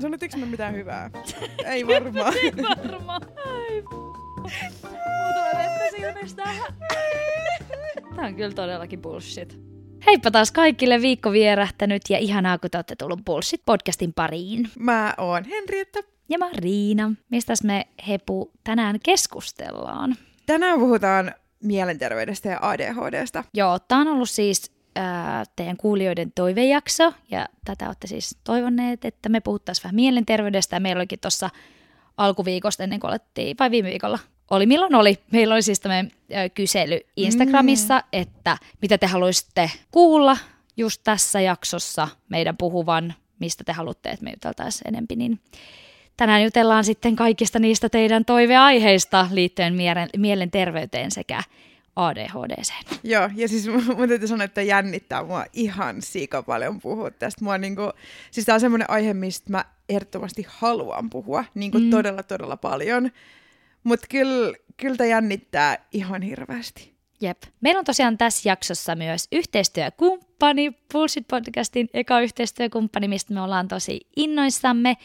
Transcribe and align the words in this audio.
Sanottiinko 0.00 0.36
me 0.36 0.46
mitään 0.46 0.74
hyvää? 0.74 1.10
Ei 1.64 1.86
varmaan. 1.86 2.34
Ei 2.36 2.52
varmaan. 2.56 3.22
Ai. 3.46 3.84
Tää 8.16 8.26
on 8.26 8.34
kyllä 8.34 8.54
todellakin 8.54 9.02
bullshit. 9.02 9.60
Heippa 10.06 10.30
taas 10.30 10.52
kaikille 10.52 11.00
viikko 11.02 11.32
vierähtänyt 11.32 12.02
ja 12.08 12.18
ihanaa, 12.18 12.58
kun 12.58 12.70
te 12.70 12.78
olette 12.78 12.96
tullut 12.96 13.24
Bullshit 13.24 13.62
podcastin 13.66 14.12
pariin. 14.12 14.70
Mä 14.78 15.14
oon 15.18 15.44
Henrietta. 15.44 15.98
Ja 16.28 16.38
mä 16.38 16.44
oon 16.44 16.54
Riina. 16.54 17.12
Mistäs 17.30 17.64
me 17.64 17.86
Hepu 18.08 18.52
tänään 18.64 18.98
keskustellaan? 19.04 20.16
Tänään 20.46 20.78
puhutaan 20.78 21.34
mielenterveydestä 21.62 22.48
ja 22.48 22.58
ADHDsta. 22.62 23.44
Joo, 23.54 23.78
tää 23.78 23.98
on 23.98 24.08
ollut 24.08 24.30
siis 24.30 24.72
ää, 24.94 25.44
teidän 25.56 25.76
kuulijoiden 25.76 26.32
toivejakso, 26.34 27.12
ja 27.30 27.48
tätä 27.64 27.86
olette 27.86 28.06
siis 28.06 28.36
toivonneet, 28.44 29.04
että 29.04 29.28
me 29.28 29.40
puhuttaisiin 29.40 29.84
vähän 29.84 29.94
mielenterveydestä, 29.94 30.76
ja 30.76 30.80
meillä 30.80 31.00
olikin 31.00 31.20
tuossa 31.20 31.50
alkuviikosta 32.16 32.82
ennen 32.84 33.00
kuin 33.00 33.10
alettiin, 33.10 33.56
vai 33.60 33.70
viime 33.70 33.90
viikolla, 33.90 34.18
oli 34.50 34.66
milloin 34.66 34.94
oli. 34.94 35.18
Meillä 35.32 35.54
oli 35.54 35.62
siis 35.62 35.80
tämmöinen 35.80 36.10
kysely 36.54 37.00
Instagramissa, 37.16 37.98
mm. 37.98 38.04
että 38.12 38.58
mitä 38.82 38.98
te 38.98 39.06
haluaisitte 39.06 39.70
kuulla 39.90 40.36
just 40.76 41.00
tässä 41.04 41.40
jaksossa 41.40 42.08
meidän 42.28 42.56
puhuvan, 42.56 43.14
mistä 43.38 43.64
te 43.64 43.72
haluatte, 43.72 44.08
että 44.08 44.24
me 44.24 44.30
juteltaisiin 44.30 44.88
enempi, 44.88 45.16
niin 45.16 45.40
tänään 46.16 46.42
jutellaan 46.42 46.84
sitten 46.84 47.16
kaikista 47.16 47.58
niistä 47.58 47.88
teidän 47.88 48.24
toiveaiheista 48.24 49.28
liittyen 49.30 49.74
mielenterveyteen 50.16 51.10
sekä 51.10 51.42
ADHD. 51.96 52.62
Joo, 53.04 53.30
ja 53.36 53.48
siis 53.48 53.68
mun 53.96 54.08
täytyy 54.08 54.28
sanoa, 54.28 54.44
että 54.44 54.62
jännittää 54.62 55.24
mua 55.24 55.44
ihan 55.52 56.02
siika 56.02 56.42
paljon 56.42 56.80
puhua 56.80 57.10
tästä. 57.10 57.44
Mua 57.44 57.58
niinku, 57.58 57.82
siis 58.30 58.46
tää 58.46 58.54
on 58.54 58.60
semmoinen 58.60 58.90
aihe, 58.90 59.14
mistä 59.14 59.50
mä 59.50 59.64
ehdottomasti 59.88 60.46
haluan 60.48 61.10
puhua 61.10 61.44
niinku 61.54 61.78
mm. 61.78 61.90
todella, 61.90 62.22
todella 62.22 62.56
paljon. 62.56 63.10
Mutta 63.84 64.06
kyllä, 64.10 64.56
kyllä 64.76 65.06
jännittää 65.06 65.86
ihan 65.92 66.22
hirveästi. 66.22 66.94
Jep. 67.20 67.42
Meillä 67.60 67.78
on 67.78 67.84
tosiaan 67.84 68.18
tässä 68.18 68.48
jaksossa 68.48 68.94
myös 68.94 69.28
yhteistyökumppani, 69.32 70.72
Bullshit 70.92 71.28
Podcastin 71.28 71.88
eka 71.94 72.20
yhteistyökumppani, 72.20 73.08
mistä 73.08 73.34
me 73.34 73.40
ollaan 73.40 73.68
tosi 73.68 74.00
innoissamme. 74.16 74.96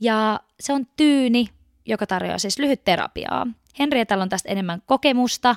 Ja 0.00 0.40
se 0.60 0.72
on 0.72 0.86
Tyyni, 0.96 1.48
joka 1.86 2.06
tarjoaa 2.06 2.38
siis 2.38 2.58
lyhyt 2.58 2.84
terapiaa. 2.84 3.46
Henrietalla 3.78 4.22
on 4.22 4.28
tästä 4.28 4.48
enemmän 4.48 4.82
kokemusta 4.86 5.56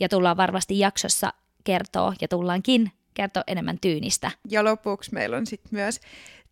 ja 0.00 0.08
tullaan 0.08 0.36
varmasti 0.36 0.78
jaksossa 0.78 1.32
kertoa 1.64 2.14
ja 2.20 2.28
tullaankin 2.28 2.92
kertoa 3.14 3.42
enemmän 3.46 3.78
Tyynistä. 3.80 4.30
Ja 4.48 4.64
lopuksi 4.64 5.14
meillä 5.14 5.36
on 5.36 5.46
sitten 5.46 5.70
myös 5.72 6.00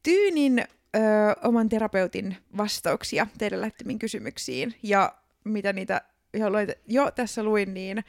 Tyynin 0.02 0.58
ö, 0.58 1.00
oman 1.44 1.68
terapeutin 1.68 2.36
vastauksia 2.56 3.26
teidän 3.38 3.60
lähtemiin 3.60 3.98
kysymyksiin. 3.98 4.74
Ja 4.82 5.14
mitä 5.44 5.72
niitä 5.72 6.00
jo, 6.34 6.46
jo 6.86 7.10
tässä 7.10 7.42
luin, 7.42 7.74
niin 7.74 8.04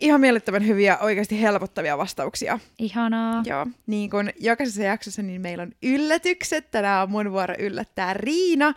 ihan 0.00 0.20
mielettömän 0.20 0.66
hyviä, 0.66 0.98
oikeasti 0.98 1.42
helpottavia 1.42 1.98
vastauksia. 1.98 2.58
Ihanaa. 2.78 3.42
Joo, 3.46 3.66
niin 3.86 4.10
kuin 4.10 4.32
jokaisessa 4.40 4.82
jaksossa 4.82 5.22
niin 5.22 5.40
meillä 5.40 5.62
on 5.62 5.72
yllätykset. 5.82 6.70
Tänään 6.70 7.02
on 7.02 7.10
mun 7.10 7.32
vuoro 7.32 7.54
yllättää 7.58 8.14
Riina. 8.14 8.74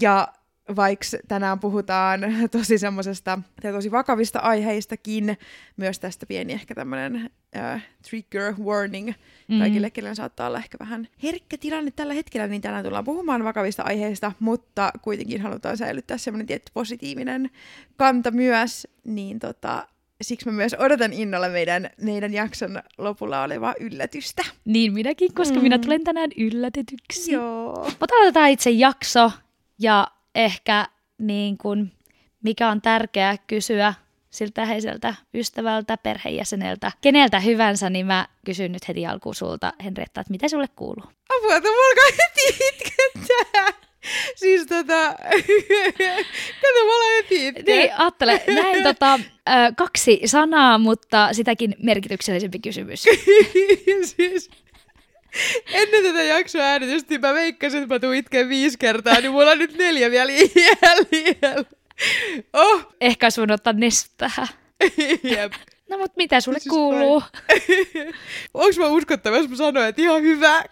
Ja 0.00 0.28
vaikka 0.76 1.06
tänään 1.28 1.60
puhutaan 1.60 2.20
tosi 2.50 2.78
semmoisesta 2.78 3.38
tosi 3.62 3.90
vakavista 3.90 4.38
aiheistakin, 4.38 5.38
myös 5.76 5.98
tästä 5.98 6.26
pieni 6.26 6.52
ehkä 6.52 6.74
tämmöinen 6.74 7.30
uh, 7.56 7.80
trigger 8.08 8.54
warning 8.62 9.12
mm. 9.48 9.58
kaikille, 9.58 9.90
kenellä 9.90 10.14
saattaa 10.14 10.46
olla 10.46 10.58
ehkä 10.58 10.78
vähän 10.80 11.08
herkkä 11.22 11.58
tilanne 11.58 11.90
tällä 11.90 12.14
hetkellä, 12.14 12.46
niin 12.46 12.62
tänään 12.62 12.84
tullaan 12.84 13.04
puhumaan 13.04 13.44
vakavista 13.44 13.82
aiheista, 13.82 14.32
mutta 14.40 14.92
kuitenkin 15.02 15.40
halutaan 15.40 15.76
säilyttää 15.76 16.18
semmoinen 16.18 16.46
tietty 16.46 16.72
positiivinen 16.74 17.50
kanta 17.96 18.30
myös, 18.30 18.88
niin 19.04 19.38
tota, 19.38 19.88
siksi 20.22 20.46
mä 20.46 20.52
myös 20.52 20.74
odotan 20.78 21.12
innolla 21.12 21.48
meidän, 21.48 21.90
meidän 22.00 22.32
jakson 22.32 22.82
lopulla 22.98 23.42
olevaa 23.42 23.74
yllätystä. 23.80 24.42
Niin 24.64 24.92
minäkin, 24.92 25.34
koska 25.34 25.56
mm. 25.56 25.62
minä 25.62 25.78
tulen 25.78 26.04
tänään 26.04 26.30
yllätetyksi. 26.36 27.32
Joo. 27.32 27.84
Mutta 28.00 28.14
aloitetaan 28.16 28.50
itse 28.50 28.70
jakso 28.70 29.32
ja 29.78 30.08
ehkä 30.34 30.86
niin 31.18 31.58
kuin, 31.58 31.92
mikä 32.42 32.68
on 32.68 32.82
tärkeää 32.82 33.36
kysyä 33.46 33.94
siltä 34.30 34.66
heiseltä 34.66 35.14
ystävältä, 35.34 35.96
perheenjäseneltä, 35.96 36.92
keneltä 37.00 37.40
hyvänsä, 37.40 37.90
niin 37.90 38.06
mä 38.06 38.28
kysyn 38.46 38.72
nyt 38.72 38.88
heti 38.88 39.06
alkuun 39.06 39.34
sulta, 39.34 39.72
Henrietta, 39.84 40.20
että 40.20 40.30
mitä 40.30 40.48
sulle 40.48 40.68
kuuluu? 40.76 41.04
Apua, 41.36 41.56
että 41.56 41.68
mulla 41.68 42.12
heti 42.12 42.64
itkettää. 42.68 43.82
Siis 44.36 44.66
tota, 44.66 45.14
kato, 46.60 46.82
olen 46.84 47.16
heti 47.16 47.46
itkeä. 47.46 47.76
Niin, 47.76 47.90
ajattele, 47.96 48.42
näin 48.46 48.82
tota, 48.82 49.20
kaksi 49.76 50.20
sanaa, 50.24 50.78
mutta 50.78 51.28
sitäkin 51.32 51.74
merkityksellisempi 51.82 52.58
kysymys. 52.58 53.02
siis, 54.16 54.50
Ennen 55.72 56.02
tätä 56.04 56.22
jaksoa 56.22 56.62
äänitystä 56.62 57.18
mä 57.18 57.34
veikkasin, 57.34 57.82
että 57.82 57.94
mä 57.94 57.98
tuun 57.98 58.14
itkeen 58.14 58.48
viisi 58.48 58.78
kertaa, 58.78 59.20
niin 59.20 59.32
mulla 59.32 59.50
on 59.50 59.58
nyt 59.58 59.78
neljä 59.78 60.10
vielä 60.10 60.32
jäljellä. 60.32 61.64
Oh. 62.52 62.86
Ehkä 63.00 63.30
sun 63.30 63.50
ottaa 63.50 63.72
nestää. 63.72 64.46
Jep. 65.22 65.52
No 65.90 65.98
mut 65.98 66.16
mitä 66.16 66.40
sulle 66.40 66.58
siis 66.58 66.70
kuuluu? 66.70 67.22
Onks 68.54 68.78
mä 68.78 68.86
uskottava, 68.86 69.36
jos 69.36 69.48
mä 69.48 69.56
sanoin, 69.56 69.88
että 69.88 70.02
ihan 70.02 70.22
hyvä? 70.22 70.64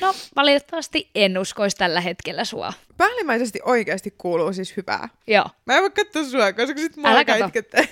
no 0.00 0.14
valitettavasti 0.36 1.10
en 1.14 1.38
uskoisi 1.38 1.76
tällä 1.76 2.00
hetkellä 2.00 2.44
sua. 2.44 2.72
Päällimmäisesti 2.96 3.60
oikeasti 3.64 4.14
kuuluu 4.18 4.52
siis 4.52 4.76
hyvää. 4.76 5.08
Joo. 5.26 5.44
Mä 5.66 5.76
en 5.76 5.82
voi 5.82 5.90
katsoa 5.90 6.24
sua, 6.24 6.52
koska 6.52 6.78
sit 6.78 6.96
mä 6.96 7.08
alkaa 7.08 7.36
itkettää. 7.36 7.82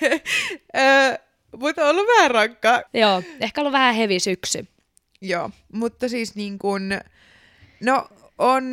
mutta 1.56 1.82
on 1.82 1.90
ollut 1.90 2.06
vähän 2.16 2.30
rankkaa. 2.30 2.82
Joo, 2.94 3.22
ehkä 3.40 3.60
ollut 3.60 3.72
vähän 3.72 3.94
hevi 3.94 4.20
syksy. 4.20 4.66
Joo, 5.20 5.50
mutta 5.72 6.08
siis 6.08 6.34
niin 6.34 6.58
kun, 6.58 6.90
no 7.80 8.08
on 8.38 8.64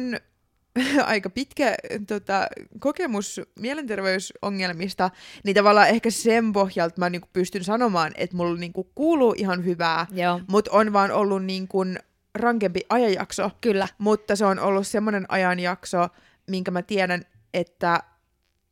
aika 1.05 1.29
pitkä 1.29 1.75
tota, 2.07 2.47
kokemus 2.79 3.41
mielenterveysongelmista, 3.59 5.11
niin 5.43 5.55
tavallaan 5.55 5.89
ehkä 5.89 6.09
sen 6.09 6.53
pohjalta 6.53 6.95
mä 6.97 7.09
niinku 7.09 7.27
pystyn 7.33 7.63
sanomaan, 7.63 8.11
että 8.15 8.35
mulla 8.35 8.59
niinku 8.59 8.83
kuuluu 8.95 9.33
ihan 9.37 9.65
hyvää, 9.65 10.05
mutta 10.47 10.71
on 10.71 10.93
vaan 10.93 11.11
ollut 11.11 11.45
niinku 11.45 11.85
rankempi 12.35 12.81
ajanjakso. 12.89 13.51
Kyllä. 13.61 13.87
Mutta 13.97 14.35
se 14.35 14.45
on 14.45 14.59
ollut 14.59 14.87
semmoinen 14.87 15.25
ajanjakso, 15.29 16.07
minkä 16.47 16.71
mä 16.71 16.81
tiedän, 16.81 17.21
että 17.53 18.03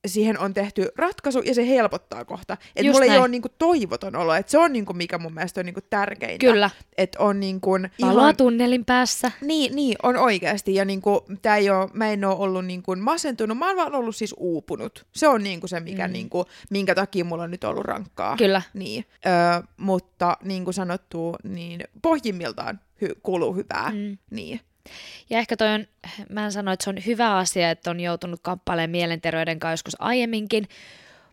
siihen 0.06 0.40
on 0.40 0.54
tehty 0.54 0.88
ratkaisu 0.96 1.40
ja 1.40 1.54
se 1.54 1.68
helpottaa 1.68 2.26
kohta. 2.26 2.58
Että 2.76 2.92
mulla 2.92 3.00
näin. 3.00 3.12
ei 3.12 3.18
ole 3.18 3.28
niinku 3.28 3.50
toivoton 3.50 4.16
olo, 4.16 4.34
että 4.34 4.52
se 4.52 4.58
on 4.58 4.74
niinku, 4.74 4.94
mikä 4.94 5.18
mun 5.18 5.34
mielestä 5.34 5.62
on 5.62 5.66
niinku 5.66 5.82
tärkeintä. 5.90 6.46
Kyllä. 6.46 6.70
Että 6.98 7.20
on 7.20 7.40
niinku 7.40 7.72
Valoa 8.02 8.22
ihan... 8.22 8.38
tunnelin 8.38 8.86
päässä. 8.86 9.32
Niin, 9.42 9.76
niin, 9.76 9.96
on 10.04 10.18
oikeasti. 10.18 10.76
Ja 10.76 10.86
niinku, 10.86 11.26
tää 11.42 11.58
ei 11.58 11.70
ole, 11.70 11.90
mä 11.94 12.10
en 12.10 12.26
ole 12.26 12.36
ollut 12.36 12.66
niinku 12.66 12.96
masentunut, 12.96 13.58
mä 13.58 13.68
oon 13.68 13.78
vaan 13.78 13.96
ollut 13.96 14.16
siis 14.16 14.36
uupunut. 14.38 15.06
Se 15.12 15.28
on 15.28 15.44
niinku 15.44 15.68
se, 15.68 15.80
mikä, 15.80 16.08
mm. 16.08 16.14
niinku, 16.14 16.46
minkä 16.70 16.96
takia 16.96 17.26
mulla 17.26 17.44
on 17.44 17.52
nyt 17.52 17.64
ollut 17.64 17.86
rankkaa. 17.86 18.38
Kyllä. 18.38 18.62
Niin. 18.74 19.06
Öö, 19.26 19.34
mutta 19.78 20.38
niin 20.44 20.64
kuin 20.64 20.74
sanottu, 20.74 21.36
niin 21.44 21.84
pohjimmiltaan 22.02 22.80
hy- 23.06 23.20
kuuluu 23.24 23.54
hyvää. 23.54 23.92
Mm. 23.92 24.18
Niin. 24.32 24.60
Ja 25.30 25.40
ehkä 25.40 25.58
toi 25.58 25.68
on, 25.68 25.88
mä 26.30 26.46
en 26.46 26.52
sano, 26.52 26.72
että 26.72 26.84
se 26.84 26.90
on 26.90 27.06
hyvä 27.06 27.38
asia, 27.38 27.72
että 27.72 27.92
on 27.92 28.00
joutunut 28.00 28.40
kamppailemaan 28.44 28.90
mielenterveyden 28.90 29.60
kanssa 29.60 29.74
joskus 29.74 29.96
aiemminkin, 30.00 30.68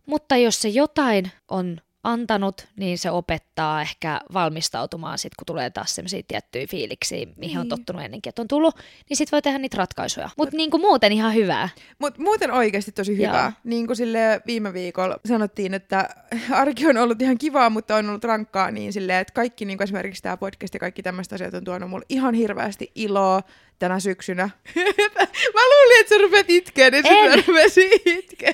mutta 0.05 0.37
jos 0.37 0.61
se 0.61 0.69
jotain 0.69 1.31
on 1.47 1.81
antanut, 2.03 2.67
niin 2.75 2.97
se 2.97 3.11
opettaa 3.11 3.81
ehkä 3.81 4.21
valmistautumaan 4.33 5.17
sit, 5.17 5.35
kun 5.35 5.45
tulee 5.45 5.69
taas 5.69 5.95
sellaisia 5.95 6.21
tiettyjä 6.27 6.67
fiiliksiä, 6.67 7.27
mihin 7.37 7.57
on 7.57 7.63
niin. 7.63 7.69
tottunut 7.69 8.01
ennenkin, 8.01 8.29
että 8.29 8.41
on 8.41 8.47
tullut, 8.47 8.75
niin 9.09 9.17
sitten 9.17 9.31
voi 9.31 9.41
tehdä 9.41 9.57
niitä 9.57 9.77
ratkaisuja. 9.77 10.29
Mutta 10.37 10.55
niinku 10.55 10.77
muuten 10.77 11.11
ihan 11.11 11.33
hyvää. 11.33 11.69
Mut 11.99 12.17
muuten 12.17 12.51
oikeasti 12.51 12.91
tosi 12.91 13.17
hyvää. 13.17 13.43
Joo. 13.43 13.51
Niin 13.63 13.87
kuin 13.87 13.97
sille 13.97 14.41
viime 14.47 14.73
viikolla 14.73 15.17
sanottiin, 15.25 15.73
että 15.73 16.09
arki 16.51 16.87
on 16.87 16.97
ollut 16.97 17.21
ihan 17.21 17.37
kivaa, 17.37 17.69
mutta 17.69 17.95
on 17.95 18.09
ollut 18.09 18.23
rankkaa, 18.23 18.71
niin 18.71 18.93
silleen, 18.93 19.19
että 19.19 19.33
kaikki 19.33 19.65
niin 19.65 19.77
kuin 19.77 19.85
esimerkiksi 19.85 20.23
tämä 20.23 20.37
podcast 20.37 20.73
ja 20.73 20.79
kaikki 20.79 21.03
tämmöistä 21.03 21.35
asiat 21.35 21.53
on 21.53 21.63
tuonut 21.63 21.89
mulle 21.89 22.05
ihan 22.09 22.33
hirveästi 22.33 22.91
iloa 22.95 23.41
tänä 23.79 23.99
syksynä. 23.99 24.43
mä 25.55 25.61
luulin, 25.65 25.99
että 25.99 26.15
sä 26.15 26.21
rupeat 26.21 26.49
itkeä, 26.49 26.89
niin 26.89 27.03
sitten 27.03 27.29
mä 27.29 27.43
rupesin 27.47 27.91
itkeä. 28.05 28.53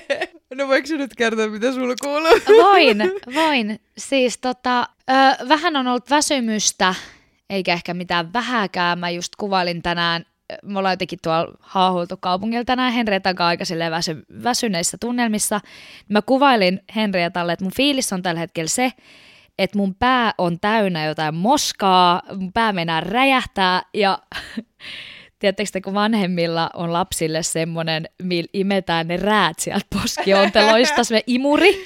No 0.54 0.68
voiko 0.68 0.88
nyt 0.90 1.14
kertoa, 1.16 1.48
mitä 1.48 1.72
sulla 1.72 1.94
kuuluu? 2.02 2.62
Voin, 2.62 2.98
voin. 3.38 3.80
Siis 3.98 4.38
tota, 4.38 4.88
ö, 5.10 5.48
vähän 5.48 5.76
on 5.76 5.86
ollut 5.86 6.10
väsymystä, 6.10 6.94
eikä 7.50 7.72
ehkä 7.72 7.94
mitään 7.94 8.32
vähäkään. 8.32 8.98
Mä 8.98 9.10
just 9.10 9.36
kuvailin 9.36 9.82
tänään, 9.82 10.24
me 10.62 10.78
ollaan 10.78 10.92
jotenkin 10.92 11.18
tuolla 11.22 11.56
haahultu 11.60 12.16
kaupungilla 12.20 12.64
tänään 12.64 12.92
Henrietan 12.92 13.34
kanssa 13.34 13.74
aika 13.74 13.90
väsy, 13.96 14.26
väsyneissä 14.44 14.96
tunnelmissa. 15.00 15.60
Mä 16.08 16.22
kuvailin 16.22 16.80
Henrietalle, 16.96 17.52
että 17.52 17.64
mun 17.64 17.74
fiilis 17.76 18.12
on 18.12 18.22
tällä 18.22 18.40
hetkellä 18.40 18.68
se, 18.68 18.92
että 19.58 19.78
mun 19.78 19.94
pää 19.94 20.34
on 20.38 20.60
täynnä 20.60 21.04
jotain 21.04 21.34
moskaa, 21.34 22.22
mun 22.36 22.52
pää 22.52 22.72
meinaa 22.72 23.00
räjähtää 23.00 23.82
ja 23.94 24.18
tiedättekö 25.38 25.70
te, 25.72 25.80
kun 25.80 25.94
vanhemmilla 25.94 26.70
on 26.74 26.92
lapsille 26.92 27.42
semmoinen, 27.42 28.08
millä 28.22 28.48
imetään 28.52 29.08
ne 29.08 29.16
räät 29.16 29.58
sieltä 29.58 29.86
poskionteloista, 30.02 31.04
se 31.04 31.22
imuri, 31.26 31.84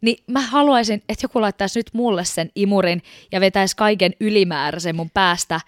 niin 0.00 0.24
mä 0.26 0.40
haluaisin, 0.40 1.02
että 1.08 1.24
joku 1.24 1.40
laittaisi 1.40 1.78
nyt 1.78 1.90
mulle 1.92 2.24
sen 2.24 2.50
imurin 2.54 3.02
ja 3.32 3.40
vetäisi 3.40 3.76
kaiken 3.76 4.12
ylimääräisen 4.20 4.96
mun 4.96 5.10
päästä 5.14 5.60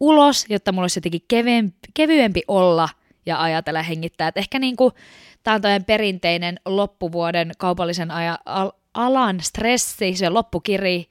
ulos, 0.00 0.46
jotta 0.48 0.72
mulla 0.72 0.84
olisi 0.84 0.98
jotenkin 0.98 1.24
kevyempi, 1.28 1.78
kevyempi 1.94 2.42
olla 2.48 2.88
ja 3.26 3.42
ajatella 3.42 3.82
hengittää. 3.82 4.28
Et 4.28 4.36
ehkä 4.36 4.58
niin 4.58 4.76
kuin, 4.76 4.92
tämä 5.42 5.54
on 5.54 5.62
toinen 5.62 5.84
perinteinen 5.84 6.60
loppuvuoden 6.64 7.52
kaupallisen 7.58 8.10
aja, 8.10 8.38
al, 8.46 8.72
alan 8.94 9.40
stressi, 9.40 10.14
se 10.14 10.28
loppukiri, 10.28 11.06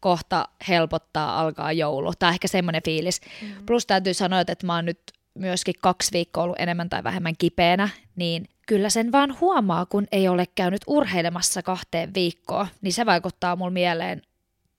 kohta 0.00 0.48
helpottaa, 0.68 1.40
alkaa 1.40 1.72
joulu. 1.72 2.08
On 2.08 2.28
ehkä 2.32 2.48
semmoinen 2.48 2.82
fiilis. 2.84 3.20
Mm. 3.42 3.66
Plus 3.66 3.86
täytyy 3.86 4.14
sanoa, 4.14 4.40
että 4.40 4.66
mä 4.66 4.74
oon 4.74 4.84
nyt 4.84 5.00
myöskin 5.34 5.74
kaksi 5.80 6.12
viikkoa 6.12 6.44
ollut 6.44 6.60
enemmän 6.60 6.90
tai 6.90 7.04
vähemmän 7.04 7.34
kipeänä, 7.38 7.88
niin 8.16 8.48
kyllä 8.66 8.88
sen 8.88 9.12
vaan 9.12 9.40
huomaa, 9.40 9.86
kun 9.86 10.06
ei 10.12 10.28
ole 10.28 10.44
käynyt 10.54 10.82
urheilemassa 10.86 11.62
kahteen 11.62 12.14
viikkoon, 12.14 12.66
niin 12.82 12.92
se 12.92 13.06
vaikuttaa 13.06 13.56
mulle 13.56 13.72
mieleen 13.72 14.22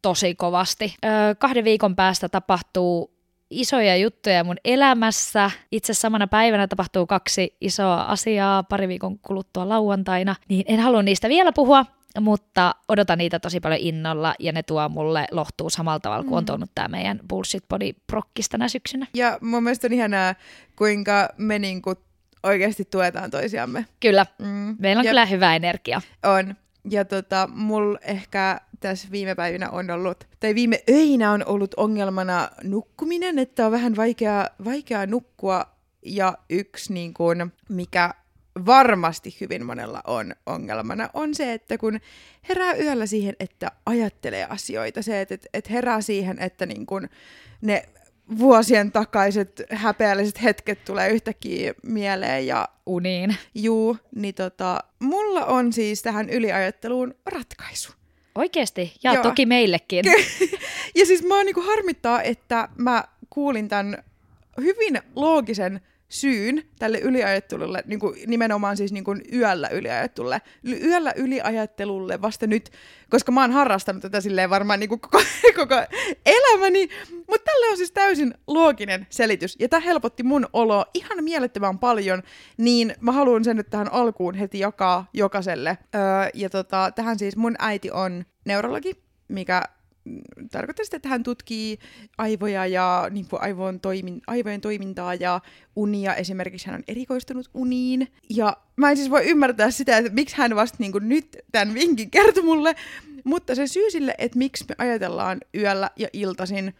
tosi 0.02 0.36
kovasti. 0.36 0.96
Öö, 1.06 1.36
kahden 1.36 1.64
viikon 1.64 1.96
päästä 1.96 2.30
tapahtuu 2.30 3.16
isoja 3.50 3.98
juttuja 3.98 4.44
mun 4.44 4.58
elämässä. 4.66 5.52
Itse 5.72 5.94
samana 5.94 6.28
päivänä 6.28 6.68
tapahtuu 6.68 7.06
kaksi 7.06 7.58
isoa 7.62 8.02
asiaa 8.02 8.64
pari 8.64 8.88
viikon 8.88 9.20
kuluttua 9.20 9.70
lauantaina, 9.70 10.36
niin 10.50 10.66
en 10.68 10.80
halua 10.80 11.04
niistä 11.04 11.30
vielä 11.30 11.52
puhua, 11.52 11.86
mutta 12.20 12.76
odotan 12.88 13.18
niitä 13.18 13.40
tosi 13.40 13.60
paljon 13.60 13.82
innolla 13.82 14.36
ja 14.40 14.52
ne 14.52 14.64
tuo 14.64 14.90
mulle 14.90 15.28
lohtuu 15.32 15.70
samalla 15.70 16.00
tavalla 16.00 16.24
kuin 16.24 16.38
on 16.38 16.44
mm. 16.44 16.46
tuonut 16.46 16.72
tämä 16.76 16.88
meidän 16.88 17.20
Bullshit 17.30 17.68
Body 17.70 17.94
prokkis 18.08 18.50
tänä 18.50 18.68
syksynä. 18.68 19.08
Ja 19.14 19.38
mun 19.42 19.64
mielestä 19.64 19.88
on 19.88 19.94
ihanaa, 19.94 20.36
kuinka 20.76 21.30
me 21.38 21.60
niinku 21.60 21.96
oikeasti 22.46 22.86
tuetaan 22.86 23.32
toisiamme. 23.32 23.86
Kyllä, 24.00 24.26
mm. 24.40 24.76
meillä 24.80 25.00
on 25.00 25.06
ja 25.06 25.12
kyllä 25.12 25.26
hyvä 25.26 25.56
energia. 25.56 26.02
On. 26.24 26.56
Ja 26.90 27.06
tota, 27.06 27.50
mulla 27.54 28.00
ehkä 28.02 28.62
tässä 28.80 29.08
viime 29.12 29.36
päivinä 29.36 29.70
on 29.70 29.92
ollut, 29.92 30.28
tai 30.40 30.56
viime 30.56 30.84
öinä 30.90 31.32
on 31.32 31.46
ollut 31.46 31.74
ongelmana 31.78 32.50
nukkuminen, 32.64 33.40
että 33.40 33.66
on 33.66 33.72
vähän 33.72 33.96
vaikea, 33.96 34.48
vaikea 34.66 35.06
nukkua. 35.06 35.76
Ja 36.08 36.38
yksi, 36.50 36.94
niin 36.94 37.14
kun, 37.14 37.52
mikä 37.70 38.14
varmasti 38.66 39.38
hyvin 39.42 39.66
monella 39.66 40.02
on 40.08 40.36
ongelmana, 40.46 41.10
on 41.14 41.36
se, 41.36 41.54
että 41.54 41.78
kun 41.78 42.00
herää 42.50 42.74
yöllä 42.74 43.06
siihen, 43.06 43.36
että 43.40 43.72
ajattelee 43.86 44.46
asioita, 44.50 45.02
se, 45.02 45.22
että, 45.22 45.38
että 45.54 45.74
herää 45.74 46.02
siihen, 46.02 46.40
että 46.40 46.66
niin 46.66 46.86
kun 46.86 47.10
ne 47.62 47.90
vuosien 48.40 48.92
takaiset 48.92 49.62
häpeälliset 49.72 50.44
hetket 50.44 50.86
tulee 50.86 51.10
yhtäkkiä 51.10 51.74
mieleen 51.84 52.48
ja 52.48 52.70
uniin. 52.86 53.36
Juu, 53.56 53.98
niin 54.16 54.36
tota, 54.36 54.80
mulla 55.00 55.46
on 55.46 55.74
siis 55.74 56.02
tähän 56.02 56.30
yliajatteluun 56.30 57.16
ratkaisu. 57.26 57.94
Oikeesti? 58.36 58.94
Ja 59.04 59.14
Joo. 59.14 59.24
toki 59.24 59.46
meillekin. 59.46 60.06
ja 60.98 61.06
siis 61.06 61.24
mä 61.24 61.44
niinku 61.44 61.62
harmittaa, 61.62 62.22
että 62.22 62.70
mä 62.78 63.04
kuulin 63.30 63.68
tämän 63.68 64.04
hyvin 64.62 65.02
loogisen 65.16 65.82
syyn 66.10 66.64
tälle 66.80 67.00
yliajattelulle, 67.00 67.84
niin 67.86 68.00
kuin 68.00 68.16
nimenomaan 68.28 68.78
siis 68.78 68.92
niin 68.92 69.04
kuin 69.04 69.22
yöllä 69.34 69.68
yliajattelulle, 69.68 70.42
yöllä 70.84 71.14
yliajattelulle 71.16 72.22
vasta 72.22 72.48
nyt, 72.48 72.70
koska 73.10 73.32
mä 73.32 73.42
oon 73.42 73.52
harrastanut 73.52 74.02
tätä 74.02 74.22
silleen 74.22 74.50
varmaan 74.50 74.80
niin 74.80 74.90
kuin 74.90 75.00
koko, 75.00 75.22
koko 75.56 75.76
elämäni, 76.26 76.90
mutta 77.28 77.46
tälle 77.46 77.70
on 77.70 77.78
siis 77.78 77.92
täysin 77.92 78.34
looginen 78.48 79.08
selitys, 79.10 79.56
ja 79.60 79.70
tämä 79.70 79.80
helpotti 79.80 80.24
mun 80.24 80.48
oloa 80.54 80.86
ihan 80.94 81.24
mielettömän 81.24 81.80
paljon, 81.80 82.24
niin 82.58 82.96
mä 83.02 83.12
haluan 83.12 83.44
sen 83.44 83.58
nyt 83.58 83.70
tähän 83.70 83.94
alkuun 83.94 84.36
heti 84.36 84.60
jakaa 84.60 85.08
jokaiselle. 85.14 85.78
Öö, 85.96 86.02
ja 86.34 86.50
tota, 86.50 86.92
tähän 86.96 87.20
siis 87.20 87.38
mun 87.38 87.56
äiti 87.60 87.92
on 87.92 88.26
neurologi, 88.46 89.04
mikä 89.28 89.64
tarkoittaa 90.52 90.86
sitä, 90.86 90.98
että 90.98 91.10
hän 91.10 91.24
tutkii 91.24 91.80
aivoja 92.18 92.68
ja 92.68 93.08
niin 93.12 93.28
kuin 93.28 93.42
aivon 93.42 93.80
toimin, 93.80 94.22
aivojen 94.28 94.62
toimintaa 94.62 95.14
ja 95.14 95.42
unia. 95.76 96.16
Esimerkiksi 96.16 96.68
hän 96.68 96.76
on 96.76 96.84
erikoistunut 96.88 97.50
uniin. 97.54 98.08
Ja 98.30 98.58
mä 98.76 98.90
en 98.90 98.98
siis 98.98 99.10
voi 99.10 99.30
ymmärtää 99.30 99.72
sitä, 99.72 99.98
että 99.98 100.14
miksi 100.14 100.38
hän 100.38 100.56
vasta 100.56 100.78
niin 100.80 100.92
kuin 100.92 101.10
nyt 101.10 101.38
tämän 101.52 101.74
vinkin 101.74 102.12
kertoi 102.12 102.44
mulle. 102.44 102.76
Mutta 103.24 103.56
se 103.56 103.68
syy 103.68 103.92
sille, 103.92 104.16
että 104.18 104.38
miksi 104.38 104.66
me 104.70 104.76
ajatellaan 104.78 105.38
yöllä 105.56 105.90
ja 105.96 106.08
iltasin 106.14 106.74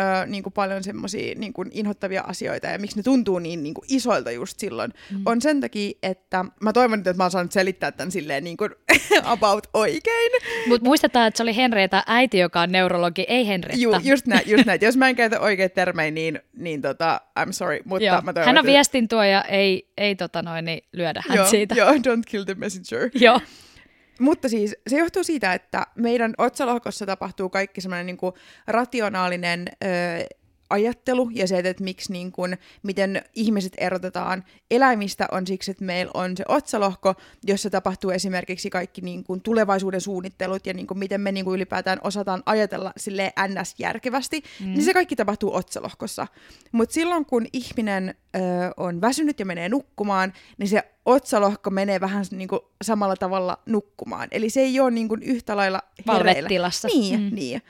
öö, 0.00 0.26
niin 0.26 0.42
kuin 0.42 0.52
paljon 0.52 0.84
semmoisia 0.84 1.34
niin 1.38 1.52
kuin 1.52 1.70
inhottavia 1.72 2.22
asioita 2.22 2.66
ja 2.66 2.78
miksi 2.78 2.96
ne 2.96 3.02
tuntuu 3.02 3.38
niin, 3.38 3.62
niin 3.62 3.74
kuin 3.74 3.84
isoilta 3.88 4.30
just 4.30 4.58
silloin, 4.58 4.92
mm. 5.10 5.22
on 5.26 5.40
sen 5.40 5.60
takia, 5.60 5.98
että 6.02 6.44
mä 6.60 6.72
toivon 6.72 6.98
nyt, 6.98 7.06
että 7.06 7.16
mä 7.16 7.24
oon 7.24 7.30
saanut 7.30 7.52
selittää 7.52 7.92
tämän 7.92 8.10
silleen 8.10 8.44
niin 8.44 8.56
kuin 8.56 8.70
about 9.24 9.66
oikein. 9.74 10.32
Mutta 10.68 10.84
muistetaan, 10.84 11.26
että 11.26 11.36
se 11.36 11.42
oli 11.42 11.56
Henrietta 11.56 12.02
äiti, 12.06 12.38
joka 12.38 12.60
on 12.60 12.72
neurologi, 12.72 13.24
ei 13.28 13.46
Henrietta. 13.46 13.82
Juu, 13.82 13.94
just 14.02 14.26
näin, 14.26 14.42
just 14.46 14.66
näin. 14.66 14.80
Jos 14.82 14.96
mä 14.96 15.08
en 15.08 15.16
käytä 15.16 15.40
oikeita 15.40 15.74
termejä, 15.74 16.10
niin, 16.10 16.40
niin 16.56 16.82
tota, 16.82 17.20
I'm 17.40 17.52
sorry, 17.52 17.80
mutta 17.84 18.04
joo. 18.04 18.20
mä 18.22 18.32
toivon, 18.32 18.46
Hän 18.46 18.58
on 18.58 18.66
viestin 18.66 19.08
tuoja, 19.08 19.42
ei, 19.42 19.92
ei 19.96 20.14
tota 20.14 20.42
noin, 20.42 20.64
niin 20.64 20.84
lyödä 20.92 21.22
hän 21.28 21.36
joo, 21.36 21.46
siitä. 21.46 21.74
Joo, 21.74 21.90
don't 21.90 22.22
kill 22.26 22.44
the 22.44 22.54
messenger. 22.54 23.10
joo. 23.14 23.40
Mutta 24.20 24.48
siis 24.48 24.76
se 24.86 24.98
johtuu 24.98 25.24
siitä, 25.24 25.52
että 25.52 25.86
meidän 25.94 26.34
otsalohkossa 26.38 27.06
tapahtuu 27.06 27.48
kaikki 27.48 27.80
semmoinen 27.80 28.06
niin 28.06 28.18
rationaalinen 28.66 29.68
ö, 29.68 29.86
ajattelu 30.70 31.30
ja 31.34 31.48
se, 31.48 31.58
että 31.58 31.84
miksi 31.84 32.12
niin 32.12 32.32
kuin, 32.32 32.58
miten 32.82 33.22
ihmiset 33.34 33.72
erotetaan 33.78 34.44
eläimistä 34.70 35.28
on 35.32 35.46
siksi, 35.46 35.70
että 35.70 35.84
meillä 35.84 36.10
on 36.14 36.36
se 36.36 36.44
otsalohko, 36.48 37.14
jossa 37.44 37.70
tapahtuu 37.70 38.10
esimerkiksi 38.10 38.70
kaikki 38.70 39.00
niin 39.00 39.24
kuin, 39.24 39.40
tulevaisuuden 39.40 40.00
suunnittelut 40.00 40.66
ja 40.66 40.74
niin 40.74 40.86
kuin, 40.86 40.98
miten 40.98 41.20
me 41.20 41.32
niin 41.32 41.44
kuin, 41.44 41.56
ylipäätään 41.56 41.98
osataan 42.04 42.42
ajatella 42.46 42.92
sille 42.96 43.32
ns. 43.48 43.74
järkevästi, 43.78 44.42
mm. 44.60 44.66
niin 44.66 44.84
se 44.84 44.94
kaikki 44.94 45.16
tapahtuu 45.16 45.54
otsalohkossa. 45.54 46.26
Mutta 46.72 46.92
silloin 46.92 47.26
kun 47.26 47.46
ihminen 47.52 48.14
ö, 48.36 48.38
on 48.76 49.00
väsynyt 49.00 49.38
ja 49.38 49.46
menee 49.46 49.68
nukkumaan, 49.68 50.32
niin 50.58 50.68
se 50.68 50.82
otsalohko 51.04 51.70
menee 51.70 52.00
vähän 52.00 52.24
niin 52.30 52.48
kuin, 52.48 52.60
samalla 52.82 53.16
tavalla 53.16 53.58
nukkumaan. 53.66 54.28
Eli 54.30 54.50
se 54.50 54.60
ei 54.60 54.80
ole 54.80 54.90
niin 54.90 55.08
kuin, 55.08 55.22
yhtä 55.22 55.56
lailla 55.56 55.80
hereillä. 56.18 56.48
Niin, 56.94 57.20
mm. 57.20 57.34
niin 57.34 57.62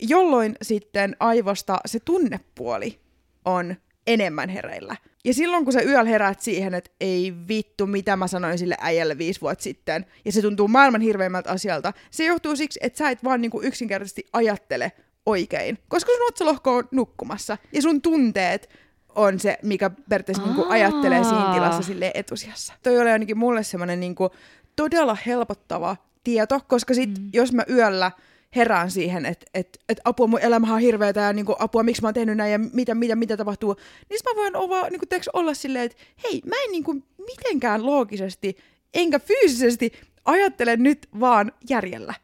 jolloin 0.00 0.56
sitten 0.62 1.16
aivosta 1.20 1.78
se 1.86 2.00
tunnepuoli 2.00 3.00
on 3.44 3.76
enemmän 4.06 4.48
hereillä. 4.48 4.96
Ja 5.24 5.34
silloin 5.34 5.64
kun 5.64 5.72
sä 5.72 5.82
yöllä 5.82 6.10
heräät 6.10 6.40
siihen, 6.40 6.74
että 6.74 6.90
ei 7.00 7.34
vittu, 7.48 7.86
mitä 7.86 8.16
mä 8.16 8.26
sanoin 8.26 8.58
sille 8.58 8.76
äijälle 8.80 9.18
viisi 9.18 9.40
vuotta 9.40 9.62
sitten, 9.62 10.06
ja 10.24 10.32
se 10.32 10.42
tuntuu 10.42 10.68
maailman 10.68 11.00
hirveimmältä 11.00 11.50
asialta, 11.50 11.92
se 12.10 12.24
johtuu 12.24 12.56
siksi, 12.56 12.80
että 12.82 12.98
sä 12.98 13.10
et 13.10 13.24
vaan 13.24 13.40
niinku 13.40 13.62
yksinkertaisesti 13.62 14.26
ajattele 14.32 14.92
oikein. 15.26 15.78
Koska 15.88 16.12
sun 16.12 16.28
otsalohko 16.28 16.76
on 16.76 16.88
nukkumassa, 16.90 17.58
ja 17.72 17.82
sun 17.82 18.02
tunteet 18.02 18.68
on 19.14 19.40
se, 19.40 19.58
mikä 19.62 19.90
periaatteessa 20.08 20.44
niinku 20.44 20.66
ajattelee 20.68 21.24
siinä 21.24 21.54
tilassa 21.54 21.82
sille 21.82 22.10
etusijassa. 22.14 22.74
Toi 22.82 22.98
oli 22.98 23.10
ainakin 23.10 23.38
mulle 23.38 23.62
semmoinen 23.62 24.00
niinku 24.00 24.30
todella 24.76 25.16
helpottava 25.26 25.96
tieto, 26.24 26.60
koska 26.68 26.94
sit 26.94 27.18
mm. 27.18 27.28
jos 27.32 27.52
mä 27.52 27.64
yöllä 27.70 28.10
herään 28.56 28.90
siihen, 28.90 29.26
että 29.26 29.46
et, 29.54 29.78
et 29.88 30.00
apua, 30.04 30.26
mun 30.26 30.40
elämä 30.40 30.74
on 30.74 30.80
hirveätä 30.80 31.20
ja 31.20 31.32
niinku, 31.32 31.56
apua, 31.58 31.82
miksi 31.82 32.02
mä 32.02 32.08
oon 32.08 32.14
tehnyt 32.14 32.36
näin 32.36 32.52
ja 32.52 32.58
mitä, 32.58 32.94
mitä, 32.94 33.16
mitä 33.16 33.36
tapahtuu, 33.36 33.76
niin 34.10 34.18
mä 34.24 34.42
voin 34.42 34.56
olla, 34.56 34.88
niinku, 34.88 35.06
teeks, 35.06 35.28
olla 35.32 35.54
silleen, 35.54 35.84
että 35.84 36.02
hei, 36.24 36.42
mä 36.46 36.56
en 36.64 36.70
niinku, 36.70 36.94
mitenkään 37.26 37.86
loogisesti 37.86 38.56
enkä 38.94 39.18
fyysisesti 39.18 39.92
ajattele 40.24 40.76
nyt 40.76 41.08
vaan 41.20 41.52
järjellä. 41.70 42.14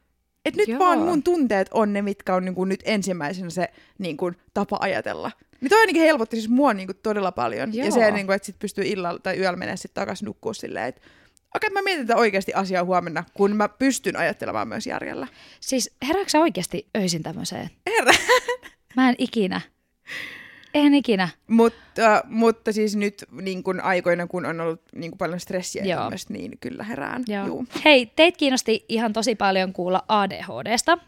Et 0.45 0.57
nyt 0.57 0.69
Joo. 0.69 0.79
vaan 0.79 0.99
mun 0.99 1.23
tunteet 1.23 1.69
on 1.75 1.93
ne, 1.93 2.03
mitkä 2.03 2.35
on 2.35 2.45
niinku, 2.45 2.65
nyt 2.65 2.81
ensimmäisenä 2.85 3.51
se 3.51 3.69
niinku, 3.99 4.33
tapa 4.55 4.79
ajatella. 4.81 5.31
Niin 5.61 5.71
toi 5.71 5.81
ainakin 5.81 6.03
helpotti 6.03 6.37
siis 6.37 6.49
mua 6.49 6.75
niinku, 6.75 6.95
todella 6.95 7.33
paljon. 7.33 7.75
Joo. 7.75 7.87
Ja 7.87 7.93
se, 7.93 8.11
niinku, 8.11 8.33
että 8.33 8.47
sit 8.47 8.59
pystyy 8.59 8.85
illalla 8.85 9.19
tai 9.19 9.39
yöllä 9.39 9.57
mennä 9.57 9.77
sitten 9.77 10.01
takaisin 10.01 10.27
nukkua 10.27 10.55
silleen, 10.55 10.87
että 10.87 11.01
okei, 11.55 11.69
okay, 11.69 11.71
mä 11.71 11.83
mietin 11.83 12.07
tätä 12.07 12.21
oikeasti 12.21 12.55
asiaa 12.55 12.85
huomenna, 12.85 13.25
kun 13.35 13.57
mä 13.57 13.69
pystyn 13.69 14.17
ajattelemaan 14.17 14.69
myös 14.69 14.87
järjellä. 14.87 15.27
Siis 15.61 15.91
herääksä 16.09 16.41
oikeasti 16.41 16.87
öisin 16.97 17.23
tämmöiseen? 17.23 17.71
Herä. 17.87 18.13
Mä 18.97 19.09
en 19.09 19.15
ikinä. 19.19 19.61
En 20.75 20.95
ikinä. 20.95 21.29
Mutta, 21.47 22.23
mutta 22.25 22.73
siis 22.73 22.97
nyt 22.97 23.25
niin 23.31 23.63
kun 23.63 23.81
aikoina, 23.81 24.27
kun 24.27 24.47
on 24.47 24.61
ollut 24.61 24.83
niin 24.95 25.11
kun 25.11 25.19
paljon 25.19 25.41
stressiä 25.41 25.85
Joo. 25.85 26.01
Tämmöistä, 26.01 26.33
niin 26.33 26.59
kyllä 26.61 26.85
herään. 26.85 27.23
Joo. 27.29 27.47
Juu. 27.47 27.67
Hei, 27.85 28.07
teit 28.07 28.37
kiinnosti 28.37 28.85
ihan 28.89 29.13
tosi 29.13 29.35
paljon 29.35 29.73
kuulla 29.73 30.05
ADHDsta. 30.09 30.99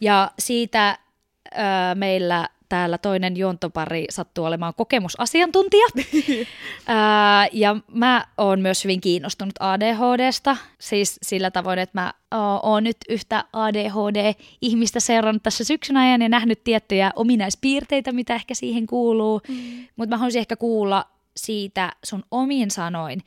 Ja 0.00 0.30
siitä 0.38 0.98
ö, 1.46 1.58
meillä 1.94 2.48
täällä 2.68 2.98
toinen 2.98 3.36
juontopari 3.36 4.04
sattuu 4.10 4.44
olemaan 4.44 4.74
kokemusasiantuntija. 4.74 5.86
Ää, 6.86 7.48
ja 7.52 7.76
mä 7.92 8.26
oon 8.38 8.60
myös 8.60 8.84
hyvin 8.84 9.00
kiinnostunut 9.00 9.54
ADHDsta, 9.60 10.56
siis 10.80 11.18
sillä 11.22 11.50
tavoin, 11.50 11.78
että 11.78 12.00
mä 12.00 12.14
oon 12.62 12.84
nyt 12.84 12.96
yhtä 13.08 13.44
ADHD-ihmistä 13.52 15.00
seurannut 15.00 15.42
tässä 15.42 15.64
syksyn 15.64 15.96
ajan 15.96 16.22
ja 16.22 16.28
nähnyt 16.28 16.64
tiettyjä 16.64 17.10
ominaispiirteitä, 17.16 18.12
mitä 18.12 18.34
ehkä 18.34 18.54
siihen 18.54 18.86
kuuluu. 18.86 19.40
Mm. 19.48 19.54
Mutta 19.96 20.14
mä 20.14 20.18
haluaisin 20.18 20.40
ehkä 20.40 20.56
kuulla 20.56 21.04
siitä 21.36 21.92
sun 22.04 22.24
omiin 22.30 22.70
sanoin. 22.70 23.22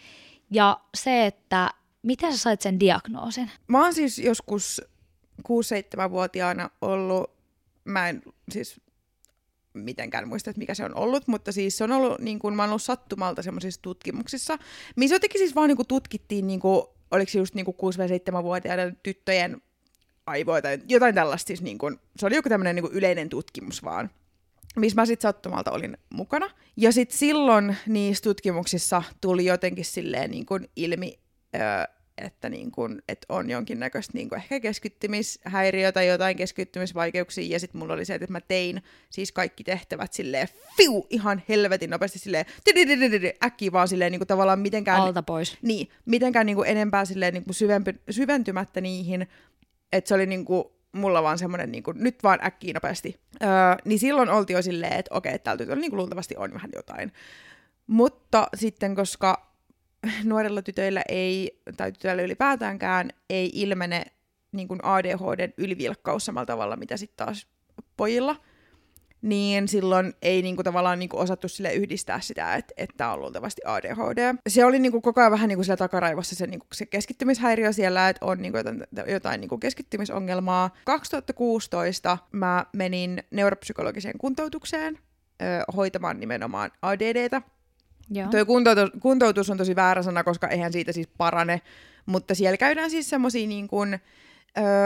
Ja 0.51 0.79
se, 0.95 1.25
että 1.25 1.69
miten 2.01 2.31
sä 2.31 2.37
sait 2.37 2.61
sen 2.61 2.79
diagnoosin? 2.79 3.51
Mä 3.67 3.83
oon 3.83 3.93
siis 3.93 4.19
joskus 4.19 4.81
6-7-vuotiaana 5.41 6.69
ollut, 6.81 7.31
mä 7.85 8.09
en 8.09 8.21
siis 8.51 8.81
mitenkään 9.79 10.27
muista, 10.27 10.49
että 10.49 10.59
mikä 10.59 10.73
se 10.73 10.85
on 10.85 10.95
ollut, 10.95 11.27
mutta 11.27 11.51
siis 11.51 11.77
se 11.77 11.83
on 11.83 11.91
ollut, 11.91 12.19
niin 12.19 12.39
kuin, 12.39 12.55
mä 12.55 12.63
ollut 12.63 12.81
sattumalta 12.81 13.41
semmoisissa 13.41 13.81
tutkimuksissa, 13.81 14.57
missä 14.95 15.15
jotenkin 15.15 15.39
siis 15.39 15.55
vaan 15.55 15.67
niin 15.67 15.77
kuin 15.77 15.87
tutkittiin, 15.87 16.47
niin 16.47 16.59
kuin, 16.59 16.83
oliko 17.11 17.31
se 17.31 17.39
just 17.39 17.55
niin 17.55 17.65
6-7-vuotiaiden 17.65 18.97
tyttöjen 19.03 19.61
aivoita, 20.25 20.67
jotain 20.89 21.15
tällaista 21.15 21.47
siis, 21.47 21.61
niin 21.61 21.77
kuin, 21.77 21.99
se 22.15 22.25
oli 22.25 22.35
joku 22.35 22.49
tämmöinen 22.49 22.75
niin 22.75 22.91
yleinen 22.91 23.29
tutkimus 23.29 23.83
vaan 23.83 24.09
missä 24.75 25.01
mä 25.01 25.05
sitten 25.05 25.29
sattumalta 25.29 25.71
olin 25.71 25.97
mukana. 26.09 26.49
Ja 26.77 26.91
sitten 26.91 27.17
silloin 27.17 27.77
niissä 27.87 28.23
tutkimuksissa 28.23 29.03
tuli 29.21 29.45
jotenkin 29.45 29.85
silleen 29.85 30.31
niin 30.31 30.45
kuin 30.45 30.69
ilmi, 30.75 31.19
että, 32.25 32.49
niin 32.49 32.71
kun, 32.71 33.01
että 33.07 33.25
on 33.29 33.49
jonkinnäköistä 33.49 34.13
niin 34.15 34.35
ehkä 34.35 34.59
keskittymishäiriötä 34.59 35.93
tai 35.93 36.07
jotain 36.07 36.37
keskittymisvaikeuksia, 36.37 37.53
ja 37.53 37.59
sitten 37.59 37.79
mulla 37.79 37.93
oli 37.93 38.05
se, 38.05 38.15
että 38.15 38.27
mä 38.31 38.41
tein 38.41 38.83
siis 39.09 39.31
kaikki 39.31 39.63
tehtävät 39.63 40.13
silleen 40.13 40.47
fiu, 40.77 41.07
ihan 41.09 41.43
helvetin 41.49 41.89
nopeasti 41.89 42.19
silleen 42.19 42.45
äkki 43.43 43.71
vaan 43.71 43.87
silleen 43.87 44.11
niin 44.11 44.19
kuin 44.19 44.27
tavallaan 44.27 44.59
mitenkään... 44.59 45.01
Alta 45.01 45.23
pois. 45.23 45.57
Niin, 45.61 45.89
mitenkään 46.05 46.45
niin 46.45 46.55
kuin 46.55 46.69
enempää 46.69 47.05
silleen 47.05 47.33
niin 47.33 47.43
kuin 47.43 47.55
syvempi, 47.55 47.95
syventymättä 48.09 48.81
niihin, 48.81 49.27
että 49.91 50.07
se 50.07 50.15
oli 50.15 50.25
niin 50.25 50.45
kuin 50.45 50.63
mulla 50.91 51.23
vaan 51.23 51.37
semmoinen 51.37 51.71
niin 51.71 51.83
kuin, 51.83 51.97
nyt 52.03 52.23
vaan 52.23 52.39
äkkiä 52.45 52.73
nopeasti. 52.73 53.19
Öö, 53.43 53.49
niin 53.85 53.99
silloin 53.99 54.29
oltiin 54.29 54.55
jo 54.55 54.61
silleen, 54.61 54.93
että 54.93 55.15
okei, 55.15 55.39
tytöllä 55.39 55.75
niin 55.75 55.91
kuin 55.91 55.97
luultavasti 55.97 56.35
on 56.37 56.53
vähän 56.53 56.71
jotain. 56.75 57.11
Mutta 57.87 58.47
sitten, 58.55 58.95
koska 58.95 59.48
nuorilla 60.23 60.61
tytöillä 60.61 61.01
ei, 61.09 61.61
tai 61.77 61.91
tytöillä 61.91 62.23
ylipäätäänkään, 62.23 63.09
ei 63.29 63.51
ilmene 63.53 64.05
niin 64.51 64.67
kuin 64.67 64.79
ADHDn 64.83 65.53
ylivilkkaus 65.57 66.25
samalla 66.25 66.45
tavalla, 66.45 66.75
mitä 66.75 66.97
sitten 66.97 67.25
taas 67.25 67.47
pojilla, 67.97 68.35
niin 69.21 69.67
silloin 69.67 70.13
ei 70.21 70.41
niin 70.41 70.55
kuin, 70.55 70.63
tavallaan 70.63 70.99
niin 70.99 71.09
kuin, 71.09 71.21
osattu 71.21 71.47
sille 71.47 71.73
yhdistää 71.73 72.21
sitä, 72.21 72.55
että, 72.55 72.73
että 72.77 73.11
on 73.11 73.19
luultavasti 73.19 73.61
ADHD. 73.65 74.35
Se 74.49 74.65
oli 74.65 74.79
niin 74.79 74.91
kuin, 74.91 75.01
koko 75.01 75.21
ajan 75.21 75.31
vähän 75.31 75.47
niin 75.47 75.57
kuin, 75.57 75.65
siellä 75.65 75.77
takaraivossa 75.77 76.35
se, 76.35 76.47
niin 76.47 76.59
kuin, 76.59 76.67
se 76.73 76.85
keskittymishäiriö 76.85 77.73
siellä, 77.73 78.09
että 78.09 78.25
on 78.25 78.41
niin 78.41 78.51
kuin, 78.51 78.59
jotain, 78.59 79.11
jotain 79.11 79.41
niin 79.41 79.49
kuin, 79.49 79.59
keskittymisongelmaa. 79.59 80.75
2016 80.85 82.17
mä 82.31 82.65
menin 82.73 83.23
neuropsykologiseen 83.31 84.17
kuntoutukseen 84.17 84.99
ö, 85.41 85.45
hoitamaan 85.75 86.19
nimenomaan 86.19 86.71
ADDtä. 86.81 87.41
Joo. 88.11 88.27
Tuo 88.27 88.45
kuntoutus, 88.45 88.89
kuntoutus 88.99 89.49
on 89.49 89.57
tosi 89.57 89.75
väärä 89.75 90.03
sana, 90.03 90.23
koska 90.23 90.47
eihän 90.47 90.73
siitä 90.73 90.91
siis 90.91 91.07
parane, 91.17 91.61
mutta 92.05 92.35
siellä 92.35 92.57
käydään 92.57 92.89
siis 92.89 93.09
semmoisia 93.09 93.47
niin 93.47 93.69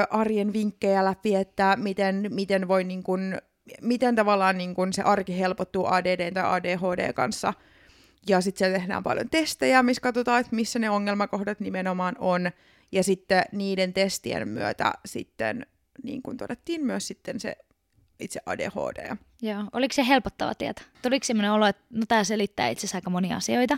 arjen 0.09 0.53
vinkkejä 0.53 1.05
läpi, 1.05 1.35
että 1.35 1.77
miten, 1.79 2.25
miten 2.29 2.67
voi 2.67 2.83
niin 2.83 3.03
kuin, 3.03 3.37
miten 3.81 4.15
tavallaan 4.15 4.57
niin 4.57 4.75
kuin 4.75 4.93
se 4.93 5.01
arki 5.01 5.39
helpottuu 5.39 5.85
ADD 5.85 6.31
tai 6.31 6.43
ADHD 6.45 7.13
kanssa. 7.13 7.53
Ja 8.27 8.41
sitten 8.41 8.59
siellä 8.59 8.79
tehdään 8.79 9.03
paljon 9.03 9.29
testejä, 9.29 9.83
missä 9.83 10.01
katsotaan, 10.01 10.39
että 10.41 10.55
missä 10.55 10.79
ne 10.79 10.89
ongelmakohdat 10.89 11.59
nimenomaan 11.59 12.15
on. 12.19 12.51
Ja 12.91 13.03
sitten 13.03 13.43
niiden 13.51 13.93
testien 13.93 14.47
myötä 14.47 14.93
sitten 15.05 15.65
niin 16.03 16.21
kuin 16.21 16.37
todettiin 16.37 16.85
myös 16.85 17.07
sitten 17.07 17.39
se 17.39 17.57
itse 18.19 18.39
ADHD. 18.45 19.15
Joo. 19.43 19.63
Oliko 19.73 19.93
se 19.93 20.07
helpottava 20.07 20.55
tieto? 20.55 20.81
Tuliko 21.01 21.25
sellainen 21.25 21.51
olo, 21.51 21.67
että 21.67 21.83
no 21.89 22.05
tämä 22.07 22.23
selittää 22.23 22.69
itse 22.69 22.79
asiassa 22.79 22.97
aika 22.97 23.09
monia 23.09 23.37
asioita? 23.37 23.77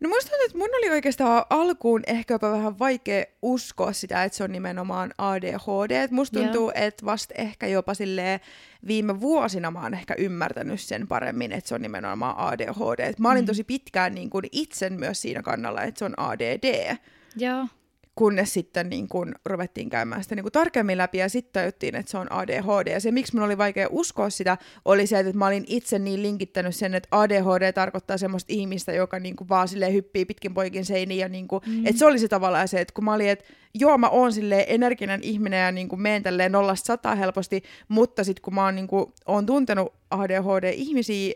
No 0.00 0.08
musta 0.08 0.30
tuntuu, 0.30 0.44
että 0.46 0.58
mun 0.58 0.68
oli 0.78 0.90
oikeastaan 0.90 1.44
alkuun 1.50 2.02
ehkä 2.06 2.34
jopa 2.34 2.50
vähän 2.50 2.78
vaikea 2.78 3.24
uskoa 3.42 3.92
sitä, 3.92 4.24
että 4.24 4.38
se 4.38 4.44
on 4.44 4.52
nimenomaan 4.52 5.14
ADHD. 5.18 5.90
Et 5.90 6.10
musta 6.10 6.40
tuntuu, 6.40 6.62
Joo. 6.62 6.72
että 6.74 7.06
vasta 7.06 7.34
ehkä 7.38 7.66
jopa 7.66 7.94
silleen 7.94 8.40
viime 8.86 9.20
vuosina 9.20 9.70
mä 9.70 9.82
oon 9.82 9.94
ehkä 9.94 10.14
ymmärtänyt 10.18 10.80
sen 10.80 11.08
paremmin, 11.08 11.52
että 11.52 11.68
se 11.68 11.74
on 11.74 11.82
nimenomaan 11.82 12.38
ADHD. 12.38 13.00
Et 13.00 13.18
mä 13.18 13.30
olin 13.30 13.44
mm. 13.44 13.46
tosi 13.46 13.64
pitkään 13.64 14.14
niin 14.14 14.30
kuin 14.30 14.44
itsen 14.52 14.92
myös 14.92 15.22
siinä 15.22 15.42
kannalla, 15.42 15.82
että 15.82 15.98
se 15.98 16.04
on 16.04 16.14
ADD. 16.16 16.96
Joo 17.36 17.66
kunnes 18.14 18.52
sitten 18.52 18.88
niin 18.88 19.08
kun 19.08 19.34
ruvettiin 19.44 19.90
käymään 19.90 20.22
sitä 20.22 20.34
niin 20.34 20.42
kun 20.42 20.52
tarkemmin 20.52 20.98
läpi 20.98 21.18
ja 21.18 21.28
sitten 21.28 21.52
tajuttiin, 21.52 21.94
että 21.94 22.10
se 22.10 22.18
on 22.18 22.32
ADHD. 22.32 22.92
Ja 22.92 23.00
se, 23.00 23.10
miksi 23.10 23.34
mun 23.34 23.44
oli 23.44 23.58
vaikea 23.58 23.88
uskoa 23.90 24.30
sitä, 24.30 24.58
oli 24.84 25.06
se, 25.06 25.18
että 25.18 25.32
mä 25.32 25.46
olin 25.46 25.64
itse 25.66 25.98
niin 25.98 26.22
linkittänyt 26.22 26.76
sen, 26.76 26.94
että 26.94 27.08
ADHD 27.10 27.72
tarkoittaa 27.72 28.18
semmoista 28.18 28.52
ihmistä, 28.52 28.92
joka 28.92 29.18
niin 29.18 29.36
vaan 29.48 29.68
sille 29.68 29.92
hyppii 29.92 30.24
pitkin 30.24 30.54
poikin 30.54 30.84
seiniin. 30.84 31.20
Ja 31.20 31.28
niin 31.28 31.48
kuin, 31.48 31.62
mm. 31.66 31.86
että 31.86 31.98
se 31.98 32.06
oli 32.06 32.18
se 32.18 32.28
tavallaan 32.28 32.68
se, 32.68 32.80
että 32.80 32.94
kun 32.94 33.04
mä 33.04 33.14
olin, 33.14 33.28
että 33.28 33.44
joo, 33.74 33.98
mä 33.98 34.08
oon 34.08 34.32
sille 34.32 34.64
energinen 34.68 35.20
ihminen 35.22 35.64
ja 35.64 35.72
niin 35.72 35.88
kuin 35.88 36.02
meen 36.02 36.22
tälleen 36.22 36.52
nollasta 36.52 36.86
sataa 36.86 37.14
helposti, 37.14 37.62
mutta 37.88 38.24
sitten 38.24 38.42
kun 38.42 38.54
mä 38.54 38.64
oon, 38.64 38.74
niin 38.74 38.88
kuin, 38.88 39.12
oon 39.26 39.46
tuntenut 39.46 39.94
ADHD-ihmisiä, 40.10 41.34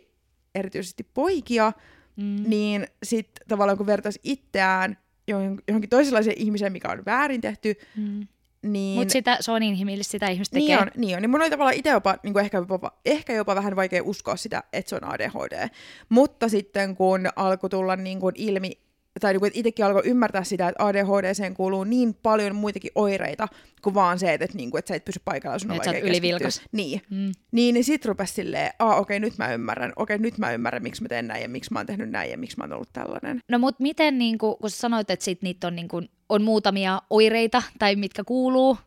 erityisesti 0.55 1.07
poikia, 1.15 1.73
mm. 2.17 2.45
niin 2.47 2.87
sitten 3.03 3.47
tavallaan 3.49 3.79
kun 3.79 3.87
vertaisi 3.87 4.21
itseään 4.23 4.97
johonkin 5.29 5.91
toisenlaiseen 5.91 6.39
ihmiseen, 6.39 6.73
mikä 6.73 6.89
on 6.89 7.05
väärin 7.07 7.41
tehty, 7.41 7.75
mm. 7.97 8.27
Niin, 8.63 8.99
Mutta 8.99 9.13
sitä, 9.13 9.37
se 9.41 9.53
on 9.53 9.63
inhimillistä, 9.63 10.11
sitä 10.11 10.29
ihmistä 10.29 10.55
tekee. 10.55 10.77
Niin 10.77 10.83
on, 10.83 10.91
niin 10.97 11.17
on. 11.17 11.23
Niin 11.23 11.31
mun 11.31 11.41
oli 11.41 11.51
tavallaan 11.51 11.77
itse 11.77 11.91
jopa, 11.91 12.17
niin 12.23 12.33
kuin 12.33 12.45
ehkä, 12.45 12.59
jopa, 12.59 12.93
ehkä 13.07 13.33
jopa 13.33 13.55
vähän 13.55 13.77
vaikea 13.77 14.03
uskoa 14.05 14.37
sitä, 14.37 14.63
että 14.73 14.89
se 14.89 14.97
on 14.97 15.05
ADHD. 15.05 15.69
Mutta 16.09 16.49
sitten 16.49 16.97
kun 16.97 17.29
alkoi 17.37 17.71
tulla 17.71 17.97
niin 17.97 18.21
kuin 18.21 18.35
ilmi 18.39 18.73
tai 19.21 19.33
niin 19.33 19.51
itsekin 19.55 19.85
alkoi 19.85 20.03
ymmärtää 20.05 20.45
sitä, 20.45 20.69
että 20.69 20.87
ADHD 20.87 21.55
kuuluu 21.55 21.85
niin 21.85 22.15
paljon 22.15 22.57
muitakin 22.57 22.91
oireita 22.95 23.49
kuin 23.83 23.95
vaan 23.95 24.19
se, 24.19 24.33
että, 24.33 24.45
että, 24.45 24.57
niin 24.57 24.71
kuin, 24.71 24.79
että 24.79 24.89
sä 24.89 24.95
et 24.95 25.05
pysy 25.05 25.21
paikalla, 25.25 25.59
sun 25.59 25.71
on 25.71 25.77
vaikea 25.77 26.01
ylivilkas. 26.01 26.63
Niin. 26.73 27.03
Mm. 27.11 27.33
Niin, 27.53 27.75
niin 27.75 27.85
sit 27.85 28.05
rupesi 28.05 28.35
silleen, 28.35 28.73
aa 28.79 28.97
okei, 28.97 29.17
okay, 29.17 29.29
nyt 29.29 29.39
mä 29.39 29.53
ymmärrän, 29.53 29.93
okei, 29.97 30.15
okay, 30.15 30.23
nyt 30.23 30.39
mä 30.39 30.53
ymmärrän, 30.53 30.83
miksi 30.83 31.03
mä 31.03 31.09
teen 31.09 31.29
näin 31.29 31.43
ja 31.43 31.49
miksi 31.49 31.73
mä 31.73 31.79
oon 31.79 31.87
tehnyt 31.87 32.11
näin 32.11 32.31
ja 32.31 32.39
miksi 32.39 32.57
mä 32.57 32.65
oon 32.65 32.73
ollut 32.73 32.93
tällainen. 32.93 33.41
No 33.49 33.59
mut 33.59 33.81
miten, 33.81 34.19
niin 34.19 34.39
kuin, 34.39 34.57
kun 34.61 34.71
sä 34.71 34.77
sanoit, 34.77 35.11
että 35.11 35.25
sit 35.25 35.43
niitä 35.43 35.67
on, 35.67 35.77
niin 35.77 35.89
kuin, 35.89 36.09
on 36.29 36.43
muutamia 36.43 37.03
oireita 37.11 37.63
tai 37.79 37.97
mitkä 37.97 38.25
kuuluu 38.25 38.79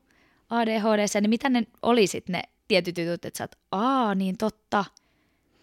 ADHD, 0.49 1.21
niin 1.21 1.29
mitä 1.29 1.49
ne 1.49 1.67
oli 1.81 2.07
sit 2.07 2.29
ne 2.29 2.41
tietyt 2.67 2.97
jutut, 2.97 3.25
että 3.25 3.37
sä 3.37 3.43
oot, 3.43 3.55
aa 3.71 4.15
niin 4.15 4.37
totta, 4.37 4.85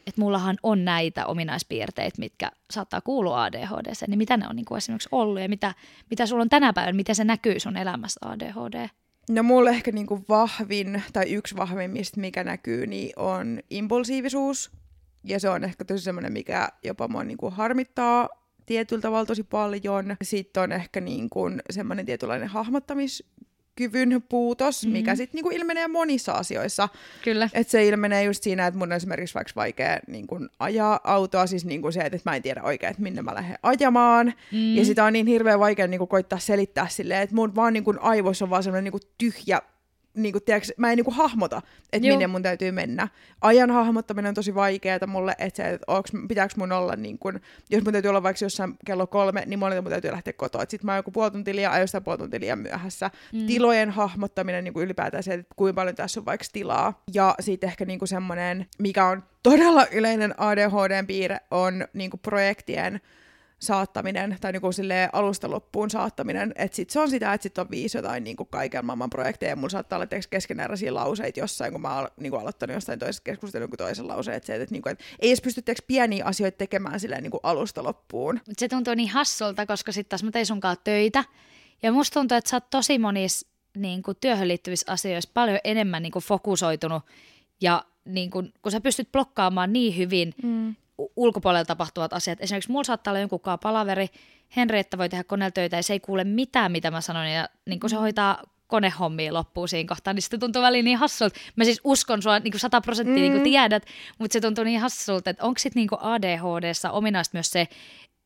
että 0.09 0.21
mullahan 0.21 0.57
on 0.63 0.85
näitä 0.85 1.27
ominaispiirteitä, 1.27 2.19
mitkä 2.19 2.51
saattaa 2.71 3.01
kuulua 3.01 3.45
ADHD, 3.45 3.93
niin 4.07 4.19
mitä 4.19 4.37
ne 4.37 4.49
on 4.49 4.57
niin 4.57 4.65
kuin 4.65 4.79
esimerkiksi 4.79 5.09
ollut 5.13 5.41
ja 5.41 5.49
mitä, 5.49 5.75
mitä 6.11 6.27
sulla 6.27 6.43
on 6.43 6.49
tänä 6.49 6.73
päivänä, 6.73 6.97
miten 6.97 7.15
se 7.15 7.25
näkyy 7.25 7.61
sun 7.61 7.77
elämässä 7.77 8.21
ADHD? 8.25 8.89
No 9.31 9.43
mulle 9.43 9.71
ehkä 9.71 9.93
niin 9.93 10.07
kuin 10.07 10.25
vahvin 10.29 11.03
tai 11.13 11.33
yksi 11.33 11.57
vahvimmista, 11.57 12.21
mikä 12.21 12.45
näkyy, 12.45 12.87
niin 12.87 13.13
on 13.17 13.61
impulsiivisuus. 13.71 14.71
Ja 15.25 15.41
se 15.41 15.49
on 15.49 15.65
ehkä 15.65 15.85
tosi 15.85 16.05
semmoinen, 16.05 16.33
mikä 16.33 16.69
jopa 16.85 17.09
mua 17.09 17.25
niin 17.25 17.39
kuin 17.39 17.53
harmittaa 17.53 18.29
tietyllä 18.67 19.03
tavalla 19.03 19.27
tosi 19.27 19.43
paljon. 19.43 20.17
Sitten 20.23 20.63
on 20.63 20.73
ehkä 20.73 21.01
niin 21.01 21.31
kuin 21.31 21.63
semmoinen 21.71 22.07
tietynlainen 22.07 22.49
hahmottamis 22.49 23.25
kyvyn 23.79 24.23
puutos, 24.29 24.83
mm-hmm. 24.83 24.93
mikä 24.93 25.15
sitten 25.15 25.39
niinku 25.39 25.51
ilmenee 25.51 25.89
monissa 25.89 26.33
asioissa. 26.33 26.89
Kyllä. 27.25 27.49
Et 27.53 27.69
se 27.69 27.87
ilmenee 27.87 28.25
just 28.25 28.43
siinä, 28.43 28.67
että 28.67 28.79
mun 28.79 28.89
on 28.89 28.97
esimerkiksi 28.97 29.35
vaikka 29.35 29.53
vaikea 29.57 29.99
niinku 30.07 30.39
ajaa 30.59 31.01
autoa, 31.05 31.47
siis 31.47 31.65
niinku 31.65 31.93
se, 31.93 32.01
että 32.01 32.19
mä 32.25 32.37
en 32.37 32.43
tiedä 32.43 32.63
oikein, 32.63 32.91
että 32.91 33.03
minne 33.03 33.23
mä 33.23 33.35
lähden 33.35 33.59
ajamaan. 33.63 34.27
Mm-hmm. 34.27 34.77
Ja 34.77 34.85
sitä 34.85 35.05
on 35.05 35.13
niin 35.13 35.27
hirveän 35.27 35.61
vaikea 35.61 35.87
niinku 35.87 36.07
koittaa 36.07 36.39
selittää 36.39 36.89
silleen, 36.89 37.23
että 37.23 37.35
mun 37.35 37.55
vaan 37.55 37.73
niinku 37.73 37.95
aivoissa 38.01 38.45
on 38.45 38.51
vaan 38.51 38.63
semmoinen 38.63 38.85
niinku 38.85 39.07
tyhjä 39.19 39.61
niinku, 40.23 40.41
tiedätkö, 40.41 40.73
mä 40.77 40.91
en 40.91 40.97
niinku 40.97 41.11
hahmota, 41.11 41.63
että 41.93 42.09
minne 42.09 42.27
mun 42.27 42.43
täytyy 42.43 42.73
mennä. 42.73 43.09
Ajan 43.41 43.71
hahmottaminen 43.71 44.29
on 44.29 44.35
tosi 44.35 44.55
vaikeaa 44.55 45.07
mulle, 45.07 45.35
että 45.39 45.57
se, 45.57 45.71
että 45.71 45.85
onks, 45.87 46.13
pitääkö 46.29 46.55
mun 46.57 46.73
olla, 46.73 46.97
niin 46.97 47.19
kun, 47.19 47.41
jos 47.71 47.85
mun 47.85 47.93
täytyy 47.93 48.09
olla 48.09 48.23
vaikka 48.23 48.45
jossain 48.45 48.77
kello 48.87 49.07
kolme, 49.07 49.43
niin 49.47 49.59
mun, 49.59 49.73
mun 49.83 49.91
täytyy 49.91 50.11
lähteä 50.11 50.33
kotoa. 50.33 50.61
Sitten 50.69 50.87
mä 50.87 50.93
oon 50.93 50.99
joku 50.99 51.11
puoli 51.11 51.31
tuntia 51.31 51.55
liian 51.55 51.73
ajoista 51.73 52.01
puoli 52.01 52.19
tuntia 52.19 52.41
liian 52.41 52.59
myöhässä. 52.59 53.11
Mm. 53.33 53.47
Tilojen 53.47 53.91
hahmottaminen 53.91 54.65
niin 54.65 54.75
ylipäätään 54.77 55.23
se, 55.23 55.35
että 55.35 55.55
kuinka 55.57 55.75
paljon 55.75 55.97
tässä 55.97 56.21
on 56.21 56.27
vaikka 56.27 56.47
tilaa. 56.53 57.03
Ja 57.15 57.35
sitten 57.41 57.69
ehkä 57.69 57.85
niin 57.85 58.01
semmoinen, 58.05 58.67
mikä 58.79 59.07
on 59.07 59.23
todella 59.43 59.87
yleinen 59.93 60.35
ADHD-piirre, 60.41 61.41
on 61.51 61.89
niin 61.93 62.11
projektien 62.23 63.01
saattaminen 63.59 64.37
tai 64.41 64.53
niinku 64.53 64.73
silleen 64.73 65.11
alusta 65.13 65.51
loppuun 65.51 65.91
saattaminen, 65.91 66.53
että 66.57 66.77
sit 66.77 66.91
se 66.91 67.01
on 67.01 67.11
sitä, 67.11 67.35
että 67.35 67.43
sit 67.43 67.59
on 67.59 67.71
viisi 67.71 67.99
jotain 67.99 68.25
niinku 68.25 68.45
kaiken 68.45 68.87
maailman 68.87 69.11
projekteja, 69.11 69.51
ja 69.53 69.57
mulla 69.57 69.69
saattaa 69.69 69.97
olla 69.97 70.07
keskeneräisiä 70.31 70.95
lauseita 70.95 71.41
jossain, 71.41 71.73
kun 71.73 71.81
mä 71.81 71.97
oon 71.97 72.09
niinku 72.17 72.37
aloittanut 72.37 72.75
jostain 72.75 72.99
toisesta 72.99 73.25
keskustelun 73.25 73.69
kuin 73.69 73.79
toisen 73.79 74.09
lauseen, 74.09 74.37
että, 74.37 74.47
se, 74.47 74.55
että, 74.55 74.73
niinku, 74.73 74.89
että 74.89 75.05
ei 75.19 75.31
edes 75.31 75.41
pysty 75.41 75.63
pieniä 75.87 76.25
asioita 76.25 76.59
tekemään 76.59 77.01
silleen 77.01 77.23
niinku 77.23 77.41
alusta 77.43 77.85
loppuun. 77.85 78.41
Se 78.59 78.69
tuntuu 78.69 78.95
niin 78.95 79.09
hassulta, 79.09 79.67
koska 79.67 79.93
sitten 79.93 80.09
taas 80.09 80.23
mä 80.23 80.31
tein 80.31 80.47
sunkaan 80.47 80.77
töitä, 80.85 81.25
ja 81.83 81.93
musta 81.93 82.21
tuntuu, 82.21 82.37
että 82.37 82.51
sä 82.51 82.57
oot 82.57 82.71
tosi 82.71 82.99
monissa 82.99 83.49
niin 83.77 84.03
kuin 84.03 84.17
työhön 84.21 84.49
liittyvissä 84.49 84.93
asioissa 84.93 85.31
paljon 85.35 85.59
enemmän 85.65 86.03
niin 86.03 86.13
kuin 86.13 86.25
fokusoitunut 86.25 87.03
ja 87.61 87.85
niin 88.05 88.31
kuin, 88.31 88.53
kun 88.63 88.73
sä 88.73 88.81
pystyt 88.81 89.13
blokkaamaan 89.13 89.73
niin 89.73 89.97
hyvin 89.97 90.35
mm. 90.43 90.75
Ulkopuolella 91.17 91.65
tapahtuvat 91.65 92.13
asiat. 92.13 92.41
Esimerkiksi 92.41 92.71
mulla 92.71 92.85
saattaa 92.85 93.11
olla 93.11 93.21
jonkun 93.21 93.41
palaveri, 93.63 94.07
Henrietta 94.57 94.99
voi 94.99 95.09
tehdä 95.09 95.25
koneella 95.25 95.51
töitä 95.51 95.77
ja 95.77 95.83
se 95.83 95.93
ei 95.93 96.01
kuule 96.01 96.25
mitään, 96.25 96.73
mitä 96.73 96.91
mä 96.91 97.01
sanon 97.01 97.31
ja 97.31 97.49
niin 97.67 97.81
kuin 97.81 97.91
se 97.91 97.97
mm. 97.97 98.01
hoitaa 98.01 98.43
konehommia 98.67 99.35
loppuun 99.35 99.69
siinä 99.69 99.89
kohtaa, 99.89 100.13
niin 100.13 100.23
se 100.23 100.39
tuntuu 100.39 100.63
väliin 100.63 100.85
niin 100.85 100.99
hassulta. 100.99 101.41
Mä 101.57 101.65
siis 101.65 101.81
uskon 101.85 102.23
sua 102.23 102.39
niin 102.39 102.53
kuin 102.53 102.61
100 102.61 102.81
prosenttia 102.81 103.29
mm. 103.29 103.33
niin 103.33 103.43
tiedät, 103.43 103.87
mutta 104.19 104.33
se 104.33 104.41
tuntuu 104.41 104.65
niin 104.65 104.81
hassulta, 104.81 105.31
että 105.31 105.45
onko 105.45 105.59
sitten 105.59 105.81
niin 105.81 106.01
ADHDssa 106.01 106.91
ominaista 106.91 107.37
myös 107.37 107.51
se, 107.51 107.69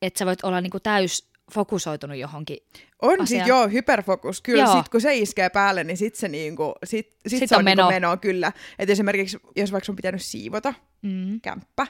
että 0.03 0.19
sä 0.19 0.27
voit 0.27 0.45
olla 0.45 0.61
niin 0.61 0.71
kuin 0.71 0.83
täys 0.83 1.33
fokusoitunut 1.53 2.17
johonkin 2.17 2.59
On 3.03 3.27
sit 3.27 3.47
joo, 3.47 3.69
hyperfokus. 3.69 4.41
Kyllä 4.41 4.63
joo. 4.63 4.77
sit 4.77 4.89
kun 4.89 5.01
se 5.01 5.17
iskee 5.17 5.51
päälle, 5.51 5.85
niin 5.85 5.97
sit 5.97 6.15
se, 6.15 6.29
niinku, 6.29 6.75
sit, 6.85 7.17
sit 7.27 7.39
sit 7.39 7.49
se 7.49 7.55
on, 7.55 7.59
on 7.59 7.65
meno. 7.65 7.83
Niinku 7.83 7.95
meno. 7.95 8.17
kyllä. 8.17 8.53
Et 8.79 8.91
esimerkiksi 8.91 9.39
jos 9.57 9.73
vaikka 9.73 9.93
on 9.93 9.97
pitänyt 9.97 10.23
siivota 10.23 10.75
mm. 11.03 11.41
kämppä, 11.41 11.87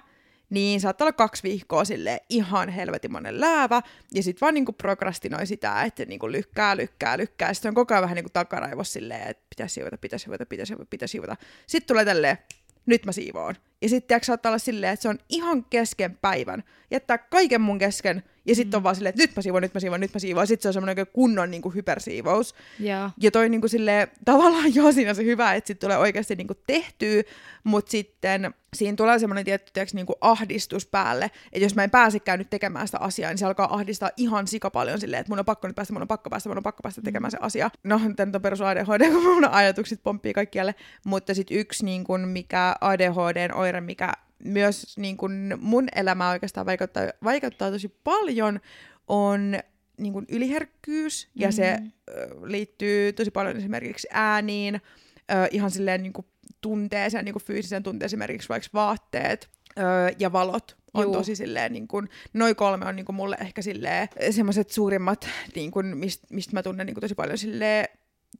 niin 0.52 0.80
saattaa 0.80 1.04
olla 1.04 1.12
kaksi 1.12 1.42
viikkoa 1.42 1.84
sille 1.84 2.20
ihan 2.28 2.68
helvetimonen 2.68 3.40
läävä, 3.40 3.82
ja 4.14 4.22
sitten 4.22 4.40
vaan 4.40 4.54
niinku 4.54 4.72
prokrastinoi 4.72 5.46
sitä, 5.46 5.82
että 5.82 6.04
niinku 6.04 6.32
lykkää, 6.32 6.76
lykkää, 6.76 7.18
lykkää, 7.18 7.54
sitten 7.54 7.68
on 7.68 7.74
koko 7.74 7.94
ajan 7.94 8.02
vähän 8.02 8.14
niinku 8.14 8.30
takaraivos 8.32 8.92
silleen, 8.92 9.28
että 9.28 9.44
pitäisi 9.50 9.74
siivota, 9.74 9.96
pitäisi 9.96 10.22
siivota, 10.22 10.46
pitäisi 10.46 10.68
siivota, 10.68 10.88
pitäisi 10.90 11.12
siivota. 11.12 11.36
Sitten 11.66 11.88
tulee 11.88 12.04
tälleen, 12.04 12.38
nyt 12.86 13.06
mä 13.06 13.12
siivoon. 13.12 13.54
Ja 13.82 13.88
sitten 13.88 14.20
saattaa 14.24 14.50
olla 14.50 14.58
silleen, 14.58 14.92
että 14.92 15.02
se 15.02 15.08
on 15.08 15.18
ihan 15.28 15.64
kesken 15.64 16.16
päivän. 16.16 16.64
Jättää 16.90 17.18
kaiken 17.18 17.60
mun 17.60 17.78
kesken, 17.78 18.22
ja 18.46 18.54
sitten 18.54 18.78
on 18.78 18.82
mm. 18.82 18.84
vaan 18.84 18.94
silleen, 18.94 19.10
että 19.10 19.22
nyt 19.22 19.36
mä 19.36 19.42
siivoon, 19.42 19.62
nyt 19.62 19.74
mä 19.74 19.80
siivoon, 19.80 20.00
nyt 20.00 20.14
mä 20.14 20.18
siivoon. 20.20 20.46
Sitten 20.46 20.62
se 20.62 20.68
on 20.68 20.72
semmoinen 20.72 21.06
kunnon 21.12 21.50
niin 21.50 21.62
kuin 21.62 21.74
hypersiivous. 21.74 22.54
Ja, 22.78 23.10
ja 23.20 23.30
toi 23.30 23.48
niin 23.48 23.60
kuin 23.60 23.70
silleen, 23.70 24.08
tavallaan 24.24 24.74
joo 24.78 24.92
siinä 24.92 25.10
on 25.10 25.16
se 25.16 25.24
hyvä, 25.24 25.54
että 25.54 25.66
sitten 25.66 25.86
tulee 25.86 25.98
oikeasti 25.98 26.36
niin 26.36 26.46
kuin 26.46 26.58
tehtyä, 26.66 27.22
mutta 27.64 27.90
sitten 27.90 28.54
siinä 28.76 28.96
tulee 28.96 29.18
semmoinen 29.18 29.44
tietty 29.44 29.70
tiiäks, 29.72 29.94
niin 29.94 30.06
kuin 30.06 30.16
ahdistus 30.20 30.86
päälle, 30.86 31.24
että 31.24 31.64
jos 31.64 31.74
mä 31.74 31.84
en 31.84 31.90
pääsekään 31.90 32.38
nyt 32.38 32.50
tekemään 32.50 32.88
sitä 32.88 32.98
asiaa, 32.98 33.30
niin 33.30 33.38
se 33.38 33.46
alkaa 33.46 33.74
ahdistaa 33.74 34.10
ihan 34.16 34.46
sika 34.46 34.70
paljon 34.70 35.00
silleen, 35.00 35.20
että 35.20 35.30
mun 35.30 35.38
on 35.38 35.44
pakko 35.44 35.66
nyt 35.66 35.76
päästä, 35.76 35.92
mun 35.92 36.02
on 36.02 36.08
pakko 36.08 36.30
päästä, 36.30 36.48
mun 36.48 36.56
on 36.58 36.62
pakko 36.62 36.82
päästä 36.82 37.00
mm. 37.00 37.04
tekemään 37.04 37.30
se 37.30 37.38
asia. 37.40 37.70
No, 37.84 38.00
tämä 38.16 38.32
on 38.34 38.42
perus 38.42 38.60
ADHD, 38.60 39.10
kun 39.12 39.22
mun 39.22 39.44
ajatukset 39.44 40.00
pomppii 40.02 40.32
kaikkialle, 40.32 40.74
mutta 41.06 41.34
sitten 41.34 41.56
yksi 41.56 41.84
niin 41.84 42.04
kuin, 42.04 42.28
mikä 42.28 42.76
ADHDn 42.80 43.54
oire, 43.54 43.80
mikä 43.80 44.12
myös 44.44 44.98
niin 44.98 45.16
kuin 45.16 45.54
mun 45.58 45.88
elämää 45.94 46.30
oikeastaan 46.30 46.66
vaikuttaa, 46.66 47.02
vaikuttaa 47.24 47.70
tosi 47.70 47.88
paljon, 47.88 48.60
on 49.08 49.58
niin 49.98 50.12
kuin 50.12 50.26
yliherkkyys, 50.28 51.28
ja 51.34 51.48
mm. 51.48 51.52
se 51.52 51.78
ö, 52.10 52.28
liittyy 52.42 53.12
tosi 53.12 53.30
paljon 53.30 53.56
esimerkiksi 53.56 54.08
ääniin, 54.10 54.74
ö, 54.74 55.48
ihan 55.50 55.70
silleen 55.70 56.02
niin 56.02 56.12
kuin 56.12 56.26
tunteeseen, 56.60 57.24
niin 57.24 57.32
kuin 57.32 57.42
fyysiseen 57.42 57.82
tunteeseen, 57.82 58.08
esimerkiksi 58.08 58.48
vaikka 58.48 58.68
vaatteet 58.74 59.50
ö, 59.78 59.82
ja 60.18 60.32
valot 60.32 60.76
on 60.94 61.04
Juu. 61.04 61.12
tosi 61.12 61.36
silleen, 61.36 61.72
niin 61.72 61.88
kuin, 61.88 62.08
noi 62.32 62.54
kolme 62.54 62.86
on 62.86 62.96
niin 62.96 63.06
kuin 63.06 63.16
mulle 63.16 63.36
ehkä 63.40 63.62
silleen 63.62 64.08
semmoiset 64.30 64.70
suurimmat, 64.70 65.28
niin 65.54 65.70
mistä 65.94 66.26
mist 66.30 66.52
mä 66.52 66.62
tunnen 66.62 66.86
niin 66.86 66.94
kuin 66.94 67.02
tosi 67.02 67.14
paljon 67.14 67.38
silleen 67.38 67.88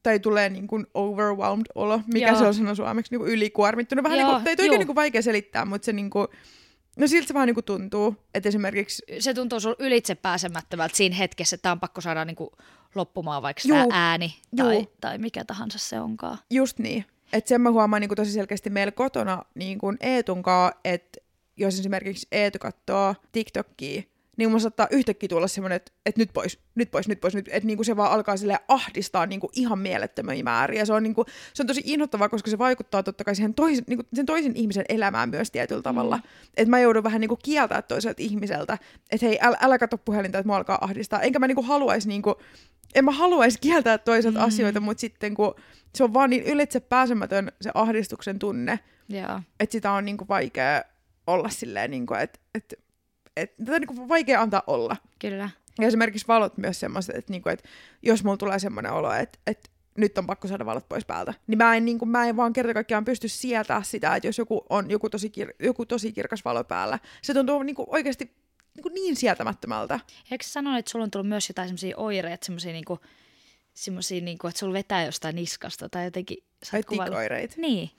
tai 0.02 0.18
tulee 0.18 0.48
niin 0.48 0.66
kuin 0.66 0.86
overwhelmed 0.94 1.66
olo, 1.74 2.00
mikä 2.12 2.28
Joo. 2.28 2.38
se 2.38 2.46
on 2.46 2.54
sana 2.54 2.74
suomeksi, 2.74 3.12
niin 3.12 3.20
kuin 3.20 3.32
ylikuormittunut. 3.32 4.02
Vähän 4.02 4.18
Joo, 4.18 4.28
niin 4.28 4.44
kuin, 4.44 4.56
tai 4.56 4.68
niin 4.68 4.86
kuin 4.86 4.96
vaikea 4.96 5.22
selittää, 5.22 5.64
mutta 5.64 5.86
se 5.86 5.92
niin 5.92 6.10
kuin, 6.10 6.28
No 6.96 7.06
siltä 7.06 7.28
se 7.28 7.34
vähän 7.34 7.46
niin 7.46 7.54
kuin 7.54 7.64
tuntuu, 7.64 8.16
että 8.34 8.48
esimerkiksi... 8.48 9.02
Se 9.18 9.34
tuntuu 9.34 9.60
sun 9.60 9.76
ylitse 9.78 10.14
pääsemättömältä 10.14 10.96
siinä 10.96 11.16
hetkessä, 11.16 11.54
että 11.54 11.72
on 11.72 11.80
pakko 11.80 12.00
saada 12.00 12.24
niin 12.24 12.36
kuin 12.36 12.50
loppumaan 12.94 13.42
vaikka 13.42 13.62
Juu. 13.64 13.78
tämä 13.78 13.88
ääni 13.90 14.34
tai, 14.56 14.88
tai 15.00 15.18
mikä 15.18 15.44
tahansa 15.44 15.78
se 15.78 16.00
onkaan. 16.00 16.38
Just 16.50 16.78
niin. 16.78 17.04
Että 17.32 17.48
sen 17.48 17.60
mä 17.60 17.70
huomaan 17.70 18.00
niin 18.00 18.08
kuin 18.08 18.16
tosi 18.16 18.32
selkeästi 18.32 18.70
meillä 18.70 18.92
kotona 18.92 19.42
niin 19.54 19.78
kuin 19.78 19.96
Eetunkaan, 20.00 20.72
että 20.84 21.20
jos 21.56 21.78
esimerkiksi 21.78 22.26
Eetu 22.32 22.58
katsoo 22.58 23.14
TikTokia, 23.32 24.02
niin 24.36 24.50
mun 24.50 24.60
saattaa 24.60 24.86
yhtäkkiä 24.90 25.28
tulla 25.28 25.48
semmoinen, 25.48 25.76
että, 25.76 25.92
että 26.06 26.20
nyt 26.20 26.30
pois, 26.32 26.58
nyt 26.74 26.90
pois, 26.90 27.08
nyt 27.08 27.20
pois, 27.20 27.34
nyt, 27.34 27.48
että 27.48 27.66
niinku 27.66 27.84
se 27.84 27.96
vaan 27.96 28.12
alkaa 28.12 28.36
sille 28.36 28.58
ahdistaa 28.68 29.26
niinku 29.26 29.50
ihan 29.52 29.78
mielettömiä 29.78 30.42
määriä. 30.42 30.84
Se 30.84 30.92
on, 30.92 31.02
niinku, 31.02 31.24
se 31.54 31.62
on 31.62 31.66
tosi 31.66 31.82
inhottavaa, 31.84 32.28
koska 32.28 32.50
se 32.50 32.58
vaikuttaa 32.58 33.02
totta 33.02 33.24
kai 33.24 33.34
siihen 33.34 33.54
toisen, 33.54 33.84
niinku, 33.88 34.04
sen 34.14 34.26
toisen 34.26 34.56
ihmisen 34.56 34.84
elämään 34.88 35.30
myös 35.30 35.50
tietyllä 35.50 35.82
tavalla. 35.82 36.16
Mm. 36.16 36.22
Että 36.56 36.70
mä 36.70 36.80
joudun 36.80 37.04
vähän 37.04 37.20
niinku 37.20 37.36
kieltää 37.36 37.82
toiselta 37.82 38.22
ihmiseltä, 38.22 38.78
että 39.10 39.26
hei, 39.26 39.38
älä, 39.40 39.56
älä 39.60 39.78
katso 39.78 39.98
puhelinta, 39.98 40.38
että 40.38 40.46
mua 40.46 40.56
alkaa 40.56 40.78
ahdistaa. 40.80 41.20
Enkä 41.20 41.38
mä 41.38 41.46
niinku 41.46 41.62
haluaisi, 41.62 42.08
niinku, 42.08 42.34
en 42.94 43.04
mä 43.04 43.10
haluaisi 43.10 43.58
kieltää 43.60 43.98
toiselta 43.98 44.38
mm. 44.38 44.44
asioita, 44.44 44.80
mutta 44.80 45.00
sitten 45.00 45.34
kun 45.34 45.54
se 45.94 46.04
on 46.04 46.14
vaan 46.14 46.30
niin 46.30 46.42
ylitse 46.42 46.80
pääsemätön 46.80 47.52
se 47.60 47.70
ahdistuksen 47.74 48.38
tunne, 48.38 48.78
yeah. 49.12 49.42
että 49.60 49.72
sitä 49.72 49.92
on 49.92 50.04
niinku 50.04 50.28
vaikea 50.28 50.82
olla 51.26 51.48
silleen, 51.48 51.90
niinku, 51.90 52.14
että, 52.14 52.40
että 52.54 52.76
että 53.36 53.64
tätä 53.64 53.76
on 53.76 53.80
niin 53.80 54.08
vaikea 54.08 54.40
antaa 54.40 54.62
olla. 54.66 54.96
Kyllä. 55.18 55.50
Ja 55.80 55.86
esimerkiksi 55.86 56.28
valot 56.28 56.58
myös 56.58 56.80
semmoiset, 56.80 57.16
että, 57.16 57.32
niin 57.32 57.42
kuin, 57.42 57.52
että 57.52 57.68
jos 58.02 58.24
mulla 58.24 58.36
tulee 58.36 58.58
semmoinen 58.58 58.92
olo, 58.92 59.12
että, 59.12 59.38
että 59.46 59.70
nyt 59.98 60.18
on 60.18 60.26
pakko 60.26 60.48
saada 60.48 60.66
valot 60.66 60.88
pois 60.88 61.04
päältä, 61.04 61.34
niin 61.46 61.58
mä 61.58 61.76
en, 61.76 61.84
niin 61.84 61.98
kuin, 61.98 62.08
mä 62.08 62.24
en 62.24 62.36
vaan 62.36 62.52
kerta 62.52 62.74
kaikkiaan 62.74 63.04
pysty 63.04 63.28
sietää 63.28 63.82
sitä, 63.82 64.16
että 64.16 64.28
jos 64.28 64.38
joku 64.38 64.66
on 64.70 64.90
joku 64.90 65.10
tosi, 65.10 65.32
kir- 65.38 65.54
joku 65.58 65.86
tosi 65.86 66.12
kirkas 66.12 66.44
valo 66.44 66.64
päällä, 66.64 66.98
se 67.22 67.34
tuntuu 67.34 67.62
niin 67.62 67.76
kuin, 67.76 67.86
oikeasti 67.90 68.24
niin, 68.74 68.82
kuin 68.82 68.94
niin 68.94 69.16
sietämättömältä. 69.16 70.00
Eikö 70.30 70.44
sanoa, 70.44 70.78
että 70.78 70.90
sulla 70.90 71.02
on 71.02 71.10
tullut 71.10 71.28
myös 71.28 71.48
jotain 71.48 71.68
semmoisia 71.68 71.96
oireita, 71.96 72.46
semmoisia 72.46 72.72
niin 72.72 72.84
kuin, 72.84 73.00
niin 74.10 74.38
kuin, 74.38 74.48
että 74.48 74.58
sulla 74.58 74.72
vetää 74.72 75.04
jostain 75.04 75.36
niskasta 75.36 75.88
tai 75.88 76.04
jotenkin... 76.04 76.38
Ai 76.72 76.82
tikoireita. 76.82 77.54
Niin. 77.58 77.90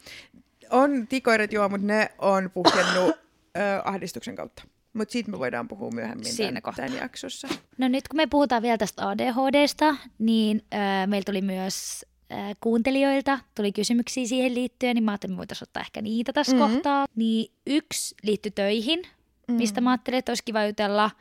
On 0.69 1.07
tikoireet, 1.07 1.53
joo, 1.53 1.69
mutta 1.69 1.87
ne 1.87 2.11
on 2.17 2.49
puhjennut 2.49 3.15
ahdistuksen 3.83 4.35
kautta. 4.35 4.63
Mutta 4.93 5.11
siitä 5.11 5.31
me 5.31 5.39
voidaan 5.39 5.67
puhua 5.67 5.91
myöhemmin 5.91 6.25
Siinä 6.25 6.61
tämän, 6.61 6.75
tämän 6.75 7.01
jaksossa. 7.01 7.47
No 7.77 7.87
nyt 7.87 8.07
kun 8.07 8.17
me 8.17 8.27
puhutaan 8.27 8.61
vielä 8.61 8.77
tästä 8.77 9.09
ADHDsta, 9.09 9.95
niin 10.19 10.65
äh, 10.73 11.07
meillä 11.07 11.25
tuli 11.25 11.41
myös 11.41 12.05
äh, 12.31 12.55
kuuntelijoilta 12.59 13.39
tuli 13.55 13.71
kysymyksiä 13.71 14.25
siihen 14.25 14.55
liittyen, 14.55 14.95
niin 14.95 15.03
mä 15.03 15.11
ajattelin, 15.11 15.31
että 15.31 15.35
me 15.35 15.37
voitaisiin 15.37 15.67
ottaa 15.69 15.81
ehkä 15.81 16.01
niitä 16.01 16.33
tässä 16.33 16.55
mm-hmm. 16.55 16.73
kohtaa. 16.73 17.05
Niin 17.15 17.51
yksi 17.67 18.15
liittyy 18.23 18.51
töihin, 18.51 18.99
mm-hmm. 18.99 19.55
mistä 19.55 19.81
mä 19.81 19.91
ajattelin, 19.91 20.17
että 20.17 20.31
olisi 20.31 20.43
kiva 20.43 20.65
jutella. 20.65 21.11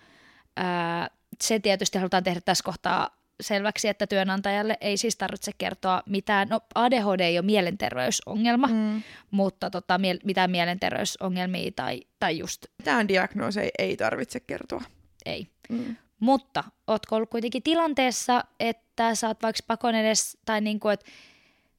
Äh, 0.58 1.10
se 1.40 1.58
tietysti 1.58 1.98
halutaan 1.98 2.24
tehdä 2.24 2.40
tässä 2.40 2.64
kohtaa 2.64 3.21
selväksi, 3.42 3.88
että 3.88 4.06
työnantajalle 4.06 4.78
ei 4.80 4.96
siis 4.96 5.16
tarvitse 5.16 5.52
kertoa 5.58 6.02
mitään, 6.06 6.48
no 6.48 6.60
ADHD 6.74 7.20
ei 7.20 7.38
ole 7.38 7.46
mielenterveysongelma, 7.46 8.66
mm. 8.66 9.02
mutta 9.30 9.70
tota, 9.70 9.98
mie- 9.98 10.18
mitään 10.24 10.50
mielenterveysongelmia 10.50 11.70
tai, 11.76 12.02
tai 12.20 12.38
just... 12.38 12.66
Tämän 12.84 13.08
diagnoosi 13.08 13.70
ei 13.78 13.96
tarvitse 13.96 14.40
kertoa. 14.40 14.82
Ei. 15.26 15.48
Mm. 15.68 15.96
Mutta 16.20 16.64
ootko 16.86 17.16
ollut 17.16 17.30
kuitenkin 17.30 17.62
tilanteessa, 17.62 18.44
että 18.60 19.14
sä 19.14 19.28
oot 19.28 19.42
vaikka 19.42 19.62
pakon 19.66 19.94
edes, 19.94 20.38
tai 20.44 20.60
niin 20.60 20.80
kuin, 20.80 20.92
että 20.92 21.06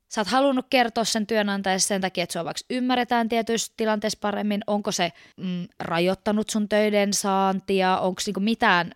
sä 0.10 0.21
oot 0.21 0.28
halunnut 0.28 0.65
kertoa 0.69 1.04
sen 1.04 1.28
työnantajalle 1.28 1.80
sen 1.80 2.02
takia, 2.02 2.23
että 2.23 2.34
sua 2.34 2.45
vaikka 2.45 2.62
ymmärretään 2.69 3.30
tietyissä 3.30 3.73
tilanteessa 3.78 4.19
paremmin, 4.21 4.62
onko 4.67 4.91
se 4.91 5.12
mm, 5.38 5.67
rajoittanut 5.80 6.49
sun 6.49 6.69
töiden 6.69 7.13
saantia, 7.13 7.97
onko 7.97 8.21
niinku 8.26 8.39
mitään 8.39 8.91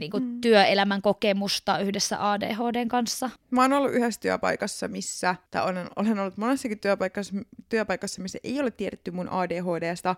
niin 0.00 0.10
kuin 0.10 0.24
mm. 0.24 0.40
työelämän 0.40 1.02
kokemusta 1.02 1.78
yhdessä 1.78 2.30
ADHDn 2.30 2.88
kanssa? 2.88 3.30
Mä 3.50 3.62
oon 3.62 3.72
ollut 3.72 3.92
yhdessä 3.92 4.20
työpaikassa, 4.20 4.88
missä, 4.88 5.34
tai 5.50 5.64
olen, 5.64 5.88
olen 5.96 6.18
ollut 6.18 6.36
monessakin 6.36 6.78
työpaikassa, 6.78 7.34
työpaikassa, 7.68 8.22
missä 8.22 8.38
ei 8.44 8.60
ole 8.60 8.70
tiedetty 8.70 9.10
mun 9.10 9.28
ADHDsta, 9.28 10.16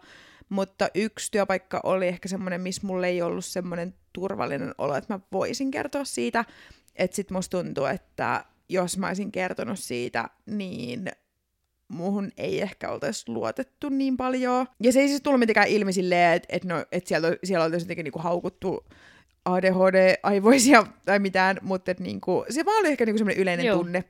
mutta 0.49 0.89
yksi 0.95 1.31
työpaikka 1.31 1.81
oli 1.83 2.07
ehkä 2.09 2.29
semmoinen, 2.29 2.61
missä 2.61 2.87
mulle 2.87 3.09
ei 3.09 3.23
ollut 3.23 3.45
semmoinen 3.45 3.95
turvallinen 4.13 4.75
olo, 4.79 4.95
että 4.95 5.15
mä 5.15 5.21
voisin 5.33 5.71
kertoa 5.71 6.05
siitä. 6.05 6.45
Että 6.97 7.17
sit 7.17 7.31
musta 7.31 7.59
tuntuu, 7.59 7.85
että 7.85 8.45
jos 8.69 8.99
mä 8.99 9.07
olisin 9.07 9.33
kertonut 9.33 9.79
siitä, 9.79 10.29
niin 10.47 11.11
muuhun 11.89 12.33
ei 12.37 12.63
ehkä 12.63 12.91
oltaisi 12.91 13.25
luotettu 13.29 13.89
niin 13.89 14.17
paljon. 14.17 14.67
Ja 14.83 14.93
se 14.93 15.01
ei 15.01 15.09
siis 15.09 15.23
tullut 15.23 15.41
mitenkään 15.41 15.69
ilmi 15.69 15.93
silleen, 15.93 16.37
että 16.37 16.49
et 16.57 16.65
no, 16.65 16.85
et 16.93 17.07
siellä, 17.07 17.37
siellä 17.45 17.65
oltaisiin 17.65 17.87
jotenkin 17.87 18.05
niinku 18.05 18.19
haukuttu 18.19 18.85
ADHD-aivoisia 19.55 20.87
tai 21.07 21.19
mitään, 21.19 21.59
mutta 21.63 21.91
et 21.91 22.01
niinku, 22.01 22.45
se 22.51 22.65
vaan 22.65 22.81
oli 22.81 22.89
ehkä 22.89 23.07
niinku 23.07 23.19
semmoinen 23.19 23.43
yleinen 23.43 23.67
Joo. 23.67 23.77
tunne. 23.77 24.05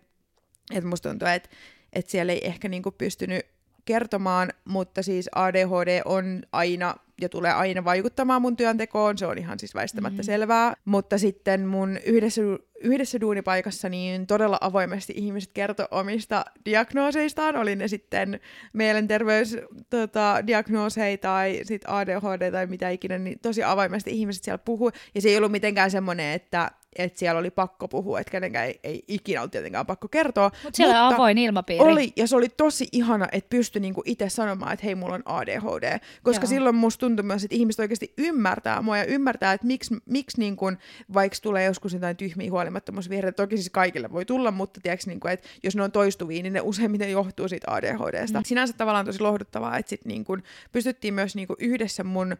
Että 0.74 0.88
musta 0.88 1.09
tuntuu, 1.09 1.29
että 1.29 1.48
et 1.92 2.09
siellä 2.09 2.33
ei 2.33 2.46
ehkä 2.46 2.68
niinku 2.68 2.90
pystynyt 2.90 3.46
kertomaan, 3.85 4.53
mutta 4.64 5.03
siis 5.03 5.29
ADHD 5.35 6.03
on 6.05 6.42
aina 6.53 6.94
ja 7.21 7.29
tulee 7.29 7.53
aina 7.53 7.85
vaikuttamaan 7.85 8.43
mun 8.43 8.57
työntekoon, 8.57 9.19
se 9.19 9.27
on 9.27 9.39
ihan 9.39 9.59
siis 9.59 9.75
väistämättä 9.75 10.23
Mm. 10.23 10.27
selvää. 10.27 10.75
Mutta 10.85 11.19
sitten 11.19 11.67
mun 11.67 11.99
yhdessä, 12.07 12.43
yhdessä 12.83 13.21
duunipaikassa 13.21 13.89
niin 13.89 14.27
todella 14.27 14.59
avoimesti 14.61 15.13
ihmiset 15.17 15.51
kertoi 15.55 15.87
omista 15.91 16.45
diagnooseistaan, 16.65 17.57
oli 17.57 17.77
ne 17.77 17.89
sitten 17.89 18.41
mielenterveysdiagnooseja 18.73 21.19
tai 21.19 21.61
sit 21.63 21.83
ADHD 21.87 22.51
tai 22.53 22.67
mitä 22.67 22.91
ikinä, 22.91 23.19
niin 23.19 23.39
tosi 23.43 23.63
avoimesti 23.63 24.11
ihmiset 24.11 24.45
siellä 24.45 24.59
puhuu. 24.59 24.91
Ja 25.15 25.21
se 25.21 25.29
ei 25.29 25.37
ollut 25.37 25.53
mitenkään 25.53 25.91
semmoinen, 25.91 26.33
että, 26.33 26.71
että 26.99 27.19
siellä 27.19 27.39
oli 27.39 27.51
pakko 27.51 27.89
puhua, 27.89 28.21
että 28.21 28.31
kenenkään 28.31 28.67
ei, 28.67 28.81
ei 28.85 29.05
ikinä 29.09 29.41
ollut 29.41 29.53
tietenkään 29.53 29.87
pakko 29.87 30.09
kertoa. 30.09 30.51
Mutta 30.65 30.77
siellä 30.77 31.07
on 31.07 31.15
avoin 31.15 31.39
ilmapiiri. 31.39 31.85
Oli, 31.85 32.13
ja 32.17 32.27
se 32.27 32.37
oli 32.37 32.49
tosi 32.49 32.89
ihana, 32.93 33.29
että 33.33 33.49
pystyi 33.51 33.81
niinku 33.81 34.03
itse 34.05 34.29
sanomaan, 34.29 34.73
että 34.73 34.87
hei, 34.87 34.95
mulla 34.95 35.15
on 35.15 35.23
ADHD. 35.25 35.99
Koska 36.23 36.45
Joo. 36.45 36.49
silloin 36.49 36.75
musta 36.75 37.01
tuntui 37.01 37.25
myös, 37.25 37.45
että 37.45 37.57
ihmiset 37.57 37.81
oikeasti 37.81 38.13
ymmärtää 38.19 38.83
mua 38.83 38.99
ja 38.99 39.05
ymmärtää, 39.05 39.53
että 39.53 39.67
miksi, 39.67 39.97
miksi 40.07 40.39
niinku, 40.39 40.73
vaikka 41.15 41.39
tulee 41.43 41.65
joskus 41.65 41.93
jotain 41.93 42.17
tyhmiä 42.17 42.51
huolimattomuusvirheitä, 42.51 43.37
toki 43.37 43.57
siis 43.57 43.71
kaikille 43.71 44.13
voi 44.13 44.25
tulla, 44.25 44.51
mutta 44.51 44.81
tiedätkö, 44.81 45.05
niinku, 45.07 45.29
että 45.29 45.49
jos 45.63 45.77
ne 45.77 45.83
on 45.83 45.93
toistuvia, 45.93 46.43
niin 46.43 46.53
ne 46.53 46.61
useimmiten 46.61 47.11
johtuu 47.11 47.49
siitä 47.49 47.75
ADHDsta. 47.75 48.39
Mm. 48.39 48.45
Sinänsä 48.45 48.75
tavallaan 48.77 49.07
tosi 49.07 49.21
lohduttavaa, 49.21 49.79
että 49.79 49.91
sit 49.91 50.05
niinku, 50.05 50.39
pystyttiin 50.73 51.15
myös 51.15 51.37
niinku 51.37 51.57
yhdessä 51.59 52.05
mun 52.05 52.37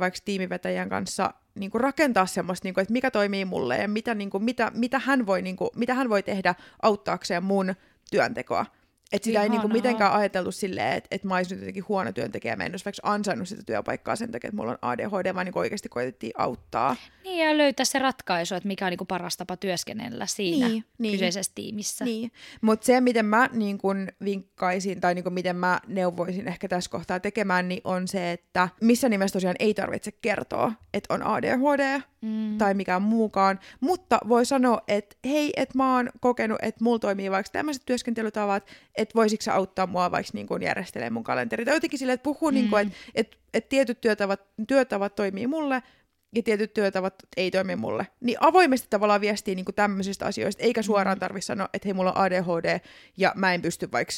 vaikka 0.00 0.20
tiimivetäjän 0.24 0.88
kanssa 0.88 1.34
niinku 1.54 1.78
rakentaa 1.78 2.26
semmoista, 2.26 2.66
niinku, 2.66 2.80
että 2.80 2.92
mikä 2.92 3.10
toimii 3.10 3.44
mulle 3.44 3.76
ja 3.76 3.88
mitä, 3.88 4.14
niinku, 4.14 4.38
mitä, 4.38 4.72
mitä, 4.74 4.98
hän 4.98 5.26
voi, 5.26 5.42
niinku, 5.42 5.70
mitä 5.76 5.94
hän 5.94 6.08
voi 6.08 6.22
tehdä 6.22 6.54
auttaakseen 6.82 7.44
mun 7.44 7.74
työntekoa. 8.10 8.66
Että 9.12 9.24
sitä 9.26 9.42
ei 9.42 9.48
niinku 9.48 9.66
Ihanaa. 9.66 9.72
mitenkään 9.76 10.12
ajateltu 10.12 10.52
silleen, 10.52 10.92
että, 10.92 11.08
että 11.10 11.28
mä 11.28 11.34
olisin 11.36 11.54
nyt 11.54 11.62
jotenkin 11.62 11.84
huono 11.88 12.12
työntekijä, 12.12 12.56
mä 12.56 12.64
en 12.64 12.72
olisi 12.72 12.84
vaikka 12.84 13.00
ansainnut 13.02 13.48
sitä 13.48 13.62
työpaikkaa 13.66 14.16
sen 14.16 14.30
takia, 14.32 14.48
että 14.48 14.56
mulla 14.56 14.70
on 14.72 14.78
ADHD, 14.82 15.34
vaan 15.34 15.44
niinku 15.46 15.58
oikeasti 15.58 15.88
koitettiin 15.88 16.32
auttaa. 16.36 16.96
Niin, 17.24 17.46
ja 17.48 17.58
löytää 17.58 17.84
se 17.84 17.98
ratkaisu, 17.98 18.54
että 18.54 18.66
mikä 18.66 18.86
on 18.86 18.90
niinku 18.90 19.04
paras 19.04 19.36
tapa 19.36 19.56
työskennellä 19.56 20.26
siinä 20.26 20.68
Niin, 20.68 20.84
niin. 20.98 21.12
kyseisessä 21.12 21.52
tiimissä. 21.54 22.04
Niin, 22.04 22.32
mutta 22.60 22.86
se, 22.86 23.00
miten 23.00 23.24
mä 23.26 23.48
niin 23.52 23.78
kun 23.78 24.08
vinkkaisin 24.24 25.00
tai 25.00 25.14
niin 25.14 25.24
kun 25.24 25.32
miten 25.32 25.56
mä 25.56 25.80
neuvoisin 25.86 26.48
ehkä 26.48 26.68
tässä 26.68 26.90
kohtaa 26.90 27.20
tekemään, 27.20 27.68
niin 27.68 27.80
on 27.84 28.08
se, 28.08 28.32
että 28.32 28.68
missä 28.80 29.08
nimessä 29.08 29.32
tosiaan 29.32 29.56
ei 29.58 29.74
tarvitse 29.74 30.12
kertoa, 30.12 30.72
että 30.94 31.14
on 31.14 31.22
ADHD 31.22 32.00
Mm. 32.22 32.58
tai 32.58 32.74
mikään 32.74 33.02
muukaan, 33.02 33.60
mutta 33.80 34.18
voi 34.28 34.46
sanoa, 34.46 34.80
että 34.88 35.16
hei, 35.24 35.52
että 35.56 35.78
mä 35.78 35.94
oon 35.96 36.10
kokenut, 36.20 36.58
että 36.62 36.84
mulla 36.84 36.98
toimii 36.98 37.30
vaikka 37.30 37.50
tämmöiset 37.52 37.82
työskentelytavat, 37.86 38.66
että 38.98 39.14
voisiko 39.14 39.42
sä 39.42 39.54
auttaa 39.54 39.86
mua 39.86 40.10
vaikka 40.10 40.30
niin 40.34 40.46
kun 40.46 40.62
järjestelee 40.62 41.10
mun 41.10 41.24
kalenteri. 41.24 41.64
Tai 41.64 41.74
jotenkin 41.74 41.98
silleen, 41.98 42.14
että 42.14 42.24
puhuu, 42.24 42.50
mm. 42.50 42.54
niin 42.54 42.70
kun, 42.70 42.80
että, 42.80 42.94
että, 43.14 43.36
että 43.54 43.68
tietyt 43.68 44.00
työtavat, 44.00 44.40
työtavat 44.68 45.14
toimii 45.14 45.46
mulle, 45.46 45.82
ja 46.34 46.42
tietyt 46.42 46.74
työtavat 46.74 47.14
ei 47.36 47.50
toimi 47.50 47.76
mulle. 47.76 48.06
Niin 48.20 48.36
avoimesti 48.40 48.86
tavallaan 48.90 49.20
viestii 49.20 49.54
niin 49.54 49.64
tämmöisistä 49.76 50.26
asioista, 50.26 50.62
eikä 50.62 50.82
suoraan 50.82 51.18
tarvitse 51.18 51.46
sanoa, 51.46 51.68
että 51.72 51.88
hei, 51.88 51.94
mulla 51.94 52.12
on 52.12 52.18
ADHD, 52.18 52.80
ja 53.16 53.32
mä 53.36 53.54
en 53.54 53.62
pysty 53.62 53.92
vaikka 53.92 54.14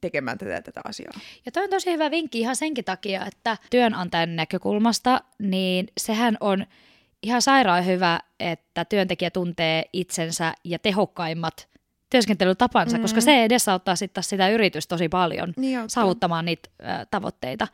tekemään 0.00 0.38
tätä, 0.38 0.62
tätä 0.62 0.80
asiaa. 0.84 1.12
Ja 1.46 1.52
toi 1.52 1.64
on 1.64 1.70
tosi 1.70 1.92
hyvä 1.92 2.10
vinkki 2.10 2.40
ihan 2.40 2.56
senkin 2.56 2.84
takia, 2.84 3.26
että 3.26 3.56
työnantajan 3.70 4.36
näkökulmasta, 4.36 5.20
niin 5.38 5.86
sehän 6.00 6.36
on 6.40 6.66
ihan 7.22 7.42
sairaan 7.42 7.86
hyvä, 7.86 8.20
että 8.40 8.84
työntekijä 8.84 9.30
tuntee 9.30 9.84
itsensä 9.92 10.54
ja 10.64 10.78
tehokkaimmat 10.78 11.68
työskentelytapansa, 12.14 12.96
mm. 12.96 13.02
koska 13.02 13.20
se 13.20 13.44
edesauttaa 13.44 13.96
sitten 13.96 14.22
sitä 14.24 14.48
yritystä 14.48 14.94
tosi 14.94 15.08
paljon 15.08 15.52
Niin 15.56 15.78
auttaa. 15.78 15.88
saavuttamaan 15.94 16.44
niitä 16.44 16.68
ö, 16.80 17.06
tavoitteita. 17.10 17.68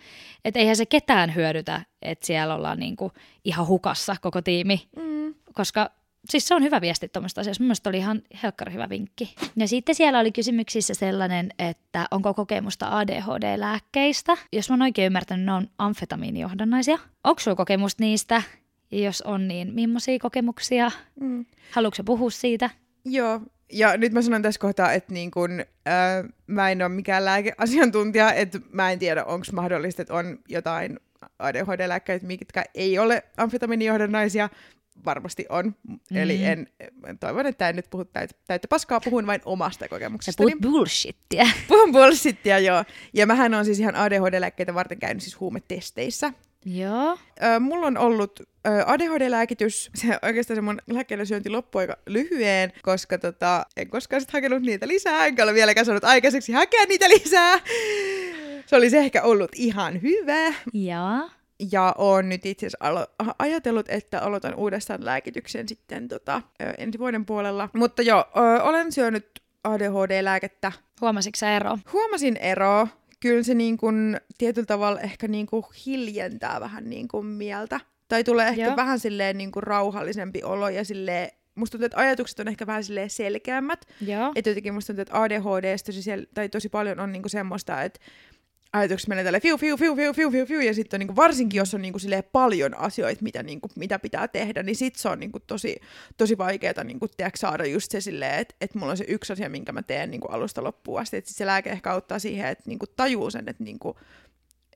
Että 0.45 0.59
eihän 0.61 0.77
se 0.77 0.87
ketään 0.87 1.35
hyödytä, 1.35 1.81
että 2.03 2.27
siellä 2.27 2.55
ollaan 2.55 2.79
niinku 2.79 3.13
ihan 3.45 3.67
hukassa 3.67 4.17
koko 4.21 4.43
tiimi, 4.43 4.89
Mm. 4.97 5.35
koska 5.55 5.91
siis 6.31 6.49
se 6.49 6.55
on 6.55 6.63
hyvä 6.63 6.81
viesti 6.81 7.09
tuommoista 7.09 7.41
asioista. 7.41 7.63
Mielestäni 7.65 7.91
oli 7.91 7.99
ihan 7.99 8.23
helkkari 8.43 8.73
hyvä 8.73 8.89
vinkki. 8.89 9.35
Ja 9.57 9.69
sitten 9.69 9.95
siellä 9.95 10.19
oli 10.19 10.33
kysymyksissä 10.33 10.95
sellainen, 10.95 11.51
että 11.59 12.07
onko 12.11 12.35
kokemusta 12.35 12.99
ADHD-lääkkeistä. 12.99 14.37
Jos 14.53 14.71
mä 14.71 14.73
oon 14.75 14.83
oikein 14.83 15.07
ymmärtänyt, 15.07 15.47
ne 15.47 15.53
on 15.53 15.69
amfetamiinijohdannaisia. 15.79 16.99
Onko 17.25 17.41
sulla 17.41 17.57
kokemusta 17.57 18.05
niistä? 18.05 18.43
Ja 18.91 18.99
jos 19.05 19.23
on, 19.23 19.49
niin 19.49 19.75
millaisia 19.75 20.19
kokemuksia? 20.19 20.91
Mm. 21.21 21.47
Haluatko 21.71 22.05
puhua 22.05 22.31
siitä? 22.31 22.71
Joo, 23.05 23.41
ja 23.73 23.97
nyt 23.97 24.13
mä 24.13 24.23
sanon 24.23 24.43
tässä 24.43 24.61
kohtaa, 24.61 24.93
että 24.93 25.13
niin 25.13 25.31
kun, 25.31 25.61
äh, 25.61 26.31
mä 26.47 26.71
en 26.71 26.83
ole 26.83 26.89
mikään 26.89 27.25
lääkeasiantuntija, 27.25 28.33
että 28.33 28.61
mä 28.73 28.91
en 28.91 28.99
tiedä, 28.99 29.25
onko 29.25 29.47
mahdollista, 29.53 30.03
että 30.03 30.15
on 30.15 30.39
jotain 30.49 31.01
ADHD-lääkkeitä, 31.39 32.27
mitkä 32.27 32.65
ei 32.75 32.99
ole 32.99 33.23
amfetamiinijohdannaisia. 33.37 34.49
Varmasti 35.05 35.47
on. 35.49 35.75
Mm. 35.89 36.17
Eli 36.17 36.45
en, 36.45 36.67
en, 37.07 37.19
toivon, 37.19 37.47
että 37.47 37.69
en 37.69 37.77
nyt 37.77 37.91
puhu 37.91 38.05
täyttä, 38.05 38.37
täyttä 38.47 38.69
paskaa, 38.69 39.01
puhun 39.01 39.27
vain 39.27 39.41
omasta 39.45 39.89
kokemuksesta. 39.89 40.43
puhut 40.43 40.63
bullshittia. 40.63 41.45
Puhun 41.69 41.93
bullshittia, 41.93 42.59
joo. 42.59 42.85
Ja 43.15 43.27
mähän 43.27 43.55
on 43.55 43.65
siis 43.65 43.81
ihan 43.81 43.97
ADHD-lääkkeitä 43.97 44.75
varten 44.75 44.99
käynyt 44.99 45.23
siis 45.23 45.41
huumetesteissä. 45.41 46.33
Joo. 46.65 47.19
Ö, 47.43 47.61
mulla 47.61 47.87
on 47.87 47.99
ollut 47.99 48.41
ADHD-lääkitys, 48.87 49.91
se 49.95 50.19
oikeastaan 50.23 50.57
se 50.57 50.61
mun 50.61 50.79
lääkkeiden 50.91 51.27
syönti 51.27 51.51
loppui 51.51 51.83
aika 51.83 51.97
lyhyen, 52.07 52.73
koska 52.83 53.19
tota, 53.19 53.67
en 53.77 53.91
koskaan 53.91 54.21
sit 54.21 54.31
hakenut 54.31 54.63
niitä 54.63 54.89
lisää, 54.89 55.27
enkä 55.27 55.43
ole 55.43 55.55
vieläkään 55.55 55.87
saanut 55.87 56.05
aikaiseksi 56.05 56.53
hakea 56.53 56.85
niitä 56.89 57.09
lisää. 57.09 57.59
Se 58.67 58.77
olisi 58.77 58.97
ehkä 58.97 59.23
ollut 59.23 59.51
ihan 59.55 60.03
hyvä. 60.03 60.55
Joo. 60.73 61.31
Ja 61.73 61.95
oon 61.99 62.29
nyt 62.29 62.47
itse 62.47 62.67
asiassa 62.67 62.91
alo- 63.25 63.35
ajatellut, 63.39 63.87
että 63.89 64.21
aloitan 64.21 64.55
uudestaan 64.55 65.05
lääkityksen 65.05 65.69
sitten 65.69 66.09
tota, 66.09 66.43
ensi 66.79 66.99
vuoden 66.99 67.27
puolella. 67.27 67.69
Mutta 67.75 68.03
joo, 68.03 68.25
ö, 68.37 68.63
olen 68.63 68.93
syönyt 68.93 69.27
ADHD-lääkettä 69.65 70.73
Huomasitko 71.01 71.37
sä 71.37 71.57
eroa? 71.57 71.79
Huomasin 71.93 72.37
eroa. 72.37 72.89
Kyllä 73.21 73.43
se 73.43 73.55
niin 73.55 73.77
kuin, 73.77 74.21
tietyllä 74.39 74.67
tavalla 74.67 75.01
ehkä 75.01 75.29
niin 75.29 75.47
kuin 75.47 75.65
hiljentää 75.87 76.61
vähän 76.61 76.91
niin 76.91 77.09
kuin 77.09 77.27
mieltä. 77.27 77.81
Tai 78.09 78.25
tulee 78.25 78.49
ehkä 78.49 78.65
Joo. 78.65 78.77
vähän 78.77 78.99
silleen 78.99 79.39
niin 79.39 79.53
kuin 79.53 79.63
rauhallisempi 79.63 80.43
olo 80.43 80.69
ja 80.69 80.85
silleen, 80.85 81.31
musta 81.55 81.73
tuntuu, 81.73 81.87
että 81.87 81.99
ajatukset 81.99 82.41
on 82.41 82.49
ehkä 82.49 82.67
vähän 82.67 82.85
silleen 82.85 83.11
selkeämmät. 83.11 83.87
Joo. 84.01 84.33
Että 84.35 84.51
jotenkin 84.51 84.75
musta 84.75 84.87
tuntuu, 84.87 85.03
että 85.03 85.23
ADHD 85.23 85.77
tosi, 85.87 86.01
sel- 86.01 86.27
tai 86.35 86.49
tosi 86.49 86.69
paljon 86.69 87.01
on 87.01 87.13
niin 87.13 87.23
kuin 87.23 87.31
semmoista, 87.31 87.83
että 87.83 88.01
ajatukset 88.73 89.09
menee 89.09 89.25
tälle 89.25 89.41
fiu, 89.41 89.59
fiu, 89.59 89.77
fiu, 89.77 89.97
fiu, 89.97 90.13
fiu, 90.13 90.31
fiu, 90.31 90.47
fiu, 90.47 90.61
ja 90.61 90.75
sitten 90.75 90.99
on 90.99 91.01
niinku, 91.01 91.17
varsinkin, 91.17 91.59
jos 91.59 91.75
on 91.75 91.83
niinku 91.83 91.99
paljon 92.33 92.79
asioita, 92.79 93.23
mitä, 93.23 93.43
niinku, 93.43 93.69
mitä 93.77 93.99
pitää 93.99 94.29
tehdä, 94.29 94.63
niin 94.63 94.77
sit 94.77 94.97
se 94.97 95.09
on 95.09 95.21
niinku 95.21 95.41
tosi, 95.41 95.77
tosi 96.17 96.39
vaikeaa 96.39 96.85
niinku, 96.85 97.09
tiedätkö, 97.09 97.39
saada 97.39 97.67
just 97.67 97.91
se 97.91 98.01
silleen, 98.01 98.39
että 98.39 98.55
et 98.61 98.75
mulla 98.75 98.91
on 98.91 98.97
se 98.97 99.05
yksi 99.09 99.33
asia, 99.33 99.51
minkä 99.51 99.73
mä 99.73 99.83
teen 99.83 100.11
niinku, 100.11 100.29
alusta 100.29 100.65
loppuun 100.65 101.01
asti, 101.01 101.17
että 101.17 101.31
sit 101.31 101.37
se 101.37 101.47
lääke 101.47 101.71
ehkä 101.71 101.93
auttaa 101.93 102.19
siihen, 102.19 102.49
että 102.49 102.65
niinku, 102.67 102.87
tajuu 102.87 103.31
sen, 103.31 103.49
että 103.49 103.65
niinku, 103.65 103.97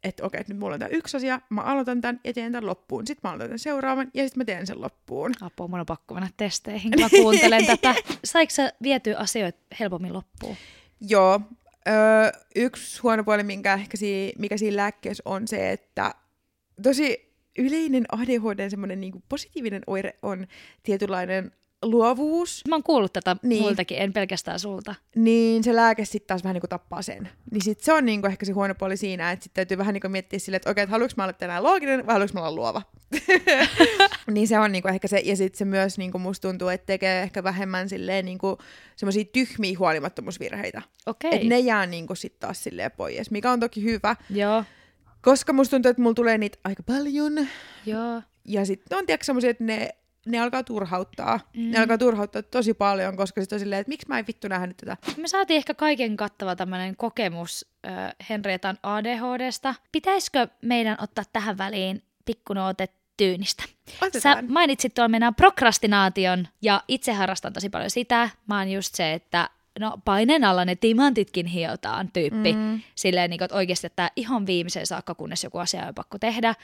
että 0.05 0.27
okei, 0.27 0.45
nyt 0.49 0.59
mulla 0.59 0.75
on 0.75 0.81
tämä 0.81 0.89
yksi 0.89 1.17
asia, 1.17 1.41
mä 1.51 1.61
aloitan 1.61 2.01
tämän 2.01 2.21
ja 2.25 2.33
teen 2.33 2.53
tämän 2.53 2.67
loppuun. 2.67 3.07
Sitten 3.07 3.21
mä 3.29 3.31
aloitan 3.31 3.49
tämän 3.49 3.59
seuraavan 3.59 4.11
ja 4.15 4.25
sitten 4.25 4.41
mä 4.41 4.45
teen 4.45 4.67
sen 4.67 4.81
loppuun. 4.81 5.33
Apua, 5.41 5.69
mun 5.69 5.81
on 5.81 5.87
pakko 5.87 6.15
mennä 6.15 6.31
testeihin, 6.37 6.93
mä 7.01 7.09
kuuntelen 7.11 7.67
tätä. 7.67 7.95
Saiko 8.25 8.51
sä 8.51 8.73
vietyä 8.83 9.19
asioita 9.19 9.59
helpommin 9.81 10.13
loppuun? 10.13 10.57
Joo. 11.01 11.41
Öö, 11.89 12.31
yksi 12.57 13.01
huono 13.03 13.25
puoli, 13.25 13.43
minkä 13.43 13.75
ehkä 13.75 13.97
si- 13.97 14.33
mikä 14.39 14.57
siinä 14.57 14.77
lääkkeessä 14.77 15.23
on 15.27 15.49
se, 15.49 15.71
että 15.73 16.15
tosi 16.83 17.35
yleinen 17.59 18.05
ADHD 18.13 18.71
semmoinen 18.71 19.01
niinku 19.01 19.23
positiivinen 19.29 19.83
oire 19.87 20.19
on 20.23 20.47
tietynlainen 20.83 21.53
luovuus, 21.91 22.63
Mä 22.69 22.75
oon 22.75 22.83
kuullut 22.83 23.13
tätä 23.13 23.37
Niin. 23.43 23.49
niin. 23.49 23.63
muiltakin, 23.63 23.99
en 23.99 24.13
pelkästään 24.13 24.59
sulta. 24.61 24.95
niin 25.17 25.65
se 25.65 25.77
lääke 25.77 26.05
sitten 26.05 26.27
taas 26.27 26.45
vähän 26.45 26.55
niinku 26.55 26.69
tappaa 26.69 27.03
sen. 27.03 27.29
Niin 27.51 27.63
sit 27.63 27.81
se 27.81 27.93
on 27.93 28.05
niinku 28.05 28.27
ehkä 28.27 28.47
se 28.47 28.53
huono 28.53 28.75
puoli 28.75 28.97
siinä, 28.97 29.31
että 29.33 29.43
sitten 29.43 29.55
täytyy 29.55 29.79
vähän 29.79 29.93
niinku 29.95 30.09
miettiä 30.09 30.39
silleen, 30.39 30.57
että 30.57 30.71
okei, 30.71 30.83
että 30.83 30.91
haluanko 30.91 31.15
mä 31.17 31.23
olla 31.25 31.33
tänään 31.33 31.63
looginen 31.63 32.07
vai 32.07 32.13
haluanko 32.13 32.35
mä 32.35 32.41
olla 32.41 32.57
luova. 32.57 32.83
niin 34.31 34.49
se 34.49 34.59
on 34.59 34.73
niinku 34.73 34.89
ehkä 34.89 35.09
se, 35.09 35.19
ja 35.25 35.37
sitten 35.37 35.59
se 35.59 35.65
myös 35.65 35.99
niinku 35.99 36.19
musta 36.19 36.49
tuntuu, 36.49 36.69
että 36.69 36.87
tekee 36.87 37.23
ehkä 37.23 37.45
vähemmän 37.45 37.89
silleen 37.89 38.25
niinku 38.25 38.59
semmoisia 38.97 39.25
tyhmiä 39.25 39.79
huolimattomuusvirheitä. 39.79 40.83
Okei. 41.07 41.35
Että 41.35 41.49
ne 41.49 41.59
jää 41.59 41.87
niinku 41.87 42.15
sit 42.15 42.39
taas 42.41 42.65
silleen 42.65 42.91
pois, 42.97 43.31
mikä 43.31 43.51
on 43.53 43.61
toki 43.61 43.83
hyvä, 43.83 44.17
Joo, 44.31 44.65
koska 45.23 45.53
musta 45.53 45.71
tuntuu, 45.71 45.91
että 45.91 46.03
mulla 46.03 46.15
tulee 46.15 46.39
niitä 46.39 46.59
aika 46.65 46.83
paljon. 46.83 47.47
joo. 47.87 48.23
Ja 48.45 48.65
sitten 48.67 48.99
on 48.99 49.07
tiedätkö 49.07 49.25
semmoisia, 49.25 49.51
että 49.51 49.65
ne, 49.65 49.89
ne 50.27 50.41
alkaa 50.41 50.63
turhauttaa. 50.63 51.41
Mm. 51.57 51.71
Ne 51.71 51.79
alkaa 51.79 51.99
turhauttaa 51.99 52.43
tosi 52.43 52.75
paljon, 52.75 53.17
koska 53.17 53.41
sitten 53.41 53.57
on 53.57 53.61
silleen, 53.61 53.81
että 53.81 53.89
miksi 53.89 54.09
mä 54.09 54.19
en 54.19 54.27
vittu 54.27 54.49
nähnyt 54.49 54.77
tätä. 54.77 54.97
Me 55.17 55.29
saatiin 55.29 55.57
ehkä 55.57 55.75
kaiken 55.75 56.17
kattava 56.17 56.57
tämmöinen 56.57 56.97
kokemus 56.97 57.67
äh, 57.87 58.15
Henrietan 58.31 58.79
ADHDsta. 58.83 59.75
Pitäisikö 59.93 60.49
meidän 60.63 60.97
ottaa 61.01 61.25
tähän 61.33 61.59
väliin 61.59 62.03
pikkunoote 62.25 62.89
tyynistä? 63.17 63.63
Sä 63.89 64.07
Otetaan. 64.07 64.53
mainitsit 64.53 64.95
tuolla 64.95 65.09
mennään 65.09 65.35
prokrastinaation 65.35 66.49
ja 66.63 66.83
itse 66.89 67.13
harrastan 67.13 67.53
tosi 67.53 67.69
paljon 67.69 67.91
sitä. 67.91 68.31
Mä 68.47 68.59
oon 68.59 68.71
just 68.71 68.95
se, 68.95 69.13
että 69.13 69.51
no 69.81 69.99
paineen 70.05 70.45
alla 70.45 70.65
ne 70.65 70.77
timantitkin 70.77 71.47
hiotaan 71.47 72.11
tyyppi. 72.13 72.53
Mm. 72.53 72.81
Silleen, 72.95 73.31
niin 73.31 73.39
kuin, 73.39 73.45
että 73.45 73.57
oikeasti 73.57 73.87
että 73.87 74.11
ihan 74.17 74.47
viimeiseen 74.47 74.87
saakka, 74.87 75.15
kunnes 75.15 75.45
joku 75.45 75.59
asia 75.59 75.87
on 75.87 75.95
pakko 75.95 76.19
tehdä. 76.19 76.55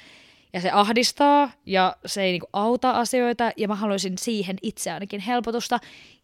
Ja 0.53 0.61
se 0.61 0.71
ahdistaa 0.71 1.51
ja 1.67 1.97
se 2.07 2.23
ei 2.23 2.33
niinku 2.33 2.49
auta 2.53 2.91
asioita 2.91 3.53
ja 3.57 3.69
mä 3.69 3.75
haluaisin 3.75 4.19
siihen 4.19 4.57
itse 4.63 4.91
ainakin 4.91 5.21
helpotusta. 5.21 5.79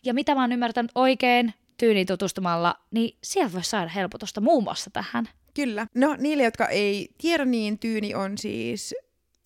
Ja 0.05 0.15
mitä 0.15 0.35
mä 0.35 0.41
oon 0.41 0.53
ymmärtänyt 0.53 0.93
oikein 0.95 1.55
tyyniin 1.77 2.07
tutustumalla, 2.07 2.75
niin 2.91 3.17
sieltä 3.23 3.53
voi 3.53 3.65
saada 3.65 3.89
helpotusta 3.89 4.41
muun 4.41 4.65
muassa 4.65 4.91
tähän. 4.91 5.29
Kyllä. 5.55 5.87
No 5.95 6.17
niille, 6.19 6.43
jotka 6.43 6.69
ei 6.69 7.09
tiedä, 7.19 7.45
niin 7.45 7.79
Tyyni 7.79 8.15
on 8.15 8.39
siis 8.39 8.95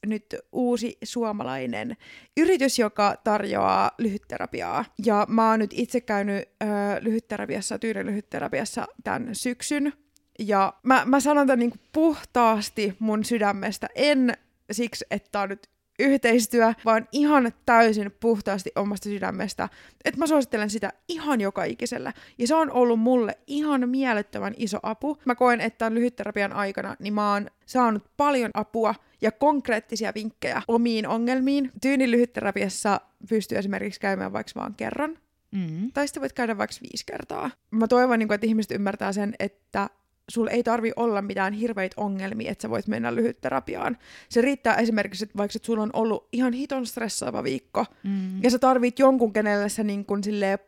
nyt 0.07 0.37
uusi 0.53 0.99
suomalainen 1.05 1.97
yritys, 2.37 2.79
joka 2.79 3.17
tarjoaa 3.25 3.91
lyhytterapiaa. 3.99 4.85
Ja 5.05 5.27
mä 5.29 5.51
oon 5.51 5.59
nyt 5.59 5.71
itse 5.75 6.01
käynyt 6.01 6.39
ö, 6.39 6.67
lyhytterapiassa, 7.01 7.79
tyyden 7.79 8.07
lyhytterapiassa 8.07 8.87
tämän 9.05 9.35
syksyn. 9.35 9.93
Ja 10.39 10.73
mä, 10.83 11.03
mä 11.07 11.21
sanon 11.21 11.47
tämän 11.47 11.59
niin 11.59 11.81
puhtaasti 11.93 12.97
mun 12.99 13.25
sydämestä, 13.25 13.89
en 13.95 14.37
siksi, 14.71 15.05
että 15.11 15.41
on 15.41 15.49
nyt 15.49 15.71
yhteistyö, 16.01 16.75
vaan 16.85 17.09
ihan 17.13 17.53
täysin 17.67 18.13
puhtaasti 18.21 18.71
omasta 18.77 19.09
sydämestä. 19.09 19.69
Että 20.05 20.19
mä 20.19 20.27
suosittelen 20.27 20.71
sitä 20.71 20.93
ihan 21.09 21.41
joka 21.41 21.65
ikiselle. 21.65 22.13
Ja 22.39 22.47
se 22.47 22.55
on 22.55 22.71
ollut 22.73 23.01
mulle 23.01 23.39
ihan 23.47 23.89
mielettömän 23.89 24.55
iso 24.57 24.79
apu. 24.83 25.19
Mä 25.25 25.35
koen, 25.35 25.61
että 25.61 25.79
tämän 25.79 25.95
lyhytterapian 25.95 26.53
aikana 26.53 26.97
niin 26.99 27.15
mä 27.15 27.33
oon 27.33 27.51
saanut 27.67 28.11
paljon 28.17 28.51
apua 28.55 28.95
ja 29.21 29.33
konkreettisia 29.33 30.13
vinkkejä 30.15 30.63
omiin 30.69 31.09
ongelmiin. 31.09 31.73
Tyyni 31.83 32.11
lyhytterapiassa 32.11 33.01
pystyy 33.29 33.59
esimerkiksi 33.59 34.01
käymään 34.01 34.33
vaikka 34.33 34.61
vaan 34.61 34.75
kerran, 34.75 35.19
Mm. 35.53 35.93
Tai 35.93 36.09
sitten 36.09 36.21
voit 36.21 36.33
käydä 36.33 36.59
vaikka 36.59 36.77
viisi 36.83 37.07
kertaa. 37.07 37.51
Mä 37.71 37.89
toivon, 37.89 38.19
niin 38.19 38.33
että 38.33 38.47
ihmiset 38.47 38.71
ymmärtää 38.71 39.13
sen, 39.13 39.35
että 39.39 39.91
sulla 40.31 40.51
ei 40.51 40.63
tarvi 40.63 40.93
olla 40.97 41.23
mitään 41.23 41.53
hirveitä 41.53 41.95
ongelmia, 41.97 42.51
että 42.51 42.63
sä 42.63 42.71
voit 42.71 42.87
mennä 42.87 43.15
lyhytterapiaan. 43.15 43.99
Se 44.29 44.41
riittää 44.41 44.75
esimerkiksi, 44.75 45.25
että 45.25 45.39
vaikka 45.39 45.57
että 45.57 45.67
sulla 45.67 45.83
on 45.83 45.91
ollut 45.93 46.29
ihan 46.33 46.53
hiton 46.53 46.87
stressaava 46.87 47.45
viikko, 47.45 47.87
mm. 48.03 48.43
ja 48.43 48.51
sä 48.51 48.59
tarvit 48.59 48.99
jonkun, 48.99 49.33
kenelle 49.33 49.69
sä 49.69 49.85
niin 49.85 50.05
kun 50.05 50.21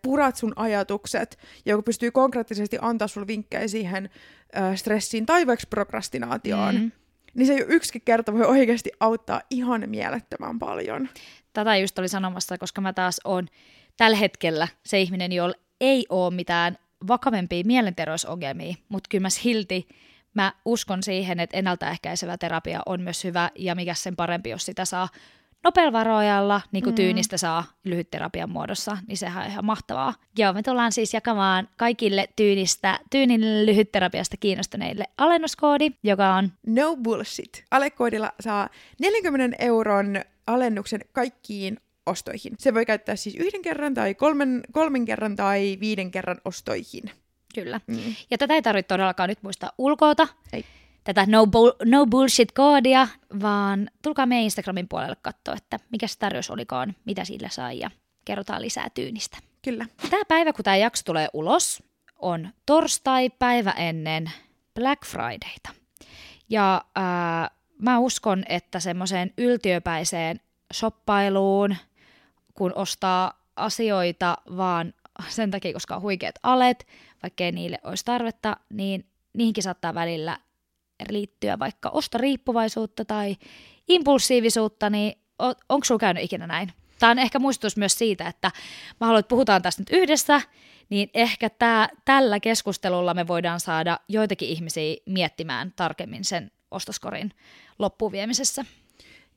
purat 0.02 0.36
sun 0.36 0.52
ajatukset, 0.56 1.38
ja 1.66 1.72
joka 1.72 1.82
pystyy 1.82 2.10
konkreettisesti 2.10 2.78
antaa 2.80 3.08
sulle 3.08 3.26
vinkkejä 3.26 3.68
siihen 3.68 4.10
ö, 4.56 4.76
stressiin 4.76 5.26
tai 5.26 5.46
vaikka 5.46 5.66
prokrastinaatioon, 5.70 6.74
mm. 6.74 6.92
niin 7.34 7.46
se 7.46 7.54
jo 7.54 7.64
yksikin 7.68 8.02
kerta 8.04 8.32
voi 8.32 8.44
oikeasti 8.44 8.90
auttaa 9.00 9.40
ihan 9.50 9.82
mielettömän 9.86 10.58
paljon. 10.58 11.08
Tätä 11.52 11.76
just 11.76 11.98
oli 11.98 12.08
sanomassa, 12.08 12.58
koska 12.58 12.80
mä 12.80 12.92
taas 12.92 13.20
on 13.24 13.48
tällä 13.96 14.16
hetkellä 14.16 14.68
se 14.86 15.00
ihminen, 15.00 15.32
jolla 15.32 15.54
ei 15.80 16.06
ole 16.08 16.34
mitään 16.34 16.78
vakavempia 17.08 17.62
mielenterveysongelmia, 17.66 18.74
mutta 18.88 19.08
kyllä 19.08 19.22
mä 19.22 19.30
silti 19.30 19.88
mä 20.34 20.52
uskon 20.64 21.02
siihen, 21.02 21.40
että 21.40 21.56
ennaltaehkäisevä 21.56 22.38
terapia 22.38 22.80
on 22.86 23.00
myös 23.00 23.24
hyvä 23.24 23.50
ja 23.58 23.74
mikä 23.74 23.94
sen 23.94 24.16
parempi, 24.16 24.50
jos 24.50 24.66
sitä 24.66 24.84
saa 24.84 25.08
nopealla 25.64 25.92
varoajalla, 25.92 26.60
niin 26.72 26.84
kuin 26.84 26.92
mm. 26.92 26.96
tyynistä 26.96 27.36
saa 27.36 27.64
lyhytterapian 27.84 28.50
muodossa, 28.50 28.98
niin 29.08 29.16
sehän 29.16 29.44
on 29.44 29.50
ihan 29.50 29.64
mahtavaa. 29.64 30.14
Joo, 30.38 30.52
me 30.52 30.62
tullaan 30.62 30.92
siis 30.92 31.14
jakamaan 31.14 31.68
kaikille 31.76 32.28
tyynistä, 32.36 32.98
tyynin 33.10 33.66
lyhytterapiasta 33.66 34.36
kiinnostuneille 34.36 35.04
alennuskoodi, 35.18 35.90
joka 36.02 36.34
on 36.34 36.52
No 36.66 36.96
Bullshit. 36.96 37.64
Alekoodilla 37.70 38.32
saa 38.40 38.68
40 39.00 39.56
euron 39.58 40.20
alennuksen 40.46 41.00
kaikkiin 41.12 41.78
ostoihin. 42.06 42.52
Se 42.58 42.74
voi 42.74 42.86
käyttää 42.86 43.16
siis 43.16 43.36
yhden 43.36 43.62
kerran 43.62 43.94
tai 43.94 44.14
kolmen, 44.14 44.60
kolmen 44.72 45.04
kerran 45.04 45.36
tai 45.36 45.78
viiden 45.80 46.10
kerran 46.10 46.40
ostoihin. 46.44 47.10
Kyllä. 47.54 47.80
Mm. 47.86 48.14
Ja 48.30 48.38
tätä 48.38 48.54
ei 48.54 48.62
tarvitse 48.62 48.88
todellakaan 48.88 49.28
nyt 49.28 49.42
muistaa 49.42 49.72
ulkoota. 49.78 50.28
Ei. 50.52 50.64
Tätä 51.04 51.26
no, 51.28 51.44
bu- 51.44 51.76
no 51.84 52.06
bullshit-koodia, 52.06 53.08
vaan 53.42 53.90
tulkaa 54.02 54.26
meidän 54.26 54.44
Instagramin 54.44 54.88
puolelle 54.88 55.16
katsoa, 55.22 55.54
että 55.54 55.78
mikä 55.90 56.06
se 56.06 56.18
tarjous 56.18 56.50
olikaan, 56.50 56.94
mitä 57.04 57.24
sillä 57.24 57.48
sai 57.48 57.78
ja 57.78 57.90
kerrotaan 58.24 58.62
lisää 58.62 58.90
tyynistä. 58.94 59.38
Kyllä. 59.62 59.86
Tämä 60.10 60.22
päivä, 60.28 60.52
kun 60.52 60.64
tämä 60.64 60.76
jakso 60.76 61.02
tulee 61.04 61.28
ulos, 61.32 61.82
on 62.16 62.48
torstai 62.66 63.30
päivä 63.30 63.70
ennen 63.70 64.32
Black 64.74 65.04
Fridayta. 65.06 65.68
Ja 66.48 66.84
äh, 66.98 67.50
mä 67.78 67.98
uskon, 67.98 68.44
että 68.48 68.80
semmoiseen 68.80 69.32
yltiöpäiseen 69.38 70.40
shoppailuun– 70.74 71.76
kun 72.54 72.72
ostaa 72.74 73.42
asioita 73.56 74.36
vaan 74.56 74.94
sen 75.28 75.50
takia, 75.50 75.72
koska 75.72 75.96
on 75.96 76.02
huikeat 76.02 76.34
alet, 76.42 76.86
vaikkei 77.22 77.52
niille 77.52 77.78
olisi 77.84 78.04
tarvetta, 78.04 78.56
niin 78.72 79.06
niihinkin 79.32 79.62
saattaa 79.62 79.94
välillä 79.94 80.38
liittyä 81.10 81.58
vaikka 81.58 81.88
ostoriippuvaisuutta 81.88 83.04
tai 83.04 83.36
impulsiivisuutta, 83.88 84.90
niin 84.90 85.14
onko 85.68 85.84
sulla 85.84 85.98
käynyt 85.98 86.24
ikinä 86.24 86.46
näin? 86.46 86.72
Tämä 86.98 87.10
on 87.10 87.18
ehkä 87.18 87.38
muistutus 87.38 87.76
myös 87.76 87.98
siitä, 87.98 88.28
että 88.28 88.50
mä 89.00 89.06
haluan, 89.06 89.20
että 89.20 89.28
puhutaan 89.28 89.62
tästä 89.62 89.82
nyt 89.82 89.90
yhdessä, 89.90 90.40
niin 90.88 91.10
ehkä 91.14 91.50
tää, 91.50 91.88
tällä 92.04 92.40
keskustelulla 92.40 93.14
me 93.14 93.26
voidaan 93.26 93.60
saada 93.60 94.00
joitakin 94.08 94.48
ihmisiä 94.48 94.96
miettimään 95.06 95.72
tarkemmin 95.76 96.24
sen 96.24 96.50
ostoskorin 96.70 97.30
loppuviemisessä. 97.78 98.64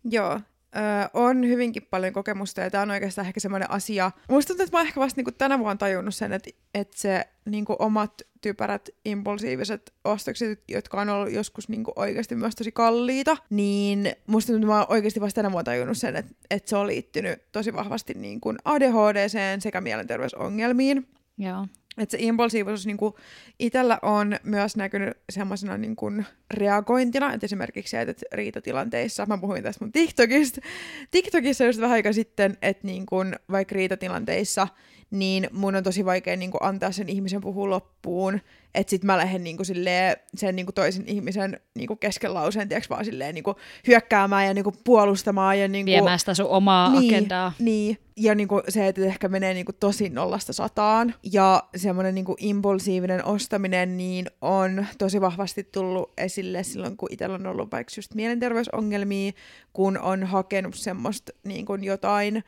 Joo, 0.09 0.39
Öö, 0.77 1.09
on 1.13 1.47
hyvinkin 1.47 1.87
paljon 1.89 2.13
kokemusta 2.13 2.61
ja 2.61 2.69
tämä 2.69 2.81
on 2.81 2.91
oikeastaan 2.91 3.27
ehkä 3.27 3.39
semmoinen 3.39 3.71
asia. 3.71 4.11
Musta 4.29 4.47
tuntuu, 4.47 4.63
että 4.63 4.77
mä 4.77 4.81
ehkä 4.81 4.99
vasta 4.99 5.17
niinku 5.19 5.31
tänä 5.31 5.59
vuonna 5.59 5.75
tajunnut 5.75 6.15
sen, 6.15 6.33
että, 6.33 6.49
että 6.73 6.97
se 6.97 7.27
niinku 7.45 7.75
omat 7.79 8.21
typerät 8.41 8.89
impulsiiviset 9.05 9.93
ostokset, 10.03 10.63
jotka 10.67 11.01
on 11.01 11.09
ollut 11.09 11.31
joskus 11.31 11.69
niinku 11.69 11.93
oikeasti 11.95 12.35
myös 12.35 12.55
tosi 12.55 12.71
kalliita, 12.71 13.37
niin 13.49 14.15
musta 14.27 14.53
tuntuu, 14.53 14.67
että 14.67 14.73
mä 14.73 14.79
oon 14.79 14.91
oikeasti 14.91 15.21
vasta 15.21 15.35
tänä 15.35 15.51
vuonna 15.51 15.63
tajunnut 15.63 15.97
sen, 15.97 16.15
että, 16.15 16.31
että 16.49 16.69
se 16.69 16.75
on 16.75 16.87
liittynyt 16.87 17.41
tosi 17.51 17.73
vahvasti 17.73 18.13
niinku 18.13 18.53
ADHD 18.65 19.29
sekä 19.59 19.81
mielenterveysongelmiin. 19.81 21.07
Joo. 21.37 21.67
Että 21.97 22.17
se 22.17 22.17
impulsiivisuus 22.21 22.85
niin 22.85 22.97
itsellä 23.59 23.99
on 24.01 24.37
myös 24.43 24.75
näkynyt 24.75 25.17
semmoisena 25.29 25.77
niin 25.77 26.25
reagointina, 26.53 27.33
että 27.33 27.45
esimerkiksi 27.45 27.91
se, 27.91 28.01
että 28.01 28.25
riitatilanteissa, 28.31 29.25
mä 29.25 29.37
puhuin 29.37 29.63
tästä 29.63 29.85
mun 29.85 29.91
TikTokista, 29.91 30.61
TikTokissa 31.11 31.65
just 31.65 31.79
vähän 31.81 31.93
aika 31.95 32.13
sitten, 32.13 32.57
että 32.61 32.87
niin 32.87 33.05
kuin, 33.05 33.35
vaikka 33.51 33.75
riitatilanteissa, 33.75 34.67
niin 35.19 35.47
mun 35.51 35.75
on 35.75 35.83
tosi 35.83 36.05
vaikea 36.05 36.37
niin 36.37 36.51
kuin, 36.51 36.63
antaa 36.63 36.91
sen 36.91 37.09
ihmisen 37.09 37.41
puhua 37.41 37.69
loppuun, 37.69 38.41
että 38.75 38.91
sit 38.91 39.03
mä 39.03 39.17
lähden 39.17 39.43
niinku 39.43 39.63
silleen, 39.63 40.17
sen 40.35 40.55
niinku 40.55 40.71
toisen 40.71 41.03
ihmisen 41.07 41.59
niinku 41.75 41.95
kesken 41.95 42.33
lauseen, 42.33 42.69
tiiäks, 42.69 42.89
vaan 42.89 43.05
silleen 43.05 43.35
niinku 43.35 43.55
hyökkäämään 43.87 44.45
ja 44.45 44.53
niinku 44.53 44.73
puolustamaan. 44.83 45.59
Ja 45.59 45.67
niinku, 45.67 45.91
Viemään 45.91 46.19
sitä 46.19 46.33
sun 46.33 46.45
omaa 46.45 46.99
niin, 46.99 47.15
agendaa. 47.15 47.53
Niin, 47.59 47.97
ja 48.15 48.35
niinku 48.35 48.61
se, 48.69 48.87
että 48.87 49.05
ehkä 49.05 49.27
menee 49.27 49.53
niinku 49.53 49.73
tosi 49.73 50.09
nollasta 50.09 50.53
sataan. 50.53 51.15
Ja 51.33 51.63
semmoinen 51.75 52.15
niinku 52.15 52.35
impulsiivinen 52.39 53.25
ostaminen 53.25 53.97
niin 53.97 54.25
on 54.41 54.85
tosi 54.97 55.21
vahvasti 55.21 55.63
tullut 55.63 56.13
esille 56.17 56.63
silloin, 56.63 56.97
kun 56.97 57.09
itsellä 57.11 57.35
on 57.35 57.47
ollut 57.47 57.71
vaikka 57.71 57.93
just 57.97 58.13
mielenterveysongelmia, 58.13 59.31
kun 59.73 59.97
on 59.97 60.23
hakenut 60.23 60.75
semmoista 60.75 61.31
niinku 61.43 61.75
jotain 61.75 62.43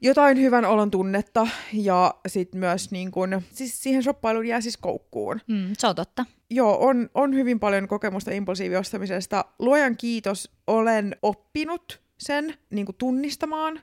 jotain 0.00 0.40
hyvän 0.40 0.64
olon 0.64 0.90
tunnetta 0.90 1.48
ja 1.72 2.14
sitten 2.28 2.60
myös 2.60 2.90
niin 2.90 3.10
kun, 3.10 3.42
siis 3.50 3.82
siihen 3.82 4.02
shoppailuun 4.02 4.46
jää 4.46 4.60
siis 4.60 4.76
koukkuun. 4.76 5.40
Mm, 5.46 5.72
se 5.78 5.86
on 5.86 5.94
totta. 5.94 6.24
Joo, 6.50 6.78
on, 6.86 7.10
on 7.14 7.34
hyvin 7.34 7.60
paljon 7.60 7.88
kokemusta 7.88 8.30
impulsiiviostamisesta. 8.30 9.44
Luojan 9.58 9.96
kiitos, 9.96 10.50
olen 10.66 11.16
oppinut 11.22 12.00
sen 12.18 12.54
niin 12.70 12.86
tunnistamaan 12.98 13.80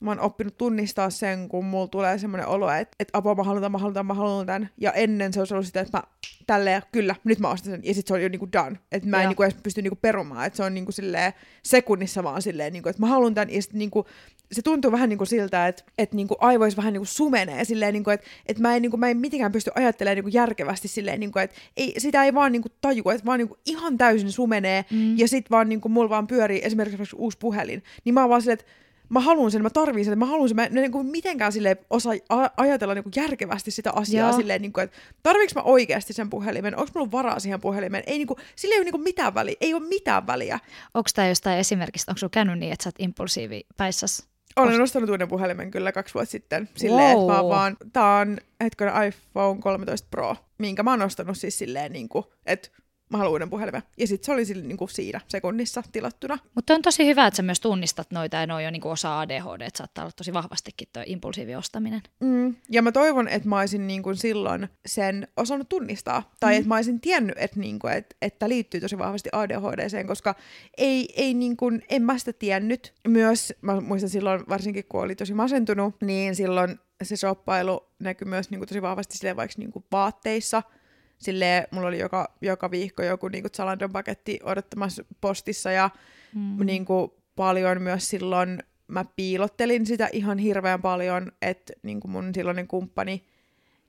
mä 0.00 0.10
oon 0.10 0.20
oppinut 0.20 0.58
tunnistaa 0.58 1.10
sen, 1.10 1.48
kun 1.48 1.64
mulla 1.64 1.88
tulee 1.88 2.18
semmoinen 2.18 2.48
olo, 2.48 2.70
että, 2.70 2.96
että 3.00 3.18
apua 3.18 3.34
mä 3.34 3.42
haluan 3.42 3.62
tämän, 3.62 3.72
mä 3.72 3.78
haluan 3.78 3.94
tämän, 3.94 4.06
mä 4.06 4.14
haluan 4.14 4.46
tämän. 4.46 4.70
Ja 4.78 4.92
ennen 4.92 5.32
se 5.32 5.40
olisi 5.40 5.54
ollut 5.54 5.66
sitä, 5.66 5.80
että 5.80 5.98
mä 5.98 6.02
tälleen, 6.46 6.82
kyllä, 6.92 7.14
nyt 7.24 7.38
mä 7.38 7.48
ostan 7.48 7.72
sen. 7.72 7.80
Ja 7.84 7.94
sitten 7.94 8.08
se 8.08 8.14
on 8.14 8.22
jo 8.22 8.28
niinku 8.28 8.48
done. 8.52 8.78
Että 8.92 9.08
mä 9.08 9.22
en 9.22 9.28
niinku 9.28 9.42
edes 9.42 9.56
pysty 9.62 9.82
niinku 9.82 9.98
perumaan. 10.02 10.46
Että 10.46 10.56
se 10.56 10.62
on 10.62 10.74
niinku 10.74 10.92
silleen 10.92 11.32
sekunnissa 11.62 12.22
vaan 12.22 12.42
silleen, 12.42 12.72
niinku, 12.72 12.88
että 12.88 13.02
mä 13.02 13.06
haluan 13.06 13.34
tämän. 13.34 13.54
Ja 13.54 13.62
sitten 13.62 13.78
niinku, 13.78 14.06
se 14.52 14.62
tuntuu 14.62 14.92
vähän 14.92 15.08
niinku 15.08 15.24
siltä, 15.24 15.68
että, 15.68 15.82
että 15.98 16.16
niinku 16.16 16.36
aivois 16.40 16.76
vähän 16.76 16.92
niinku 16.92 17.04
sumenee. 17.04 17.64
Silleen, 17.64 17.92
niinku, 17.92 18.10
että, 18.10 18.26
että 18.46 18.62
mä, 18.62 18.76
en, 18.76 18.82
niinku, 18.82 18.96
mä 18.96 19.08
en 19.08 19.16
mitenkään 19.16 19.52
pysty 19.52 19.70
ajattelemaan 19.74 20.16
niinku 20.16 20.30
järkevästi 20.32 20.88
silleen, 20.88 21.20
niinku, 21.20 21.38
että 21.38 21.56
ei, 21.76 21.94
sitä 21.98 22.24
ei 22.24 22.34
vaan 22.34 22.52
niinku 22.52 22.68
tajua, 22.80 23.12
että 23.12 23.26
vaan 23.26 23.38
niinku 23.38 23.56
ihan 23.66 23.98
täysin 23.98 24.32
sumenee. 24.32 24.84
Mm. 24.90 25.18
Ja 25.18 25.28
sitten 25.28 25.50
vaan 25.50 25.68
niinku, 25.68 25.88
mulla 25.88 26.10
vaan 26.10 26.26
pyörii 26.26 26.60
esimerkiksi 26.64 27.16
uusi 27.16 27.38
puhelin. 27.38 27.82
Niin 28.04 28.14
mä 28.14 28.20
oon 28.20 28.30
vaan 28.30 28.42
silleen, 28.42 28.58
että 28.60 28.72
mä 29.08 29.20
haluan 29.20 29.50
sen, 29.50 29.62
mä 29.62 29.70
tarviin 29.70 30.04
sen, 30.04 30.18
mä 30.18 30.26
haluan 30.26 30.48
sen, 30.48 30.56
mä 30.56 30.64
en 30.64 30.74
niin 30.74 30.92
kuin 30.92 31.06
mitenkään 31.06 31.52
sille 31.52 31.76
osaa 31.90 32.12
ajatella 32.56 32.94
niin 32.94 33.02
kuin 33.02 33.12
järkevästi 33.16 33.70
sitä 33.70 33.92
asiaa 33.92 34.28
Joo. 34.28 34.38
silleen, 34.38 34.62
niin 34.62 34.72
kuin, 34.72 34.84
että 34.84 34.96
tarviinko 35.22 35.52
mä 35.54 35.62
oikeasti 35.62 36.12
sen 36.12 36.30
puhelimen, 36.30 36.76
onko 36.76 36.90
mulla 36.94 37.12
varaa 37.12 37.40
siihen 37.40 37.60
puhelimeen, 37.60 38.04
ei 38.06 38.18
niin 38.18 38.26
kuin, 38.26 38.38
sille 38.56 38.74
ei 38.74 38.78
ole 38.78 38.84
niin 38.84 38.92
kuin 38.92 39.02
mitään 39.02 39.34
väliä, 39.34 39.56
ei 39.60 39.74
ole 39.74 39.88
mitään 39.88 40.26
väliä. 40.26 40.58
Onko 40.94 41.10
tämä 41.14 41.28
jostain 41.28 41.58
esimerkistä, 41.58 42.10
onko 42.10 42.18
sulla 42.18 42.30
käynyt 42.30 42.58
niin, 42.58 42.72
että 42.72 42.84
sä 42.84 42.88
oot 42.88 42.94
impulsiivi 42.98 43.66
päissäs? 43.76 44.28
Olen 44.56 44.78
nostanut 44.78 45.10
uuden 45.10 45.28
puhelimen 45.28 45.70
kyllä 45.70 45.92
kaksi 45.92 46.14
vuotta 46.14 46.30
sitten. 46.30 46.68
Silleen, 46.76 47.16
wow. 47.16 47.30
että 47.30 47.42
mä 47.42 47.48
vaan, 47.48 47.76
tää 47.92 48.16
on 48.16 48.38
hetkinen 48.62 48.94
iPhone 49.08 49.60
13 49.60 50.08
Pro, 50.10 50.36
minkä 50.58 50.82
mä 50.82 50.90
oon 50.90 50.98
nostanut 50.98 51.38
siis 51.38 51.58
silleen, 51.58 51.92
niin 51.92 52.08
kuin, 52.08 52.24
että 52.46 52.68
mä 53.10 53.18
haluan 53.18 53.32
uuden 53.32 53.50
puhelimen. 53.50 53.82
Ja 53.98 54.06
sitten 54.06 54.26
se 54.26 54.32
oli 54.32 54.44
sille, 54.44 54.62
niin 54.62 54.76
kuin 54.76 54.88
siinä 54.90 55.20
sekunnissa 55.28 55.82
tilattuna. 55.92 56.38
Mutta 56.54 56.74
on 56.74 56.82
tosi 56.82 57.06
hyvä, 57.06 57.26
että 57.26 57.36
sä 57.36 57.42
myös 57.42 57.60
tunnistat 57.60 58.10
noita 58.10 58.36
ja 58.36 58.46
ne 58.46 58.54
on 58.54 58.64
jo 58.64 58.70
niin 58.70 58.82
kuin 58.82 58.92
osa 58.92 59.20
ADHD, 59.20 59.60
että 59.60 59.78
saattaa 59.78 60.04
olla 60.04 60.12
tosi 60.16 60.32
vahvastikin 60.32 60.88
tuo 60.92 61.02
impulsiiviostaminen. 61.06 62.02
Mm. 62.20 62.56
Ja 62.70 62.82
mä 62.82 62.92
toivon, 62.92 63.28
että 63.28 63.48
mä 63.48 63.58
olisin 63.58 63.86
niin 63.86 64.02
kuin 64.02 64.16
silloin 64.16 64.68
sen 64.86 65.28
osannut 65.36 65.68
tunnistaa. 65.68 66.32
Tai 66.40 66.52
mm. 66.52 66.56
että 66.56 66.68
mä 66.68 66.74
olisin 66.74 67.00
tiennyt, 67.00 67.36
että, 67.38 67.60
niin 67.60 67.78
kuin, 67.78 67.92
että, 67.92 68.16
että 68.22 68.48
liittyy 68.48 68.80
tosi 68.80 68.98
vahvasti 68.98 69.28
ADHDseen, 69.32 70.06
koska 70.06 70.34
ei, 70.78 71.08
ei 71.16 71.34
niin 71.34 71.56
kuin, 71.56 71.82
en 71.88 72.02
mä 72.02 72.18
sitä 72.18 72.32
tiennyt. 72.32 72.94
Myös, 73.08 73.54
mä 73.60 73.80
muistan 73.80 74.10
silloin, 74.10 74.44
varsinkin 74.48 74.84
kun 74.88 75.02
oli 75.02 75.14
tosi 75.14 75.34
masentunut, 75.34 75.94
niin 76.02 76.36
silloin 76.36 76.78
se 77.02 77.16
shoppailu 77.16 77.80
näkyi 77.98 78.28
myös 78.28 78.50
niin 78.50 78.58
kuin 78.58 78.68
tosi 78.68 78.82
vahvasti 78.82 79.16
silleen, 79.16 79.36
vaikka 79.36 79.54
niin 79.58 79.72
kuin 79.72 79.84
vaatteissa– 79.92 80.62
Silleen, 81.18 81.66
mulla 81.70 81.88
oli 81.88 81.98
joka, 81.98 82.34
joka 82.40 82.70
viikko 82.70 83.02
joku 83.02 83.28
niin 83.28 83.44
Zalandon 83.56 83.92
paketti 83.92 84.40
odottamassa 84.42 85.04
postissa 85.20 85.70
ja 85.70 85.90
mm. 86.34 86.66
niin 86.66 86.84
kuin, 86.84 87.10
paljon 87.36 87.82
myös 87.82 88.08
silloin 88.08 88.62
mä 88.88 89.04
piilottelin 89.16 89.86
sitä 89.86 90.08
ihan 90.12 90.38
hirveän 90.38 90.82
paljon, 90.82 91.32
että 91.42 91.72
niin 91.82 92.00
kuin 92.00 92.10
mun 92.10 92.34
silloinen 92.34 92.68
kumppani 92.68 93.24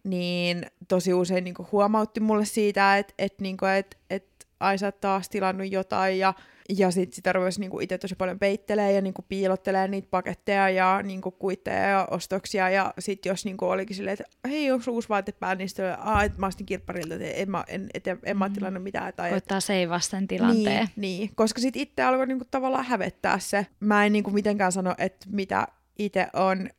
niin 0.04 0.66
tosi 0.88 1.14
usein 1.14 1.44
niin 1.44 1.54
kuin 1.54 1.68
huomautti 1.72 2.20
mulle 2.20 2.46
siitä, 2.46 2.98
että 2.98 3.14
et, 3.18 3.42
niin 3.42 3.58
kuin, 3.58 3.72
et, 3.72 3.98
et, 4.10 4.26
ai 4.60 4.78
sä 4.78 4.92
taas 4.92 5.30
tilannut 5.30 5.72
jotain 5.72 6.20
ja 6.20 6.34
ja 6.78 6.92
sitten 6.92 7.16
sitä 7.16 7.34
rupesi 7.34 7.60
niinku 7.60 7.80
itse 7.80 7.98
tosi 7.98 8.16
paljon 8.16 8.40
peittelee 8.40 8.92
ja 8.92 9.02
niinku 9.02 9.22
piilottelee 9.30 9.88
niitä 9.88 10.08
paketteja 10.12 10.70
ja 10.70 11.02
niinku 11.04 11.32
kuitteja 11.32 11.90
ja 11.90 12.08
ostoksia. 12.12 12.70
Ja 12.70 12.94
sitten 13.00 13.30
jos 13.30 13.46
niinku 13.46 13.66
olikin 13.66 13.96
silleen, 13.96 14.18
että 14.20 14.50
hei, 14.50 14.72
onko 14.72 14.92
uusi 14.92 15.10
vaate 15.10 15.32
päällä, 15.32 15.56
niin 15.56 15.70
sitten 15.70 15.86
että 16.26 16.40
mä 16.40 16.48
ostin 16.48 16.66
kirpparilta, 16.66 17.14
että 17.14 17.28
en, 17.28 17.52
mä, 17.52 17.64
en, 17.68 17.90
et, 17.94 18.08
en, 18.08 18.20
en 18.24 18.38
mä 18.38 18.50
tilannut 18.50 18.84
mitään. 18.84 19.14
Tai, 19.14 19.34
Ottaa 19.34 19.60
se 19.60 19.74
ei 19.74 19.90
vasten 19.90 20.28
tilanteen. 20.28 20.90
Niin, 20.96 21.18
niin, 21.18 21.32
koska 21.36 21.62
sitten 21.62 21.82
itse 21.82 22.04
alkoi 22.04 22.28
niinku 22.28 22.46
tavallaan 22.52 22.86
hävettää 22.86 23.40
se. 23.40 23.68
Mä 23.80 24.06
en 24.06 24.14
niinku 24.14 24.32
mitenkään 24.32 24.72
sano, 24.72 24.96
että 24.98 25.28
mitä 25.30 25.68
itse 26.00 26.28
on 26.34 26.70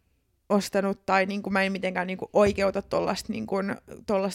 ostanut 0.49 1.07
tai 1.07 1.27
niinku, 1.27 1.51
mä 1.51 1.63
en 1.63 1.73
mitenkään 1.73 2.07
niinku 2.07 2.31
oikeuta 2.33 2.83
tuollaista 2.83 3.33
niinku, 3.33 3.57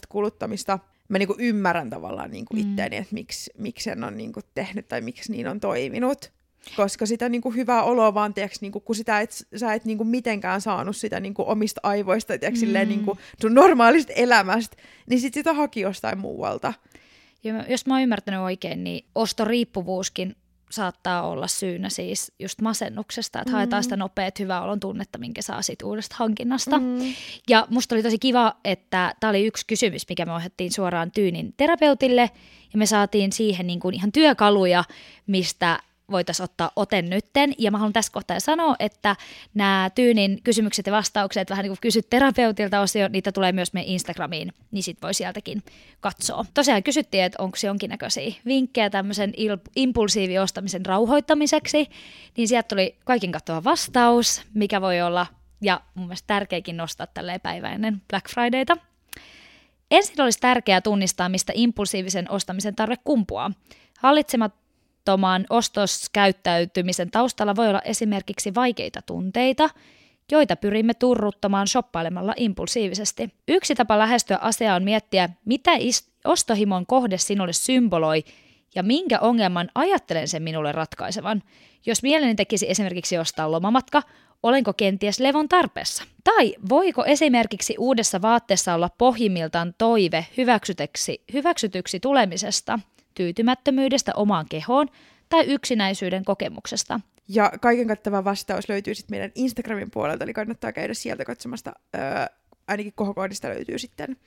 kuluttamista 0.10 0.80
mä 1.10 1.18
niinku 1.18 1.36
ymmärrän 1.38 1.90
tavallaan 1.90 2.32
niinku 2.32 2.54
mm. 2.54 2.60
itteeni, 2.60 2.96
että 2.96 3.14
miksi, 3.14 3.52
miksi 3.58 3.84
sen 3.84 4.04
on 4.04 4.18
niinku 4.18 4.40
tehnyt 4.54 4.88
tai 4.88 5.02
miksi 5.02 5.32
niin 5.32 5.48
on 5.48 5.60
toiminut. 5.60 6.32
Koska 6.76 7.06
sitä 7.06 7.30
niinku 7.30 7.52
hyvää 7.52 7.84
oloa 7.84 8.14
vaan, 8.14 8.34
tiiäks, 8.34 8.62
niinku, 8.62 8.80
kun 8.80 8.96
sitä 8.96 9.22
et, 9.22 9.48
sä 9.56 9.74
et 9.74 9.86
niinku 9.86 10.04
mitenkään 10.04 10.62
saanut 10.62 10.96
sitä 10.96 11.20
niinku 11.20 11.44
omista 11.48 11.82
aivoista, 11.84 12.38
tiiäks, 12.38 12.58
mm. 12.58 12.60
silleen, 12.60 12.90
niinku, 12.90 13.18
sun 13.42 13.54
normaalista 13.54 14.14
elämästä, 14.14 14.78
niin 15.10 15.20
sit 15.22 15.34
sitä 15.34 15.54
haki 15.54 15.82
jostain 15.82 16.18
muualta. 16.18 16.74
Ja 17.44 17.66
jos 17.68 17.86
mä 17.86 17.94
oon 17.94 18.04
ymmärtänyt 18.04 18.40
oikein, 18.40 18.84
niin 18.84 19.06
ostoriippuvuuskin 19.16 20.36
saattaa 20.76 21.28
olla 21.28 21.48
syynä 21.48 21.90
siis 21.90 22.32
just 22.40 22.62
masennuksesta, 22.62 23.40
että 23.40 23.52
mm. 23.52 23.56
haetaan 23.56 23.84
sitä 23.84 23.98
nopeat 23.98 24.40
hyvää 24.40 24.62
olon 24.62 24.80
tunnetta, 24.80 25.18
minkä 25.18 25.42
saa 25.42 25.62
siitä 25.62 25.86
uudesta 25.86 26.16
hankinnasta. 26.20 26.80
Mm. 26.80 27.14
Ja 27.50 27.68
musta 27.70 27.96
oli 27.96 28.04
tosi 28.04 28.20
kiva, 28.20 28.56
että 28.66 29.16
tämä 29.20 29.30
oli 29.30 29.46
yksi 29.46 29.66
kysymys, 29.68 30.10
mikä 30.10 30.26
me 30.26 30.34
ohjattiin 30.34 30.72
suoraan 30.72 31.12
Tyynin 31.12 31.54
terapeutille, 31.58 32.32
ja 32.74 32.78
me 32.78 32.86
saatiin 32.86 33.32
siihen 33.32 33.68
niin 33.68 33.80
kuin 33.80 33.96
ihan 33.96 34.12
työkaluja, 34.12 34.84
mistä 35.28 35.80
voitaisiin 36.12 36.44
ottaa 36.44 36.72
ote 36.76 37.02
nytten. 37.02 37.54
Ja 37.58 37.72
mä 37.72 37.78
haluan 37.78 37.94
tässä 37.94 38.12
kohtaa 38.12 38.40
sanoa, 38.40 38.76
että 38.80 39.16
nämä 39.54 39.90
Tyynin 39.96 40.40
kysymykset 40.44 40.86
ja 40.86 40.94
vastaukset, 40.94 41.50
vähän 41.50 41.64
niin 41.64 41.72
kuin 41.72 41.82
kysyt 41.82 42.10
terapeutilta 42.10 42.80
osio, 42.80 43.08
niitä 43.08 43.32
tulee 43.32 43.52
myös 43.52 43.74
meidän 43.74 43.92
Instagramiin, 43.92 44.54
niin 44.72 44.84
sit 44.84 45.02
voi 45.02 45.14
sieltäkin 45.14 45.64
katsoa. 46.00 46.46
Tosiaan 46.54 46.84
kysyttiin, 46.84 47.24
että 47.24 47.44
onko 47.44 47.58
jonkinnäköisiä 47.64 48.36
vinkkejä 48.46 48.90
tämmöisen 48.90 49.34
il- 49.38 49.72
impulsiiviostamisen 49.76 50.86
rauhoittamiseksi, 50.86 51.90
niin 52.38 52.48
sieltä 52.48 52.68
tuli 52.68 52.98
kaikin 53.06 53.32
kattova 53.32 53.64
vastaus, 53.64 54.42
mikä 54.54 54.82
voi 54.82 55.02
olla, 55.02 55.28
ja 55.62 55.82
mun 55.96 56.08
mielestä 56.08 56.28
tärkeäkin 56.28 56.78
nostaa 56.78 57.08
tälleen 57.08 57.42
päivä 57.42 57.72
ennen 57.72 58.02
Black 58.10 58.30
Fridayta. 58.30 58.78
Ensin 59.92 60.22
olisi 60.22 60.40
tärkeää 60.40 60.82
tunnistaa, 60.82 61.30
mistä 61.30 61.54
impulsiivisen 61.56 62.32
ostamisen 62.32 62.76
tarve 62.76 62.96
kumpuaa. 63.04 63.52
Hallitsemat 64.00 64.54
Toman 65.06 65.46
ostoskäyttäytymisen 65.50 67.12
taustalla 67.12 67.56
voi 67.56 67.70
olla 67.70 67.82
esimerkiksi 67.82 68.56
vaikeita 68.56 69.02
tunteita, 69.02 69.70
joita 70.32 70.56
pyrimme 70.56 70.94
turruttamaan 70.94 71.68
shoppailemalla 71.68 72.34
impulsiivisesti. 72.38 73.34
Yksi 73.48 73.76
tapa 73.76 74.00
lähestyä 74.00 74.38
asiaa 74.42 74.76
on 74.76 74.84
miettiä, 74.84 75.30
mitä 75.46 75.72
ostohimon 76.26 76.86
kohde 76.86 77.18
sinulle 77.18 77.54
symboloi 77.54 78.24
ja 78.76 78.84
minkä 78.84 79.20
ongelman 79.20 79.70
ajattelen 79.76 80.28
sen 80.28 80.44
minulle 80.44 80.72
ratkaisevan. 80.72 81.44
Jos 81.86 82.04
mieleni 82.04 82.36
tekisi 82.36 82.70
esimerkiksi 82.70 83.18
ostaa 83.18 83.52
lomamatka, 83.52 84.02
olenko 84.44 84.74
kenties 84.74 85.20
levon 85.20 85.50
tarpeessa? 85.50 86.04
Tai 86.24 86.56
voiko 86.70 87.06
esimerkiksi 87.06 87.76
uudessa 87.80 88.22
vaatteessa 88.22 88.74
olla 88.74 88.90
pohjimmiltaan 88.98 89.74
toive 89.78 90.28
hyväksytyksi 91.34 92.00
tulemisesta– 92.00 92.80
tyytymättömyydestä 93.16 94.12
omaan 94.16 94.46
kehoon 94.50 94.88
tai 95.30 95.46
yksinäisyyden 95.46 96.26
kokemuksesta. 96.26 97.00
Ja 97.28 97.52
kaiken 97.62 97.88
kattava 97.88 98.24
vastaus 98.24 98.70
löytyy 98.70 98.96
sitten 98.96 99.14
meidän 99.14 99.32
Instagramin 99.36 99.92
puolelta, 99.92 100.24
eli 100.24 100.34
kannattaa 100.34 100.72
käydä 100.72 100.94
sieltä 100.94 101.26
katsomasta. 101.26 101.74
Öö, 101.96 102.02
ainakin 102.68 102.94
kohokoodista 102.96 103.50
löytyy 103.50 103.80
sitten 103.80 104.18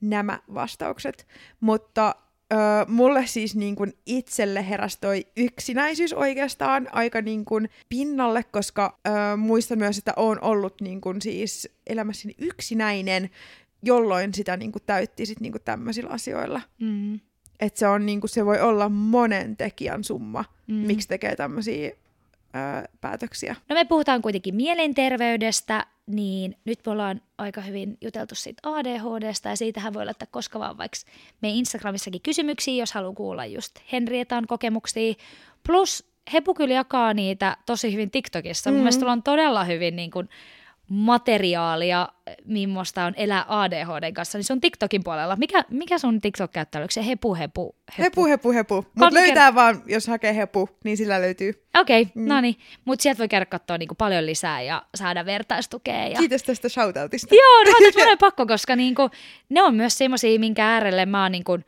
nämä 0.00 0.40
vastaukset. 0.54 1.26
Mutta 1.60 2.14
öö, 2.52 2.58
mulle 2.88 3.26
siis 3.26 3.56
niin 3.56 3.76
kun 3.76 3.92
itselle 4.06 4.68
heräsi 4.68 4.98
toi 5.00 5.26
yksinäisyys 5.36 6.12
oikeastaan 6.12 6.88
aika 6.92 7.20
niin 7.20 7.44
kun 7.44 7.68
pinnalle, 7.88 8.44
koska 8.44 8.98
öö, 9.06 9.36
muistan 9.36 9.78
myös, 9.78 9.98
että 9.98 10.12
on 10.16 10.38
ollut 10.40 10.80
niin 10.80 11.00
kun 11.00 11.22
siis 11.22 11.68
elämässäni 11.86 12.34
yksinäinen, 12.38 13.30
jolloin 13.82 14.34
sitä 14.34 14.56
niin 14.56 14.72
kun 14.72 14.82
täytti 14.86 15.26
sit 15.26 15.40
niin 15.40 15.52
kun 15.52 15.60
tämmöisillä 15.64 16.10
asioilla. 16.10 16.60
Mm 16.80 17.20
että 17.60 17.78
se, 17.78 17.88
on, 17.88 18.06
niinku, 18.06 18.26
se 18.26 18.46
voi 18.46 18.60
olla 18.60 18.88
monen 18.88 19.56
tekijän 19.56 20.04
summa, 20.04 20.44
mm. 20.66 20.74
miksi 20.74 21.08
tekee 21.08 21.36
tämmöisiä 21.36 21.90
päätöksiä. 23.00 23.56
No 23.68 23.74
me 23.74 23.84
puhutaan 23.84 24.22
kuitenkin 24.22 24.54
mielenterveydestä, 24.54 25.86
niin 26.06 26.56
nyt 26.64 26.80
me 26.86 26.92
ollaan 26.92 27.20
aika 27.38 27.60
hyvin 27.60 27.98
juteltu 28.00 28.34
siitä 28.34 28.68
ADHDsta 28.70 29.48
ja 29.48 29.56
siitähän 29.56 29.94
voi 29.94 30.04
laittaa 30.04 30.28
koska 30.30 30.58
vaan 30.58 30.78
vaikka 30.78 30.98
me 31.42 31.48
Instagramissakin 31.48 32.20
kysymyksiä, 32.20 32.82
jos 32.82 32.92
haluaa 32.92 33.14
kuulla 33.14 33.46
just 33.46 33.74
Henrietan 33.92 34.46
kokemuksia. 34.46 35.14
Plus 35.66 36.14
Hepu 36.32 36.54
kyllä 36.54 36.74
jakaa 36.74 37.14
niitä 37.14 37.56
tosi 37.66 37.92
hyvin 37.92 38.10
TikTokissa. 38.10 38.70
Mm. 38.70 38.74
Mun 38.74 38.82
mielestä 38.82 39.12
on 39.12 39.22
todella 39.22 39.64
hyvin 39.64 39.96
niin 39.96 40.10
kuin, 40.10 40.28
materiaalia, 40.88 42.08
millaista 42.44 43.04
on 43.04 43.14
elää 43.16 43.44
ADHD 43.48 44.12
kanssa, 44.12 44.38
niin 44.38 44.44
se 44.44 44.52
on 44.52 44.60
TikTokin 44.60 45.04
puolella. 45.04 45.36
Mikä, 45.36 45.64
mikä 45.70 45.98
sun 45.98 46.20
TikTok-käyttäjä, 46.20 46.80
oliko 46.80 46.90
se 46.90 47.06
hepu, 47.06 47.34
hepu, 47.34 47.76
hepu? 47.98 48.02
Hepu, 48.02 48.24
hepu, 48.26 48.52
hepu. 48.52 48.86
Mutta 48.94 49.14
löytää 49.14 49.50
ker- 49.50 49.54
vaan, 49.54 49.82
jos 49.86 50.06
hakee 50.06 50.36
hepu, 50.36 50.68
niin 50.84 50.96
sillä 50.96 51.20
löytyy. 51.20 51.64
Okei, 51.80 52.02
okay, 52.02 52.12
mm. 52.14 52.28
no 52.28 52.40
niin. 52.40 52.56
Mutta 52.84 53.02
sieltä 53.02 53.18
voi 53.18 53.28
käydä 53.28 53.46
katsoa 53.46 53.78
niinku 53.78 53.94
paljon 53.94 54.26
lisää 54.26 54.62
ja 54.62 54.82
saada 54.94 55.26
vertaistukea. 55.26 56.06
Ja... 56.06 56.18
Kiitos 56.18 56.42
tästä 56.42 56.68
shoutoutista. 56.68 57.34
Joo, 57.34 57.64
no 57.64 58.10
on 58.12 58.18
pakko, 58.18 58.46
koska 58.46 58.76
niinku, 58.76 59.10
ne 59.48 59.62
on 59.62 59.74
myös 59.74 59.98
semmoisia, 59.98 60.38
minkä 60.38 60.66
äärelle 60.66 61.06
mä 61.06 61.22
oon 61.22 61.32
niinku 61.32 61.58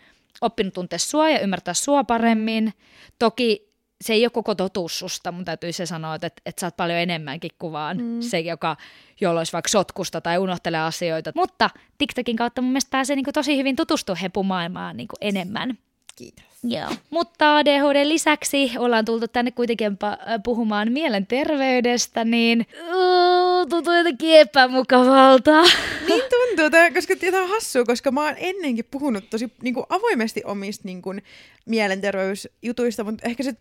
oppinut 0.40 0.74
tuntea 0.74 0.98
sua 0.98 1.30
ja 1.30 1.40
ymmärtää 1.40 1.74
sua 1.74 2.04
paremmin. 2.04 2.72
Toki 3.18 3.66
se 4.00 4.12
ei 4.12 4.24
ole 4.24 4.30
koko 4.30 4.54
totuus 4.54 4.98
susta, 4.98 5.32
mun 5.32 5.44
täytyy 5.44 5.72
se 5.72 5.86
sanoa, 5.86 6.14
että, 6.14 6.26
että, 6.26 6.60
sä 6.60 6.66
oot 6.66 6.76
paljon 6.76 6.98
enemmänkin 6.98 7.50
kuvaan 7.58 7.98
mm. 7.98 8.20
se, 8.20 8.40
joka, 8.40 8.76
jolla 9.20 9.40
olisi 9.40 9.52
vaikka 9.52 9.68
sotkusta 9.68 10.20
tai 10.20 10.38
unohtelee 10.38 10.80
asioita. 10.80 11.32
Mutta 11.34 11.70
TikTokin 11.98 12.36
kautta 12.36 12.62
mun 12.62 12.70
mielestä 12.70 12.90
pääsee 12.90 13.16
niin 13.16 13.24
kuin 13.24 13.34
tosi 13.34 13.56
hyvin 13.56 13.76
tutustua 13.76 14.14
hepumaailmaan 14.14 14.96
niin 14.96 15.08
kuin 15.08 15.18
enemmän. 15.20 15.78
Kiitos. 16.16 16.44
Joo. 16.62 16.88
Mutta 17.10 17.56
ADHD 17.56 18.08
lisäksi 18.08 18.72
ollaan 18.78 19.04
tultu 19.04 19.28
tänne 19.28 19.50
kuitenkin 19.50 19.98
puhumaan 20.44 20.92
mielenterveydestä, 20.92 22.24
niin 22.24 22.66
uh, 22.82 23.68
tuntuu 23.68 23.92
jotenkin 23.92 24.38
epämukavalta. 24.38 25.62
Niin 26.08 26.22
tuntuu, 26.30 26.70
tämä, 26.70 26.90
koska 26.90 27.16
tämä 27.16 27.42
on 27.42 27.48
hassua, 27.48 27.84
koska 27.84 28.10
mä 28.10 28.24
oon 28.24 28.34
ennenkin 28.36 28.84
puhunut 28.90 29.30
tosi 29.30 29.52
niin 29.62 29.74
kuin 29.74 29.86
avoimesti 29.88 30.42
omista 30.44 30.82
niin 30.84 31.02
kuin, 31.02 31.22
mielenterveysjutuista, 31.66 33.04
mutta 33.04 33.28
ehkä 33.28 33.42
se 33.42 33.54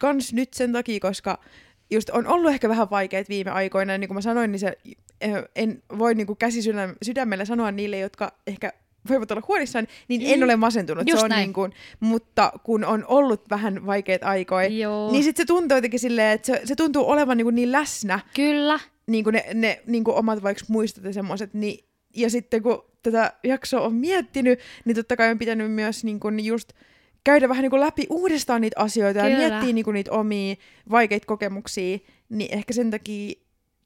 kans 0.00 0.32
nyt 0.32 0.54
sen 0.54 0.72
takia, 0.72 1.00
koska 1.00 1.38
just 1.90 2.10
on 2.10 2.26
ollut 2.26 2.50
ehkä 2.50 2.68
vähän 2.68 2.90
vaikeet 2.90 3.28
viime 3.28 3.50
aikoina, 3.50 3.92
ja 3.92 3.98
niin 3.98 4.08
kuin 4.08 4.14
mä 4.14 4.20
sanoin, 4.20 4.52
niin 4.52 4.60
se, 4.60 4.78
eh, 5.20 5.32
en 5.56 5.82
voi 5.98 6.14
niin 6.14 6.26
kuin 6.26 6.36
käsi 6.36 6.60
sydämellä 7.02 7.44
sanoa 7.44 7.72
niille, 7.72 7.98
jotka 7.98 8.32
ehkä 8.46 8.72
voivat 9.08 9.30
olla 9.30 9.42
huolissaan, 9.48 9.86
niin 10.08 10.22
en 10.24 10.38
mm. 10.38 10.44
ole 10.44 10.56
masentunut. 10.56 11.08
Just 11.08 11.20
se 11.20 11.24
on 11.24 11.30
niin 11.30 11.52
kuin, 11.52 11.72
mutta 12.00 12.52
kun 12.62 12.84
on 12.84 13.04
ollut 13.08 13.50
vähän 13.50 13.86
vaikeita 13.86 14.26
aikoja, 14.26 14.68
Joo. 14.68 15.12
niin 15.12 15.24
sitten 15.24 15.42
se 15.42 15.46
tuntuu 15.46 15.76
jotenkin 15.76 16.00
silleen, 16.00 16.32
että 16.32 16.46
se, 16.46 16.60
se 16.64 16.76
tuntuu 16.76 17.10
olevan 17.10 17.36
niin, 17.36 17.44
kuin 17.44 17.54
niin 17.54 17.72
läsnä. 17.72 18.20
Kyllä. 18.36 18.80
Niin 19.06 19.24
kuin 19.24 19.34
ne, 19.34 19.46
ne 19.54 19.82
niin 19.86 20.04
kuin 20.04 20.16
omat 20.16 20.42
vaikka 20.42 20.64
muistot 20.68 21.04
ja 21.04 21.12
semmoiset, 21.12 21.54
niin 21.54 21.84
ja 22.16 22.30
sitten 22.30 22.62
kun 22.62 22.84
tätä 23.02 23.32
jaksoa 23.44 23.80
on 23.80 23.94
miettinyt, 23.94 24.58
niin 24.84 24.96
totta 24.96 25.16
kai 25.16 25.30
on 25.30 25.38
pitänyt 25.38 25.72
myös 25.72 26.04
niin 26.04 26.20
kuin 26.20 26.44
just 26.44 26.72
käydä 27.24 27.48
vähän 27.48 27.62
niin 27.62 27.70
kuin 27.70 27.80
läpi 27.80 28.06
uudestaan 28.10 28.60
niitä 28.60 28.80
asioita 28.80 29.20
Kyllä. 29.20 29.32
ja 29.32 29.38
miettiä 29.38 29.72
niin 29.72 29.84
kuin 29.84 29.94
niitä 29.94 30.12
omia 30.12 30.56
vaikeita 30.90 31.26
kokemuksia, 31.26 31.98
niin 32.28 32.54
ehkä 32.54 32.72
sen 32.72 32.90
takia 32.90 33.34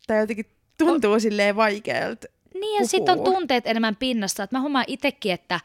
tai 0.06 0.18
jotenkin 0.18 0.46
tuntuu 0.78 1.12
o- 1.12 1.18
silleen 1.18 1.56
vaikealta. 1.56 2.26
Niin, 2.54 2.80
ja 2.80 2.88
sitten 2.88 3.18
on 3.18 3.24
tunteet 3.24 3.66
enemmän 3.66 3.96
pinnassa. 3.96 4.42
Että 4.42 4.56
mä 4.56 4.60
huomaan 4.60 4.84
itsekin, 4.88 5.32
että 5.32 5.60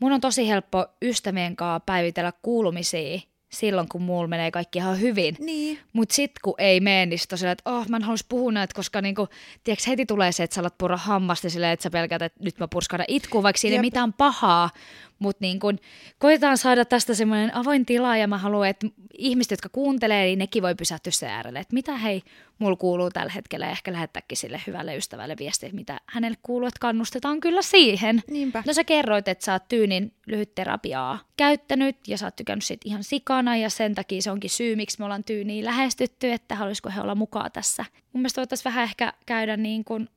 mun 0.00 0.12
on 0.12 0.20
tosi 0.20 0.48
helppo 0.48 0.86
ystävien 1.02 1.56
kanssa 1.56 1.80
päivitellä 1.80 2.32
kuulumisia 2.42 3.20
silloin, 3.48 3.88
kun 3.88 4.02
mulla 4.02 4.28
menee 4.28 4.50
kaikki 4.50 4.78
ihan 4.78 5.00
hyvin. 5.00 5.36
Niin. 5.38 5.78
Mutta 5.92 6.14
sitten 6.14 6.40
kun 6.42 6.54
ei 6.58 6.80
mene, 6.80 7.06
niin 7.06 7.18
sit 7.18 7.28
tosiaan, 7.28 7.52
että 7.52 7.70
oh, 7.70 7.88
mä 7.88 7.96
en 7.96 8.02
halus 8.02 8.24
puhua 8.24 8.52
näitä, 8.52 8.74
koska 8.74 9.00
niinku, 9.00 9.28
tiiäks, 9.64 9.86
heti 9.86 10.06
tulee 10.06 10.32
se, 10.32 10.42
että 10.42 10.54
sä 10.54 10.60
alat 10.60 10.78
purra 10.78 10.96
hammasti 10.96 11.50
silleen, 11.50 11.72
että 11.72 11.82
sä 11.82 11.90
pelkät, 11.90 12.22
että 12.22 12.44
nyt 12.44 12.58
mä 12.58 12.68
purskana 12.68 13.04
itkuu, 13.08 13.42
vaikka 13.42 13.60
siinä 13.60 13.74
ei 13.74 13.80
mitään 13.80 14.12
pahaa. 14.12 14.70
Mutta 15.18 15.38
niin 15.40 15.60
kun, 15.60 15.78
koitetaan 16.18 16.58
saada 16.58 16.84
tästä 16.84 17.14
semmoinen 17.14 17.54
avoin 17.54 17.86
tila 17.86 18.16
ja 18.16 18.28
mä 18.28 18.38
haluan, 18.38 18.68
että 18.68 18.86
ihmiset, 19.18 19.50
jotka 19.50 19.68
kuuntelee, 19.68 20.24
niin 20.24 20.38
nekin 20.38 20.62
voi 20.62 20.74
pysähtyä 20.74 21.12
sen 21.12 21.30
äärelle. 21.30 21.58
Että 21.58 21.74
mitä 21.74 21.96
hei, 21.96 22.22
mulla 22.58 22.76
kuuluu 22.76 23.10
tällä 23.10 23.32
hetkellä 23.32 23.66
ja 23.66 23.72
ehkä 23.72 23.92
lähettääkin 23.92 24.38
sille 24.38 24.60
hyvälle 24.66 24.96
ystävälle 24.96 25.36
viestiä, 25.38 25.70
mitä 25.72 26.00
hänelle 26.06 26.38
kuuluu, 26.42 26.66
että 26.66 26.80
kannustetaan 26.80 27.40
kyllä 27.40 27.62
siihen. 27.62 28.22
Niinpä. 28.30 28.62
No 28.66 28.72
sä 28.72 28.84
kerroit, 28.84 29.28
että 29.28 29.44
sä 29.44 29.52
oot 29.52 29.68
tyynin 29.68 30.12
lyhytterapiaa 30.26 31.18
käyttänyt 31.36 31.96
ja 32.08 32.18
sä 32.18 32.26
oot 32.26 32.36
tykännyt 32.36 32.64
siitä 32.64 32.82
ihan 32.84 33.04
sikana 33.04 33.56
ja 33.56 33.70
sen 33.70 33.94
takia 33.94 34.22
se 34.22 34.30
onkin 34.30 34.50
syy, 34.50 34.76
miksi 34.76 34.98
me 34.98 35.04
ollaan 35.04 35.24
tyyniin 35.24 35.64
lähestytty, 35.64 36.32
että 36.32 36.54
haluaisiko 36.54 36.90
he 36.90 37.00
olla 37.00 37.14
mukaan 37.14 37.52
tässä. 37.52 37.84
Mun 38.12 38.20
mielestä 38.20 38.40
voitaisiin 38.40 38.64
vähän 38.64 38.84
ehkä 38.84 39.12
käydä 39.26 39.56
niin 39.56 39.84
kuin 39.84 40.08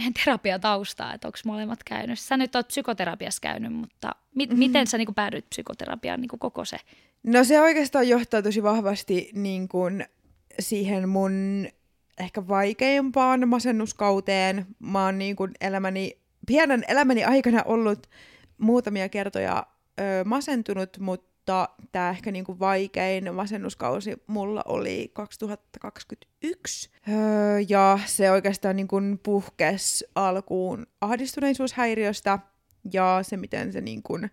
meidän 0.00 0.14
terapiataustaa, 0.24 1.14
että 1.14 1.28
onko 1.28 1.38
molemmat 1.44 1.84
käynyt. 1.84 2.18
Sä 2.18 2.36
nyt 2.36 2.54
oot 2.54 2.68
psykoterapiassa 2.68 3.40
käynyt, 3.40 3.72
mutta 3.72 4.14
mi- 4.34 4.46
mm-hmm. 4.46 4.58
miten 4.58 4.86
sä 4.86 4.98
niin 4.98 5.06
kuin 5.06 5.14
päädyit 5.14 5.50
psykoterapiaan 5.50 6.20
niin 6.20 6.28
kuin 6.28 6.40
koko 6.40 6.64
se? 6.64 6.76
No 7.22 7.44
se 7.44 7.60
oikeastaan 7.60 8.08
johtaa 8.08 8.42
tosi 8.42 8.62
vahvasti 8.62 9.30
niin 9.34 9.68
kuin 9.68 10.04
siihen 10.58 11.08
mun 11.08 11.68
ehkä 12.18 12.48
vaikeimpaan 12.48 13.48
masennuskauteen. 13.48 14.66
Mä 14.78 15.04
oon 15.04 15.18
niin 15.18 15.36
kuin 15.36 15.52
elämäni, 15.60 16.18
pienen 16.46 16.84
elämäni 16.88 17.24
aikana 17.24 17.62
ollut 17.64 18.06
muutamia 18.58 19.08
kertoja 19.08 19.66
ö, 20.00 20.24
masentunut, 20.24 20.98
mutta 20.98 21.29
tämä 21.92 22.10
ehkä 22.10 22.32
niin 22.32 22.44
kuin 22.44 22.58
vaikein 22.58 23.34
masennuskausi 23.34 24.22
mulla 24.26 24.62
oli 24.66 25.10
2021. 25.12 26.90
Öö, 27.08 27.60
ja 27.68 27.98
se 28.06 28.30
oikeastaan 28.30 28.76
niin 28.76 28.88
kuin 28.88 29.20
puhkes 29.22 30.04
alkuun 30.14 30.86
ahdistuneisuushäiriöstä 31.00 32.38
ja 32.92 33.18
se, 33.22 33.36
miten 33.36 33.72
se 33.72 33.80
niin 33.80 34.02
kuin 34.02 34.30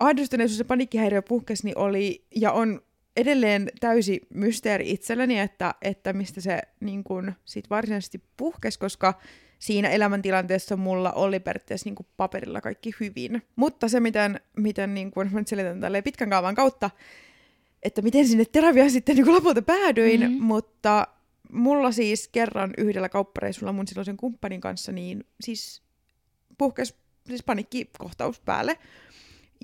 ahdistuneisuus 0.00 0.58
ja 0.58 0.64
paniikkihäiriö 0.64 1.22
puhkesi, 1.22 1.64
niin 1.64 1.78
oli 1.78 2.26
ja 2.36 2.52
on 2.52 2.80
edelleen 3.16 3.68
täysi 3.80 4.20
mysteeri 4.34 4.90
itselleni, 4.90 5.38
että, 5.38 5.74
että 5.82 6.12
mistä 6.12 6.40
se 6.40 6.62
niin 6.80 7.04
kun, 7.04 7.32
sit 7.44 7.70
varsinaisesti 7.70 8.22
puhkesi, 8.36 8.78
koska 8.78 9.20
siinä 9.58 9.88
elämäntilanteessa 9.88 10.76
mulla 10.76 11.12
oli 11.12 11.40
periaatteessa 11.40 11.86
niin 11.88 11.94
kun, 11.94 12.06
paperilla 12.16 12.60
kaikki 12.60 12.92
hyvin. 13.00 13.42
Mutta 13.56 13.88
se, 13.88 14.00
miten, 14.00 14.40
miten 14.56 14.94
niin 14.94 15.10
kun, 15.10 15.28
mä 15.32 15.38
nyt 15.38 15.48
selitän 15.48 15.80
tälleen 15.80 16.04
pitkän 16.04 16.30
kaavan 16.30 16.54
kautta, 16.54 16.90
että 17.82 18.02
miten 18.02 18.28
sinne 18.28 18.44
terapiaan 18.44 18.90
sitten 18.90 19.16
niin 19.16 19.24
kun 19.24 19.34
lopulta 19.34 19.62
päädyin, 19.62 20.20
Mhm. 20.20 20.30
mm-hmm. 20.30 20.44
mutta 20.46 21.06
mulla 21.52 21.92
siis 21.92 22.28
kerran 22.28 22.74
yhdellä 22.78 23.08
kauppareissulla 23.08 23.72
mun 23.72 23.86
silloisen 23.88 24.16
kumppanin 24.16 24.60
kanssa, 24.60 24.92
niin 24.92 25.24
siis 25.40 25.82
puhkesi 26.58 26.94
siis 27.28 27.42
paniikkikohtaus 27.42 28.40
päälle. 28.40 28.78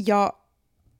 Ja 0.07 0.32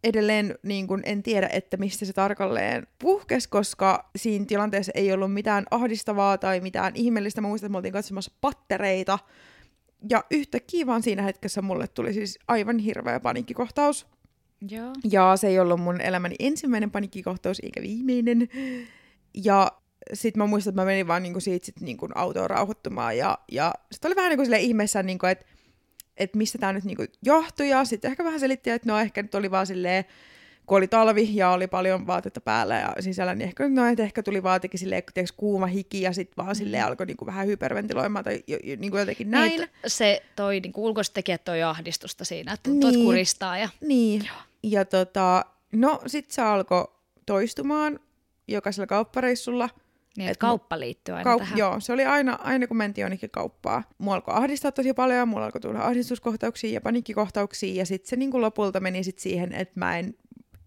edelleen 0.05 0.55
niin 0.63 0.87
kun 0.87 1.03
en 1.05 1.23
tiedä, 1.23 1.49
että 1.53 1.77
mistä 1.77 2.05
se 2.05 2.13
tarkalleen 2.13 2.87
puhkesi, 2.99 3.49
koska 3.49 4.11
siinä 4.17 4.45
tilanteessa 4.45 4.93
ei 4.95 5.13
ollut 5.13 5.33
mitään 5.33 5.65
ahdistavaa 5.71 6.39
tai 6.39 6.61
mitään 6.61 6.93
ihmeellistä. 6.97 7.41
Mä 7.41 7.49
muistan, 7.49 7.67
että 7.67 7.73
me 7.73 7.77
oltiin 7.77 7.93
katsomassa 7.93 8.33
pattereita. 8.41 9.19
Ja 10.11 10.25
yhtäkkiä 10.31 10.87
vaan 10.87 11.03
siinä 11.03 11.23
hetkessä 11.23 11.63
mulle 11.63 11.89
tuli 11.89 12.13
siis 12.13 12.39
aivan 12.49 12.79
hirveä 12.79 13.21
paniikkikohtaus. 13.21 14.07
Joo. 14.71 14.93
Ja 15.11 15.37
se 15.37 15.49
ei 15.49 15.61
ollut 15.61 15.81
mun 15.81 16.01
elämäni 16.01 16.35
ensimmäinen 16.39 16.91
paniikkikohtaus, 16.91 17.61
eikä 17.63 17.83
viimeinen. 17.83 18.49
Ja 19.35 19.73
sitten 20.13 20.43
mä 20.43 20.47
muistan, 20.47 20.71
että 20.71 20.83
mä 20.83 20.87
menin 20.87 21.07
vaan 21.07 21.23
niinku 21.23 21.41
siitä 21.41 21.67
sit 21.67 21.81
niinku 21.81 22.09
autoon 22.15 22.51
rauhoittumaan. 22.51 23.17
Ja, 23.19 23.39
ja 23.53 23.73
sitten 23.93 24.09
oli 24.09 24.17
vähän 24.17 24.31
niinku 24.31 24.45
silleen 24.45 24.63
ihmeessä, 24.63 25.03
niinku, 25.03 25.27
että 25.27 25.47
et 26.17 26.35
mistä 26.35 26.59
tämä 26.59 26.73
nyt 26.73 26.85
niinku 26.85 27.05
johtui. 27.23 27.69
Ja 27.69 27.85
sitten 27.85 28.11
ehkä 28.11 28.25
vähän 28.25 28.41
selitti, 28.41 28.71
että 28.71 28.89
no 28.89 28.99
ehkä 28.99 29.23
nyt 29.23 29.35
oli 29.35 29.51
vaan 29.51 29.67
silleen, 29.67 30.05
kun 30.67 30.79
oli 30.79 30.89
talvi 30.89 31.31
ja 31.37 31.51
oli 31.51 31.67
paljon 31.67 32.07
vaatetta 32.07 32.41
päällä 32.41 32.75
ja 32.75 33.03
sisällä, 33.03 33.35
niin 33.35 33.49
ehkä, 33.49 33.69
no, 33.69 33.87
että 33.87 34.03
ehkä 34.03 34.23
tuli 34.23 34.43
vaan 34.43 34.55
jotenkin 34.57 34.81
silleen, 34.81 35.03
tiiäks, 35.15 35.33
kuuma 35.33 35.67
hiki 35.67 36.03
ja 36.03 36.13
sitten 36.13 36.45
vaan 36.45 36.57
silleen 36.57 36.85
alkoi 36.85 37.07
niinku 37.07 37.27
vähän 37.27 37.47
hyperventiloimaan 37.47 38.25
tai 38.25 38.45
jo, 38.47 38.59
jo, 38.65 38.77
niinku 38.79 38.97
jotenkin 38.97 39.31
näin. 39.31 39.51
Niin, 39.59 39.69
se 39.87 40.23
toi 40.37 40.61
niin 40.61 40.73
ulkoiset 40.77 41.15
tekijät 41.15 41.45
toi 41.45 41.63
ahdistusta 41.63 42.25
siinä, 42.25 42.53
että 42.53 42.71
Niin. 42.71 42.87
että 42.87 42.99
kuristaa. 43.05 43.59
Ja... 43.59 43.69
Niin. 43.81 44.29
Ja 44.63 44.85
tota, 44.85 45.45
no 45.73 46.01
sit 46.07 46.31
se 46.31 46.43
alkoi 46.43 46.89
toistumaan 47.27 48.01
jokaisella 48.49 48.87
kauppareissulla. 48.87 49.69
Niin, 50.17 50.27
Et 50.29 50.33
että 50.33 50.41
kauppa 50.41 50.81
liittyy 50.81 51.15
aina 51.15 51.35
Kaup- 51.35 51.39
tähän. 51.39 51.59
joo, 51.59 51.81
se 51.81 51.93
oli 51.93 52.05
aina, 52.05 52.39
aina 52.43 52.67
kun 52.67 52.77
mentiin 52.77 53.03
jonnekin 53.03 53.31
kauppaan. 53.31 53.85
Mua 53.99 54.15
alkoi 54.15 54.35
ahdistaa 54.35 54.73
tosi 54.73 54.95
paljon, 54.95 55.29
mulla 55.29 55.45
alkoi 55.45 55.61
tulla 55.61 55.81
ahdistuskohtauksia 55.81 56.73
ja 56.73 56.81
paniikkikohtauksia, 56.81 57.75
ja 57.75 57.87
sitten 57.87 58.09
se 58.09 58.17
niin 58.17 58.31
kuin 58.31 58.41
lopulta 58.41 58.81
meni 58.81 59.05
sit 59.05 59.19
siihen, 59.19 59.53
että 59.53 59.81
mä 59.81 59.99
en 59.99 60.15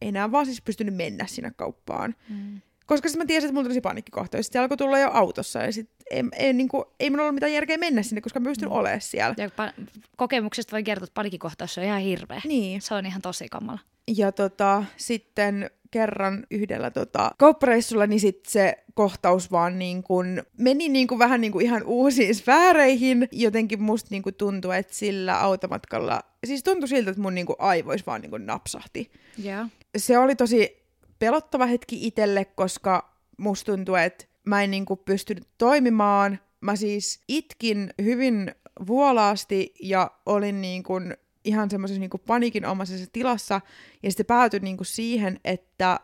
enää 0.01 0.31
vaan 0.31 0.45
siis 0.45 0.61
pystynyt 0.61 0.95
mennä 0.95 1.25
sinne 1.27 1.51
kauppaan. 1.55 2.15
Mm. 2.29 2.61
Koska 2.85 3.09
sitten 3.09 3.23
mä 3.23 3.27
tiesin, 3.27 3.47
että 3.47 3.53
mulla 3.53 3.63
tulisi 3.63 3.81
paniikkikohtaus. 3.81 4.45
Sitten 4.45 4.59
se 4.59 4.63
alkoi 4.63 4.77
tulla 4.77 4.99
jo 4.99 5.09
autossa, 5.11 5.59
ja 5.59 5.71
sitten 5.71 5.95
ei, 6.11 6.23
ei, 6.45 6.53
niin 6.53 6.67
kuin, 6.69 6.85
ei 6.99 7.09
minulla 7.09 7.23
ollut 7.23 7.35
mitään 7.35 7.53
järkeä 7.53 7.77
mennä 7.77 8.03
sinne, 8.03 8.21
koska 8.21 8.39
mä 8.39 8.49
pystyn 8.49 8.69
mm. 8.69 8.75
olemaan 8.75 9.01
siellä. 9.01 9.35
Ja 9.37 9.47
pa- 9.47 9.83
kokemuksesta 10.15 10.71
voi 10.71 10.83
kertoa, 10.83 11.03
että 11.03 11.13
panikkikohtaus 11.13 11.77
on 11.77 11.83
ihan 11.83 12.01
hirveä. 12.01 12.41
Niin. 12.45 12.81
Se 12.81 12.93
on 12.93 13.05
ihan 13.05 13.21
tosi 13.21 13.47
kamala. 13.49 13.79
Ja 14.17 14.31
tota, 14.31 14.83
sitten 14.97 15.69
kerran 15.95 16.43
yhdellä 16.51 16.91
tota, 16.91 17.31
kauppareissulla, 17.37 18.07
niin 18.07 18.19
sit 18.19 18.45
se 18.45 18.77
kohtaus 18.93 19.51
vaan 19.51 19.79
niin 19.79 20.03
kun, 20.03 20.43
meni 20.57 20.89
niin 20.89 21.07
kun 21.07 21.19
vähän 21.19 21.41
niin 21.41 21.51
kun 21.51 21.61
ihan 21.61 21.83
uusiin 21.83 22.35
sfääreihin. 22.35 23.27
Jotenkin 23.31 23.81
musta 23.81 24.07
niin 24.11 24.23
tuntui, 24.37 24.77
että 24.77 24.95
sillä 24.95 25.39
automatkalla, 25.39 26.21
siis 26.45 26.63
tuntui 26.63 26.87
siltä, 26.87 27.09
että 27.09 27.21
mun 27.21 27.35
niin 27.35 27.45
aivois 27.59 28.07
vaan 28.07 28.21
niin 28.21 28.45
napsahti. 28.45 29.11
Joo. 29.43 29.65
Se 29.97 30.17
oli 30.17 30.35
tosi 30.35 30.83
pelottava 31.19 31.65
hetki 31.65 32.07
itselle, 32.07 32.45
koska 32.45 33.15
musta 33.37 33.71
tuntui, 33.71 34.03
että 34.03 34.25
mä 34.45 34.63
en 34.63 34.71
niin 34.71 34.85
pystynyt 35.05 35.47
toimimaan. 35.57 36.39
Mä 36.61 36.75
siis 36.75 37.19
itkin 37.27 37.93
hyvin 38.01 38.51
vuolaasti 38.87 39.73
ja 39.81 40.11
olin 40.25 40.61
niin 40.61 40.83
kun 40.83 41.13
ihan 41.45 41.69
semmoisessa 41.69 41.99
niin 41.99 42.09
panikinomaisessa 42.27 43.07
tilassa. 43.13 43.61
Ja 44.03 44.11
sitten 44.11 44.25
päätyi 44.25 44.59
niin 44.59 44.77
kuin 44.77 44.87
siihen, 44.87 45.39
että 45.45 45.99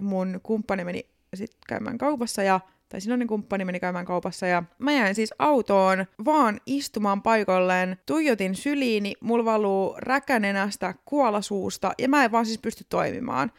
mun 0.00 0.40
kumppani 0.42 0.84
meni 0.84 1.06
sitten 1.34 1.60
käymään 1.68 1.98
kaupassa 1.98 2.42
ja 2.42 2.60
tai 2.88 3.00
silloin 3.00 3.26
kumppani 3.26 3.64
meni 3.64 3.80
käymään 3.80 4.04
kaupassa 4.04 4.46
ja 4.46 4.62
mä 4.78 4.92
jäin 4.92 5.14
siis 5.14 5.34
autoon 5.38 6.06
vaan 6.24 6.60
istumaan 6.66 7.22
paikalleen, 7.22 7.96
tuijotin 8.06 8.54
syliini, 8.54 9.14
mulla 9.20 9.44
valuu 9.44 9.94
räkänenästä, 9.98 10.94
kuolasuusta 11.04 11.92
ja 11.98 12.08
mä 12.08 12.24
en 12.24 12.32
vaan 12.32 12.46
siis 12.46 12.58
pysty 12.58 12.84
toimimaan. 12.88 13.52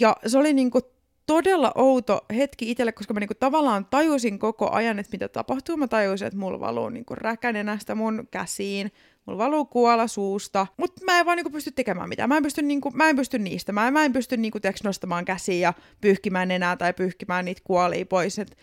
Ja 0.00 0.16
se 0.26 0.38
oli 0.38 0.52
niinku 0.52 0.80
todella 1.26 1.72
outo 1.74 2.20
hetki 2.36 2.70
itselle, 2.70 2.92
koska 2.92 3.14
mä 3.14 3.20
niinku 3.20 3.34
tavallaan 3.40 3.84
tajusin 3.84 4.38
koko 4.38 4.70
ajan, 4.70 4.98
että 4.98 5.12
mitä 5.12 5.28
tapahtuu. 5.28 5.76
Mä 5.76 5.88
tajusin, 5.88 6.26
että 6.26 6.38
mulla 6.38 6.60
valuu 6.60 6.88
niinku 6.88 7.14
räkänenästä 7.14 7.94
mun 7.94 8.28
käsiin, 8.30 8.92
mulla 9.26 9.38
valuu 9.38 9.64
kuola 9.64 10.06
suusta, 10.06 10.66
mutta 10.76 11.04
mä 11.04 11.18
en 11.18 11.26
vaan 11.26 11.36
niinku 11.36 11.50
pysty 11.50 11.70
tekemään 11.70 12.08
mitään. 12.08 12.28
Mä 12.28 12.36
en 12.36 12.42
pysty, 12.42 12.62
niinku, 12.62 12.90
mä 12.90 13.08
en 13.08 13.16
pysty 13.16 13.38
niistä. 13.38 13.72
Mä 13.72 13.86
en, 13.86 13.92
mä 13.92 14.04
en 14.04 14.12
pysty 14.12 14.36
niinku, 14.36 14.60
tiiäks, 14.60 14.84
nostamaan 14.84 15.24
käsiä 15.24 15.54
ja 15.54 15.74
pyyhkimään 16.00 16.50
enää 16.50 16.76
tai 16.76 16.92
pyyhkimään 16.92 17.44
niitä 17.44 17.60
kuolia 17.64 18.06
pois. 18.06 18.38
Et 18.38 18.56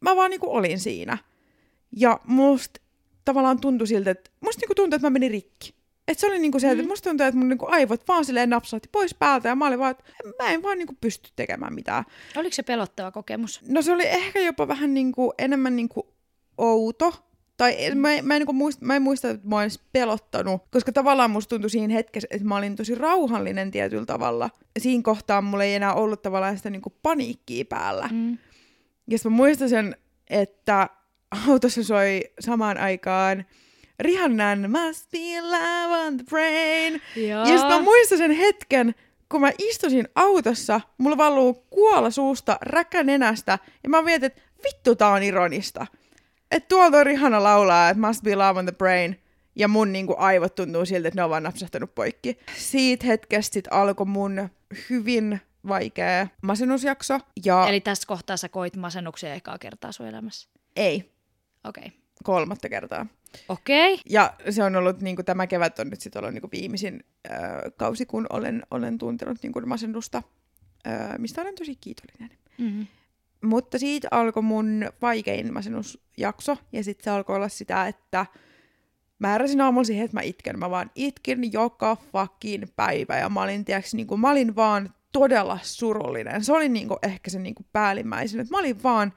mä 0.00 0.16
vaan 0.16 0.30
niinku 0.30 0.54
olin 0.54 0.78
siinä. 0.78 1.18
Ja 1.96 2.20
musta 2.24 2.80
tavallaan 3.24 3.60
tuntui 3.60 3.86
siltä, 3.86 4.10
että 4.10 4.30
musta 4.40 4.60
niinku 4.60 4.74
tuntui, 4.74 4.96
että 4.96 5.06
mä 5.06 5.10
menin 5.10 5.30
rikki. 5.30 5.74
Et 6.08 6.18
se 6.18 6.26
oli 6.26 6.38
niinku 6.38 6.60
se, 6.60 6.70
että 6.70 6.86
musta 6.86 7.10
tuntui, 7.10 7.26
että 7.26 7.38
mun 7.38 7.48
niinku 7.48 7.66
aivot 7.68 8.08
vaan 8.08 8.24
silleen 8.24 8.50
napsahti 8.50 8.88
pois 8.92 9.14
päältä 9.14 9.48
ja 9.48 9.54
mä 9.54 9.66
olin 9.66 9.78
vaan, 9.78 9.90
että 9.90 10.04
mä 10.42 10.50
en 10.50 10.62
vaan 10.62 10.78
niinku 10.78 10.96
pysty 11.00 11.30
tekemään 11.36 11.74
mitään. 11.74 12.04
Oliko 12.36 12.54
se 12.54 12.62
pelottava 12.62 13.10
kokemus? 13.10 13.60
No 13.68 13.82
se 13.82 13.92
oli 13.92 14.06
ehkä 14.06 14.40
jopa 14.40 14.68
vähän 14.68 14.94
niinku, 14.94 15.32
enemmän 15.38 15.76
niinku 15.76 16.14
outo. 16.58 17.29
Tai 17.60 17.76
mä, 17.94 18.08
mä, 18.22 18.34
en, 18.34 18.38
niinku 18.40 18.52
muista, 18.52 18.84
mä 18.84 18.96
en 18.96 19.02
muista, 19.02 19.30
että 19.30 19.48
mä 19.48 19.62
edes 19.62 19.80
pelottanut, 19.92 20.62
koska 20.70 20.92
tavallaan 20.92 21.30
musta 21.30 21.48
tuntui 21.48 21.70
siinä 21.70 21.94
hetkessä, 21.94 22.28
että 22.30 22.48
mä 22.48 22.56
olin 22.56 22.76
tosi 22.76 22.94
rauhallinen 22.94 23.70
tietyllä 23.70 24.06
tavalla. 24.06 24.50
Siinä 24.78 25.02
kohtaa 25.02 25.42
mulla 25.42 25.64
ei 25.64 25.74
enää 25.74 25.94
ollut 25.94 26.22
tavallaan 26.22 26.56
sitä 26.56 26.70
niinku 26.70 26.92
paniikkiä 27.02 27.64
päällä. 27.64 28.08
Mm. 28.12 28.38
Ja 29.06 29.18
sit 29.18 29.24
mä 29.24 29.30
muistan 29.30 29.68
sen, 29.68 29.96
että 30.30 30.88
autossa 31.48 31.84
soi 31.84 32.22
samaan 32.40 32.78
aikaan 32.78 33.44
Rihannan 34.00 34.70
Must 34.70 35.10
be 35.10 35.40
love 35.40 36.06
on 36.06 36.16
the 36.16 36.24
brain. 36.30 37.02
Joo. 37.16 37.48
Ja 37.48 37.58
sit 37.58 37.68
mä 37.68 37.82
muistan 37.82 38.18
sen 38.18 38.30
hetken, 38.30 38.94
kun 39.28 39.40
mä 39.40 39.52
istusin 39.58 40.08
autossa, 40.14 40.80
mulla 40.98 41.16
valuu 41.16 41.54
kuola 41.70 42.10
suusta, 42.10 42.58
räkä 42.62 43.02
nenästä, 43.02 43.58
ja 43.82 43.88
mä 43.88 44.02
mietin, 44.02 44.26
että 44.26 44.42
vittu 44.64 44.94
tää 44.94 45.08
on 45.08 45.22
ironista. 45.22 45.86
Että 46.50 46.68
tuolta 46.68 46.98
on 46.98 47.06
Rihanna 47.06 47.42
laulaa, 47.42 47.88
että 47.88 48.06
must 48.06 48.22
be 48.22 48.36
love 48.36 48.58
on 48.58 48.66
the 48.66 48.72
brain, 48.72 49.20
ja 49.56 49.68
mun 49.68 49.92
niinku 49.92 50.14
aivot 50.18 50.54
tuntuu 50.54 50.86
siltä, 50.86 51.08
että 51.08 51.20
ne 51.20 51.24
on 51.24 51.30
vaan 51.30 51.42
napsahtanut 51.42 51.94
poikki. 51.94 52.38
Siitä 52.56 53.06
hetkestä 53.06 53.54
sit 53.54 53.68
alkoi 53.70 54.06
mun 54.06 54.48
hyvin 54.90 55.40
vaikea 55.68 56.26
masennusjakso. 56.42 57.18
Ja 57.44 57.68
Eli 57.68 57.80
tässä 57.80 58.06
kohtaa 58.06 58.36
sä 58.36 58.48
koit 58.48 58.76
masennuksia 58.76 59.34
ekaa 59.34 59.58
kertaa 59.58 59.92
sun 59.92 60.06
elämässä. 60.06 60.48
ei, 60.76 61.12
Okei. 61.64 61.84
Okay. 61.86 61.98
kolmatta 62.24 62.68
kertaa. 62.68 63.06
Okei. 63.48 63.94
Okay. 63.94 64.02
Ja 64.08 64.34
se 64.50 64.64
on 64.64 64.76
ollut, 64.76 65.00
niin 65.00 65.16
kuin, 65.16 65.26
tämä 65.26 65.46
kevät 65.46 65.78
on 65.78 65.90
nyt 65.90 66.00
sitten 66.00 66.20
ollut 66.22 66.34
niin 66.34 66.40
kuin 66.40 66.50
viimeisin 66.50 67.04
äh, 67.30 67.38
kausi, 67.76 68.06
kun 68.06 68.26
olen, 68.30 68.62
olen 68.70 68.98
tuntenut 68.98 69.38
niin 69.42 69.52
kuin 69.52 69.68
masennusta, 69.68 70.22
äh, 70.86 71.18
mistä 71.18 71.42
olen 71.42 71.54
tosi 71.54 71.76
kiitollinen. 71.76 72.38
Mm-hmm. 72.58 72.86
Mutta 73.44 73.78
siitä 73.78 74.08
alkoi 74.10 74.42
mun 74.42 74.90
vaikein 75.02 75.52
masennusjakso, 75.52 76.56
ja 76.72 76.84
sitten 76.84 77.04
se 77.04 77.10
alkoi 77.10 77.36
olla 77.36 77.48
sitä, 77.48 77.86
että 77.86 78.26
mä 79.18 79.38
aamulla 79.64 79.84
siihen, 79.84 80.04
että 80.04 80.16
mä 80.16 80.22
itken. 80.22 80.58
Mä 80.58 80.70
vaan 80.70 80.90
itkin 80.94 81.52
joka 81.52 81.96
fucking 81.96 82.64
päivä, 82.76 83.18
ja 83.18 83.28
mä 83.28 83.42
olin, 83.42 83.64
tiiäks, 83.64 83.94
niin 83.94 84.06
kuin, 84.06 84.20
mä 84.20 84.30
olin 84.30 84.56
vaan 84.56 84.94
todella 85.12 85.58
surullinen. 85.62 86.44
Se 86.44 86.52
oli 86.52 86.68
niin 86.68 86.88
kuin, 86.88 86.98
ehkä 87.02 87.30
se 87.30 87.38
niin 87.38 87.54
kuin 87.54 87.66
päällimmäisin, 87.72 88.40
että 88.40 88.50
mä 88.50 88.58
olin 88.58 88.82
vaan 88.82 89.12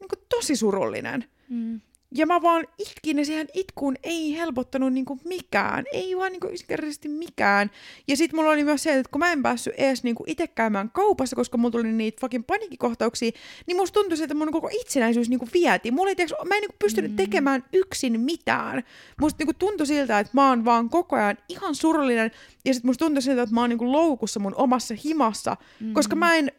niin 0.00 0.08
kuin, 0.08 0.26
tosi 0.28 0.56
surullinen. 0.56 1.24
Mm. 1.48 1.80
Ja 2.14 2.26
mä 2.26 2.42
vaan 2.42 2.66
itkin 2.78 3.18
ja 3.18 3.24
siihen 3.24 3.48
itkuun 3.54 3.96
ei 4.02 4.36
helpottanut 4.36 4.92
niinku 4.92 5.18
mikään. 5.24 5.84
Ei 5.92 6.16
vaan 6.16 6.32
niinku 6.32 6.46
yksinkertaisesti 6.46 7.08
mikään. 7.08 7.70
Ja 8.08 8.16
sit 8.16 8.32
mulla 8.32 8.50
oli 8.50 8.64
myös 8.64 8.82
se, 8.82 8.94
että 8.94 9.10
kun 9.10 9.18
mä 9.18 9.32
en 9.32 9.42
päässyt 9.42 9.74
edes 9.76 10.04
niinku 10.04 10.24
itse 10.26 10.46
käymään 10.46 10.90
kaupassa, 10.90 11.36
koska 11.36 11.58
mulla 11.58 11.72
tuli 11.72 11.92
niitä 11.92 12.20
fucking 12.20 12.46
paniikkikohtauksia, 12.46 13.30
niin 13.66 13.76
musta 13.76 14.00
tuntui 14.00 14.16
se, 14.16 14.24
että 14.24 14.34
mun 14.34 14.52
koko 14.52 14.70
itsenäisyys 14.80 15.28
niinku 15.28 15.48
vieti. 15.52 15.90
Mulla 15.90 16.08
ei, 16.08 16.16
tiiäks, 16.16 16.32
mä 16.44 16.54
en 16.54 16.60
niinku 16.60 16.76
pystynyt 16.78 17.16
tekemään 17.16 17.64
yksin 17.72 18.20
mitään. 18.20 18.82
Musta 19.20 19.36
niinku 19.38 19.54
tuntui 19.54 19.86
siltä, 19.86 20.18
että 20.18 20.30
mä 20.34 20.48
oon 20.48 20.64
vaan 20.64 20.90
koko 20.90 21.16
ajan 21.16 21.38
ihan 21.48 21.74
surullinen. 21.74 22.30
Ja 22.64 22.74
sit 22.74 22.84
musta 22.84 23.04
tuntui 23.04 23.22
siltä, 23.22 23.42
että 23.42 23.54
mä 23.54 23.60
oon 23.60 23.70
niinku 23.70 23.92
loukussa 23.92 24.40
mun 24.40 24.54
omassa 24.54 24.94
himassa, 25.04 25.56
mm. 25.80 25.92
koska 25.92 26.16
mä 26.16 26.34
en 26.34 26.52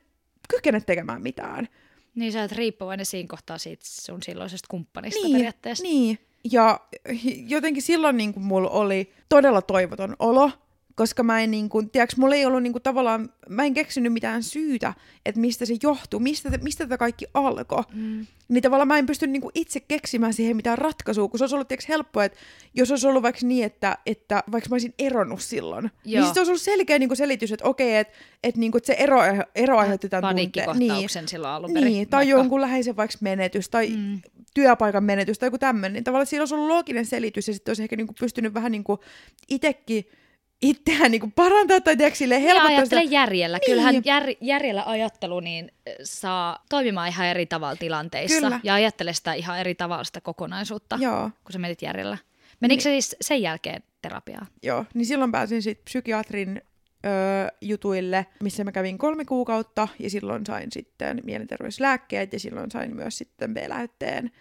kykene 0.49 0.81
tekemään 0.81 1.21
mitään. 1.21 1.67
Niin 2.15 2.31
sä 2.31 2.41
oot 2.41 2.51
riippuvainen 2.51 3.05
siinä 3.05 3.27
kohtaa 3.27 3.57
siitä 3.57 3.83
sun 3.85 4.23
silloisesta 4.23 4.67
kumppanista 4.69 5.21
niin, 5.23 5.35
periaatteessa. 5.35 5.83
Niin, 5.83 6.19
ja 6.51 6.79
jotenkin 7.47 7.83
silloin 7.83 8.17
niin 8.17 8.33
kuin 8.33 8.43
mulla 8.43 8.69
oli 8.69 9.13
todella 9.29 9.61
toivoton 9.61 10.15
olo, 10.19 10.51
koska 10.95 11.23
mä 11.23 11.41
en 11.41 11.51
niin 11.51 11.69
kuin, 11.69 11.89
tiedätkö, 11.89 12.15
mulla 12.19 12.35
ei 12.35 12.45
ollut 12.45 12.63
niin 12.63 12.73
kuin, 12.73 12.83
tavallaan, 12.83 13.29
mä 13.49 13.63
en 13.63 13.73
keksinyt 13.73 14.13
mitään 14.13 14.43
syytä, 14.43 14.93
että 15.25 15.41
mistä 15.41 15.65
se 15.65 15.73
johtuu, 15.83 16.19
mistä, 16.19 16.49
mistä 16.61 16.85
tämä 16.85 16.97
kaikki 16.97 17.25
alkoi. 17.33 17.83
Mm. 17.93 18.25
Niin 18.49 18.61
tavallaan 18.61 18.87
mä 18.87 18.97
en 18.97 19.05
pystynyt 19.05 19.31
niin 19.31 19.41
kuin 19.41 19.51
itse 19.55 19.79
keksimään 19.79 20.33
siihen 20.33 20.55
mitään 20.55 20.77
ratkaisua, 20.77 21.27
kun 21.27 21.37
se 21.37 21.43
olisi 21.43 21.55
ollut 21.55 21.67
tiedätkö, 21.67 21.93
helppoa, 21.93 22.23
että 22.23 22.39
jos 22.73 22.91
olisi 22.91 23.07
ollut 23.07 23.23
vaikka 23.23 23.47
niin, 23.47 23.65
että, 23.65 23.97
että 24.05 24.43
vaikka 24.51 24.69
mä 24.69 24.73
olisin 24.73 24.93
eronnut 24.99 25.41
silloin, 25.41 25.83
Joo. 25.83 25.91
Joo. 26.05 26.19
niin 26.19 26.25
sitten 26.25 26.41
olisi 26.41 26.51
ollut 26.51 26.61
selkeä 26.61 26.99
niin 26.99 27.09
kuin 27.09 27.17
selitys, 27.17 27.51
että 27.51 27.67
okei, 27.67 27.97
että, 27.97 28.13
että, 28.43 28.59
niin 28.59 28.71
kuin, 28.71 28.79
että 28.79 28.87
se 28.87 28.95
ero, 28.99 29.19
ero 29.55 29.77
aiheutti 29.77 30.09
tämän 30.09 30.35
tunteen. 30.35 30.65
Paniikkikohtauksen 30.65 31.27
silloin 31.27 31.53
alun 31.53 31.73
perin. 31.73 31.87
Niin, 31.87 32.09
tai 32.09 32.17
vaikka. 32.17 32.39
jonkun 32.39 32.61
läheisen 32.61 32.95
vaikka 32.95 33.17
menetys, 33.21 33.69
tai 33.69 33.89
mm. 33.89 34.21
Työpaikan 34.53 35.03
menetys, 35.03 35.39
tai 35.39 35.47
joku 35.47 35.57
tämmöinen. 35.57 35.93
Niin 35.93 36.03
tavallaan 36.03 36.27
siinä 36.27 36.41
olisi 36.41 36.55
ollut 36.55 36.67
looginen 36.67 37.05
selitys, 37.05 37.47
ja 37.47 37.53
sitten 37.53 37.71
olisi 37.71 37.83
ehkä 37.83 37.95
niinku 37.95 38.13
pystynyt 38.19 38.53
vähän 38.53 38.71
niinku 38.71 38.99
itsekin 39.49 40.05
itseään 40.61 41.11
niinku 41.11 41.31
parantaa, 41.35 41.81
tai 41.81 41.97
tiedätkö, 41.97 42.17
silleen 42.17 42.43
Ja 42.43 42.47
helpottaa 42.53 42.85
sitä. 42.85 43.01
järjellä. 43.01 43.57
Niin. 43.57 43.65
Kyllähän 43.71 44.01
jär, 44.05 44.23
järjellä 44.41 44.83
ajattelu 44.85 45.39
niin 45.39 45.71
äh, 45.89 45.93
saa 46.03 46.63
toimimaan 46.69 47.07
ihan 47.07 47.27
eri 47.27 47.45
tavalla 47.45 47.75
tilanteissa. 47.75 48.41
Kyllä. 48.41 48.59
Ja 48.63 48.73
ajattele 48.73 49.13
sitä 49.13 49.33
ihan 49.33 49.59
eri 49.59 49.75
tavalla 49.75 50.03
sitä 50.03 50.21
kokonaisuutta, 50.21 50.97
Joo, 51.01 51.29
kun 51.43 51.53
sä 51.53 51.59
menit 51.59 51.81
järjellä. 51.81 52.17
Menikö 52.59 52.83
se 52.83 52.89
siis 52.89 53.15
sen 53.21 53.41
jälkeen 53.41 53.83
terapiaan? 54.01 54.47
joo. 54.63 54.85
Niin 54.93 55.05
silloin 55.05 55.31
pääsin 55.31 55.61
sitten 55.61 55.85
psykiatrin 55.85 56.61
öö, 57.05 57.47
jutuille, 57.61 58.25
missä 58.43 58.63
mä 58.63 58.71
kävin 58.71 58.97
kolme 58.97 59.25
kuukautta, 59.25 59.87
ja 59.99 60.09
silloin 60.09 60.45
sain 60.45 60.71
sitten 60.71 61.21
mielenterveyslääkkeet, 61.23 62.33
ja 62.33 62.39
silloin 62.39 62.71
sain 62.71 62.95
myös 62.95 63.17
sitten 63.17 63.53
B-lähetteen 63.53 64.31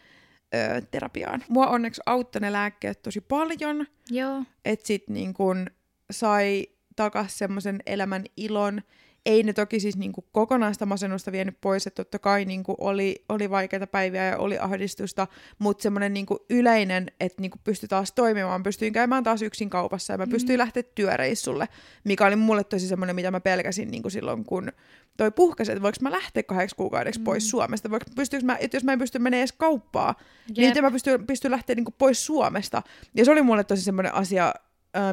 öö, 0.55 0.81
terapiaan. 0.91 1.45
Mua 1.49 1.66
onneksi 1.66 2.01
auttoi 2.07 2.41
ne 2.41 2.53
lääkkeet 2.53 3.03
tosi 3.03 3.21
paljon, 3.21 3.87
Joo. 4.11 4.43
että 4.64 4.87
sit 4.87 5.09
niin 5.09 5.35
kun 5.35 5.66
sai 6.11 6.67
takas 6.97 7.39
semmoisen 7.39 7.81
elämän 7.87 8.25
ilon. 8.37 8.83
Ei 9.27 9.43
ne 9.43 9.53
toki 9.53 9.81
siis 9.81 9.97
niin 9.97 10.13
kokonaista 10.33 10.87
masennusta 10.87 11.33
vienyt 11.33 11.61
pois, 11.61 11.87
että 11.87 12.05
totta 12.05 12.19
kai 12.19 12.45
niin 12.45 12.65
oli, 12.79 13.25
oli 13.29 13.51
vaikeita 13.51 13.87
päiviä 13.87 14.25
ja 14.25 14.39
oli 14.39 14.59
ahdistusta, 14.59 15.27
mutta 15.59 15.83
semmoinen 15.83 16.15
niin 16.15 16.27
yleinen, 16.51 17.07
että 17.21 17.43
niin 17.43 17.51
pystyi 17.65 17.89
taas 17.89 18.13
toimimaan, 18.13 18.63
pystyin 18.63 18.93
käymään 18.93 19.25
taas 19.25 19.43
yksin 19.43 19.71
kaupassa 19.71 20.13
ja 20.13 20.19
mä 20.19 20.27
pystyin 20.27 20.59
lähteä 20.59 20.83
työreissulle, 20.83 21.69
mikä 22.05 22.27
oli 22.27 22.37
mulle 22.37 22.65
tosi 22.65 22.89
semmoinen, 22.89 23.17
mitä 23.17 23.31
mä 23.31 23.41
pelkäsin 23.41 23.91
niin 23.91 24.11
silloin, 24.11 24.45
kun 24.45 24.73
toi 25.17 25.31
puhkasi, 25.31 25.73
että 25.73 25.83
voiko 25.83 25.99
mä 26.01 26.11
lähteä 26.11 26.43
kahdeksi 26.43 26.77
kuukaudeksi 26.77 27.21
pois 27.21 27.51
Suomesta, 27.51 27.91
voiko, 27.91 28.07
pystyykö 28.17 28.47
mä, 28.47 28.57
että 28.61 28.77
jos 28.77 28.85
mä 28.85 28.93
en 28.93 28.99
pysty 28.99 29.19
menemään 29.19 29.41
edes 29.41 29.53
kauppaa, 29.53 30.15
niin 30.49 30.63
Jep. 30.63 30.71
miten 30.71 30.85
mä 30.85 30.91
pystyn, 30.91 31.27
pystyn 31.27 31.51
lähteä 31.51 31.77
niin 31.77 31.95
pois 31.99 32.27
Suomesta. 32.27 32.83
Ja 33.15 33.25
se 33.25 33.31
oli 33.31 33.43
mulle 33.43 33.65
tosi 33.65 33.83
semmoinen 33.83 34.15
asia, 34.15 34.55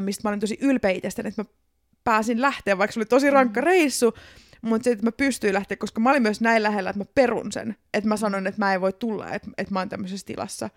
mistä 0.00 0.20
mä 0.24 0.28
olin 0.28 0.40
tosi 0.40 0.58
ylpeä 0.60 0.90
itsestäni, 0.90 1.28
että 1.28 1.42
mä 1.42 1.48
pääsin 2.04 2.42
lähteä, 2.42 2.78
vaikka 2.78 2.92
se 2.92 3.00
oli 3.00 3.06
tosi 3.06 3.30
rankka 3.30 3.60
reissu, 3.60 4.14
mutta 4.62 4.84
se, 4.84 4.90
että 4.90 5.04
mä 5.04 5.12
pystyin 5.12 5.54
lähteä, 5.54 5.76
koska 5.76 6.00
mä 6.00 6.10
olin 6.10 6.22
myös 6.22 6.40
näin 6.40 6.62
lähellä, 6.62 6.90
että 6.90 7.00
mä 7.00 7.10
perun 7.14 7.52
sen, 7.52 7.76
että 7.94 8.08
mä 8.08 8.16
sanoin, 8.16 8.46
että 8.46 8.58
mä 8.58 8.74
en 8.74 8.80
voi 8.80 8.92
tulla, 8.92 9.30
että, 9.30 9.50
että 9.58 9.74
mä 9.74 9.78
oon 9.78 9.88
tämmöisessä 9.88 10.26
tilassa. 10.26 10.70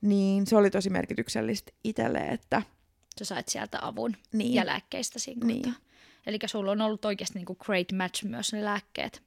Niin 0.00 0.46
se 0.46 0.56
oli 0.56 0.70
tosi 0.70 0.90
merkityksellistä 0.90 1.72
itselle, 1.84 2.18
että 2.18 2.62
Sä 3.18 3.24
sait 3.24 3.48
sieltä 3.48 3.78
avun 3.82 4.16
Niin. 4.32 4.54
ja 4.54 4.66
lääkkeistä 4.66 5.18
siinä 5.18 5.46
Niin. 5.46 5.74
Eli 6.26 6.38
sulla 6.46 6.72
on 6.72 6.80
ollut 6.80 7.04
oikeasti 7.04 7.38
niinku 7.38 7.54
great 7.54 7.92
match 7.92 8.24
myös 8.24 8.52
ne 8.52 8.64
lääkkeet. 8.64 9.22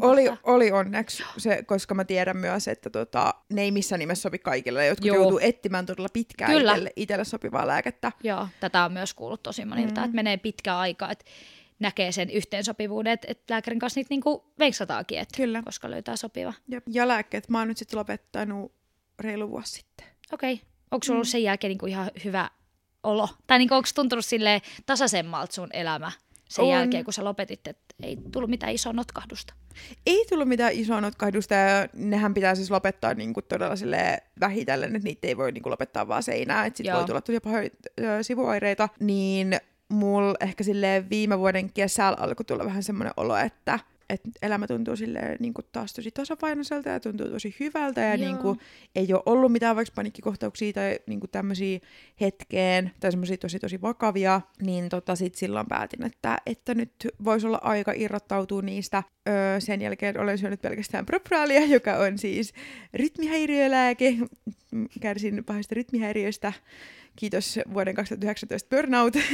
Oli, 0.00 0.24
oli 0.42 0.72
onneksi 0.72 1.22
se, 1.36 1.62
koska 1.62 1.94
mä 1.94 2.04
tiedän 2.04 2.36
myös, 2.36 2.68
että 2.68 2.90
tota, 2.90 3.34
ne 3.52 3.62
ei 3.62 3.70
missään 3.70 3.98
nimessä 3.98 4.22
sopi 4.22 4.38
kaikille. 4.38 4.86
Jotkut 4.86 5.06
Joo. 5.06 5.16
joutuu 5.16 5.38
etsimään 5.42 5.86
todella 5.86 6.08
pitkään 6.12 6.50
Kyllä. 6.52 6.72
itselle, 6.72 6.92
itselle 6.96 7.24
sopivaa 7.24 7.66
lääkettä. 7.66 8.12
Joo, 8.22 8.48
tätä 8.60 8.84
on 8.84 8.92
myös 8.92 9.14
kuullut 9.14 9.42
tosi 9.42 9.64
monilta, 9.64 10.00
Mm. 10.00 10.04
että 10.04 10.14
menee 10.14 10.36
pitkä 10.36 10.78
aika, 10.78 11.10
että 11.10 11.24
näkee 11.78 12.12
sen 12.12 12.30
yhteensopivuuden, 12.30 13.12
että, 13.12 13.26
että 13.30 13.54
lääkärin 13.54 13.78
kanssa 13.78 13.98
niitä 14.00 14.08
niinku 14.10 14.44
veiksataakin, 14.58 15.18
että 15.18 15.36
Kyllä. 15.36 15.62
koska 15.62 15.90
löytää 15.90 16.16
sopiva. 16.16 16.52
Ja, 16.68 16.80
ja 16.86 17.08
lääkkeet 17.08 17.48
mä 17.48 17.58
oon 17.58 17.68
nyt 17.68 17.76
sitten 17.78 17.98
lopettanut 17.98 18.72
reilu 19.20 19.50
vuosi 19.50 19.72
sitten. 19.72 20.06
Okei, 20.32 20.52
okay. 20.52 20.66
onko 20.90 21.04
sulla 21.04 21.14
Mm. 21.14 21.18
ollut 21.18 21.28
sen 21.28 21.42
jälkeen 21.42 21.68
niinku 21.68 21.86
ihan 21.86 22.10
hyvä 22.24 22.50
olo? 23.02 23.28
Tai 23.46 23.58
niinku, 23.58 23.74
onko 23.74 23.88
tuntunut 23.94 24.24
sille 24.24 24.62
tasaisemmalta 24.86 25.54
sun 25.54 25.68
elämä 25.72 26.12
sen 26.48 26.64
On. 26.64 26.70
jälkeen, 26.70 27.04
kun 27.04 27.12
sä 27.12 27.24
lopetit, 27.24 27.66
että 27.66 27.94
ei 28.02 28.18
tullut 28.32 28.50
mitään 28.50 28.72
isoa 28.72 28.92
notkahdusta? 28.92 29.54
Ei 30.06 30.26
tullut 30.28 30.48
mitään 30.48 30.72
isoa 30.72 31.00
notkahdusta 31.00 31.54
ja 31.54 31.88
nehän 31.92 32.34
pitää 32.34 32.54
siis 32.54 32.70
lopettaa 32.70 33.14
niin 33.14 33.34
kuin 33.34 33.44
todella 33.48 33.76
sille 33.76 34.22
vähitellen, 34.40 34.96
että 34.96 35.06
niitä 35.08 35.28
ei 35.28 35.36
voi 35.36 35.52
niin 35.52 35.62
kuin 35.62 35.70
lopettaa 35.70 36.08
vaan 36.08 36.22
seinään, 36.22 36.66
että 36.66 36.76
sit 36.76 36.86
Joo. 36.86 36.96
voi 36.96 37.06
tulla 37.06 37.20
tosi 37.20 37.40
pahoja 37.40 37.70
sivuoireita. 38.22 38.88
Niin 39.00 39.56
mulla 39.88 40.34
ehkä 40.40 40.64
sille 40.64 41.04
viime 41.10 41.38
vuoden 41.38 41.72
kesällä 41.72 42.16
alkoi 42.20 42.44
tulla 42.44 42.64
vähän 42.64 42.82
semmoinen 42.82 43.12
olo, 43.16 43.36
että 43.36 43.78
että 44.10 44.30
elämä 44.42 44.66
tuntuu 44.66 44.96
silleen 44.96 45.36
niin 45.40 45.54
kuin 45.54 45.66
taas 45.72 45.92
tosi 45.92 46.10
tasapainoiselta 46.10 46.88
ja 46.88 47.00
tuntuu 47.00 47.28
tosi 47.28 47.56
hyvältä 47.60 48.00
ja 48.00 48.14
Joo. 48.14 48.26
niin 48.26 48.38
kuin, 48.38 48.58
ei 48.94 49.12
ole 49.12 49.22
ollut 49.26 49.52
mitään 49.52 49.76
vaikka 49.76 49.92
paniikkikohtauksia 49.94 50.72
tai 50.72 50.98
niin 51.06 51.20
kuin 51.20 51.30
tämmöisiä 51.30 51.78
hetkeen 52.20 52.90
tai 53.00 53.10
semmoisia 53.10 53.36
tosi 53.36 53.58
tosi 53.58 53.82
vakavia, 53.82 54.40
niin 54.62 54.88
tota 54.88 55.16
sit 55.16 55.34
silloin 55.34 55.66
päätin, 55.66 56.06
että, 56.06 56.38
että 56.46 56.74
nyt 56.74 56.92
voisi 57.24 57.46
olla 57.46 57.60
aika 57.62 57.92
irrottautua 57.96 58.62
niistä. 58.62 59.02
Öö, 59.28 59.60
sen 59.60 59.82
jälkeen 59.82 60.20
olen 60.20 60.38
syönyt 60.38 60.62
pelkästään 60.62 61.06
propraalia, 61.06 61.66
joka 61.66 61.96
on 61.96 62.18
siis 62.18 62.52
rytmihäiriölääke. 62.94 64.16
Kärsin 65.00 65.44
pahasta 65.44 65.74
rytmihäiriöstä. 65.74 66.52
Kiitos 67.16 67.58
vuoden 67.74 67.94
2019 67.94 68.76
burnout. 68.76 69.14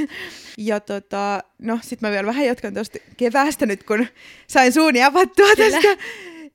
Ja 0.59 0.80
tota, 0.80 1.43
no 1.59 1.78
sit 1.83 2.01
mä 2.01 2.11
vielä 2.11 2.26
vähän 2.26 2.47
jatkan 2.47 2.74
tuosta 2.74 2.99
keväästä 3.16 3.66
nyt, 3.66 3.83
kun 3.83 4.07
sain 4.47 4.72
suuni 4.72 5.03
avattua 5.03 5.47
Kyllä. 5.57 5.70
tästä. 5.70 6.05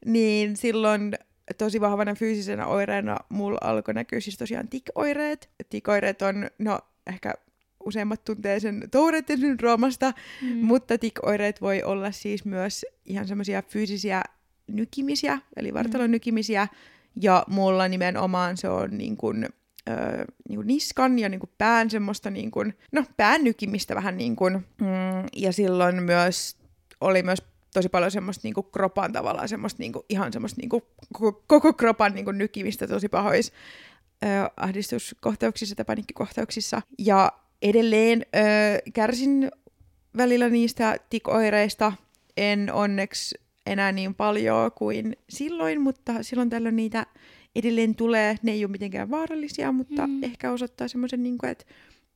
Niin 0.06 0.58
silloin 0.58 1.14
tosi 1.58 1.82
vahvana 1.82 2.16
fyysisenä 2.16 2.68
oireena 2.68 3.18
mulla 3.30 3.58
alkoi 3.62 3.94
näkyä 3.94 4.20
siis 4.20 4.38
tosiaan 4.38 4.68
tik-oireet. 4.68 5.50
Tik-oireet 5.70 6.22
on, 6.22 6.50
no 6.60 6.80
ehkä 7.08 7.34
useimmat 7.86 8.24
tuntee 8.24 8.60
sen 8.60 8.84
Touretten 8.92 9.40
syndroomasta, 9.40 10.14
mm. 10.42 10.48
mutta 10.48 10.98
tik-oireet 10.98 11.62
voi 11.62 11.84
olla 11.84 12.12
siis 12.12 12.46
myös 12.46 12.86
ihan 13.06 13.28
semmoisia 13.28 13.62
fyysisiä 13.62 14.24
nykimisiä, 14.68 15.40
eli 15.56 15.74
vartalon 15.74 16.12
nykimisiä, 16.12 16.68
ja 17.22 17.44
mulla 17.48 17.88
nimenomaan 17.88 18.58
se 18.58 18.70
on 18.70 18.98
niin 18.98 19.18
kuin 19.18 19.48
öö, 19.88 20.26
niin 20.50 20.58
kuin 20.58 20.68
niskan 20.68 21.20
ja 21.20 21.30
niin 21.30 21.40
kuin 21.40 21.50
pään 21.58 21.90
semmoista, 21.90 22.30
niin 22.30 22.52
kuin, 22.52 22.74
no 22.92 23.04
pään 23.18 23.44
nykimistä 23.44 23.96
vähän 23.96 24.18
niin 24.18 24.36
kuin, 24.36 24.54
mm, 24.54 25.26
ja 25.36 25.54
silloin 25.54 26.04
myös 26.04 26.58
oli 27.02 27.24
myös 27.24 27.42
tosi 27.74 27.90
paljon 27.90 28.12
semmoista 28.12 28.42
niinku 28.44 28.64
kropan 28.64 29.14
tavallaan, 29.14 29.50
semmoista 29.50 29.80
niinku, 29.80 30.06
ihan 30.10 30.34
semmoista 30.34 30.62
niinku, 30.62 30.88
koko, 31.14 31.44
koko 31.48 31.74
kropan 31.74 32.14
niinku 32.14 32.32
nykimistä 32.32 32.88
tosi 32.88 33.10
pahoissa 33.10 33.54
ö, 34.24 34.28
ahdistuskohtauksissa 34.58 35.76
tai 35.76 35.86
panikkikohtauksissa. 35.86 36.82
Ja 37.00 37.32
edelleen 37.62 38.26
ö, 38.36 38.40
kärsin 38.94 39.52
välillä 40.18 40.50
niistä 40.50 40.98
tikoireista. 41.10 41.94
En 42.38 42.74
onneksi 42.74 43.36
enää 43.66 43.92
niin 43.92 44.16
paljon 44.16 44.72
kuin 44.72 45.16
silloin, 45.30 45.82
mutta 45.82 46.14
silloin 46.22 46.50
tällöin 46.50 46.76
niitä 46.76 47.06
edelleen 47.58 47.96
tulee. 47.96 48.36
Ne 48.42 48.52
ei 48.52 48.66
ole 48.66 48.72
mitenkään 48.72 49.10
vaarallisia, 49.10 49.72
mutta 49.72 50.08
mm. 50.08 50.24
ehkä 50.24 50.52
osoittaa 50.52 50.88
semmoisen, 50.88 51.24
niin 51.24 51.38
kuin, 51.38 51.50
että 51.50 51.66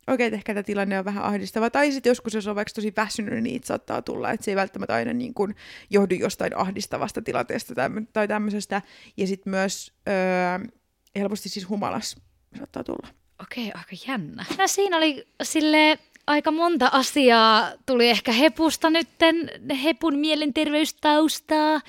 okei, 0.07 0.27
okay, 0.27 0.37
ehkä 0.37 0.53
tämä 0.53 0.63
tilanne 0.63 0.99
on 0.99 1.05
vähän 1.05 1.23
ahdistava. 1.23 1.69
Tai 1.69 1.91
sitten 1.91 2.09
joskus, 2.09 2.33
jos 2.33 2.47
on 2.47 2.55
vaikka 2.55 2.73
tosi 2.75 2.93
väsynyt, 2.97 3.33
niin 3.33 3.43
niitä 3.43 3.67
saattaa 3.67 4.01
tulla. 4.01 4.31
Että 4.31 4.43
se 4.43 4.51
ei 4.51 4.55
välttämättä 4.55 4.93
aina 4.93 5.13
niin 5.13 5.33
kuin 5.33 5.55
johdu 5.89 6.15
jostain 6.15 6.57
ahdistavasta 6.57 7.21
tilanteesta 7.21 7.75
tai, 7.75 7.89
tai 8.13 8.27
tämmöisestä. 8.27 8.81
Ja 9.17 9.27
sitten 9.27 9.51
myös 9.51 9.93
öö, 10.07 10.69
helposti 11.15 11.49
siis 11.49 11.69
humalas 11.69 12.15
saattaa 12.57 12.83
tulla. 12.83 13.07
Okei, 13.41 13.65
aika 13.65 13.95
jännä. 14.07 14.45
Ja 14.57 14.67
siinä 14.67 14.97
oli 14.97 15.27
sille 15.43 15.99
aika 16.27 16.51
monta 16.51 16.89
asiaa. 16.91 17.71
Tuli 17.85 18.09
ehkä 18.09 18.31
Hepusta 18.31 18.89
nytten, 18.89 19.35
Hepun 19.83 20.17
mielenterveystaustaa. 20.17 21.81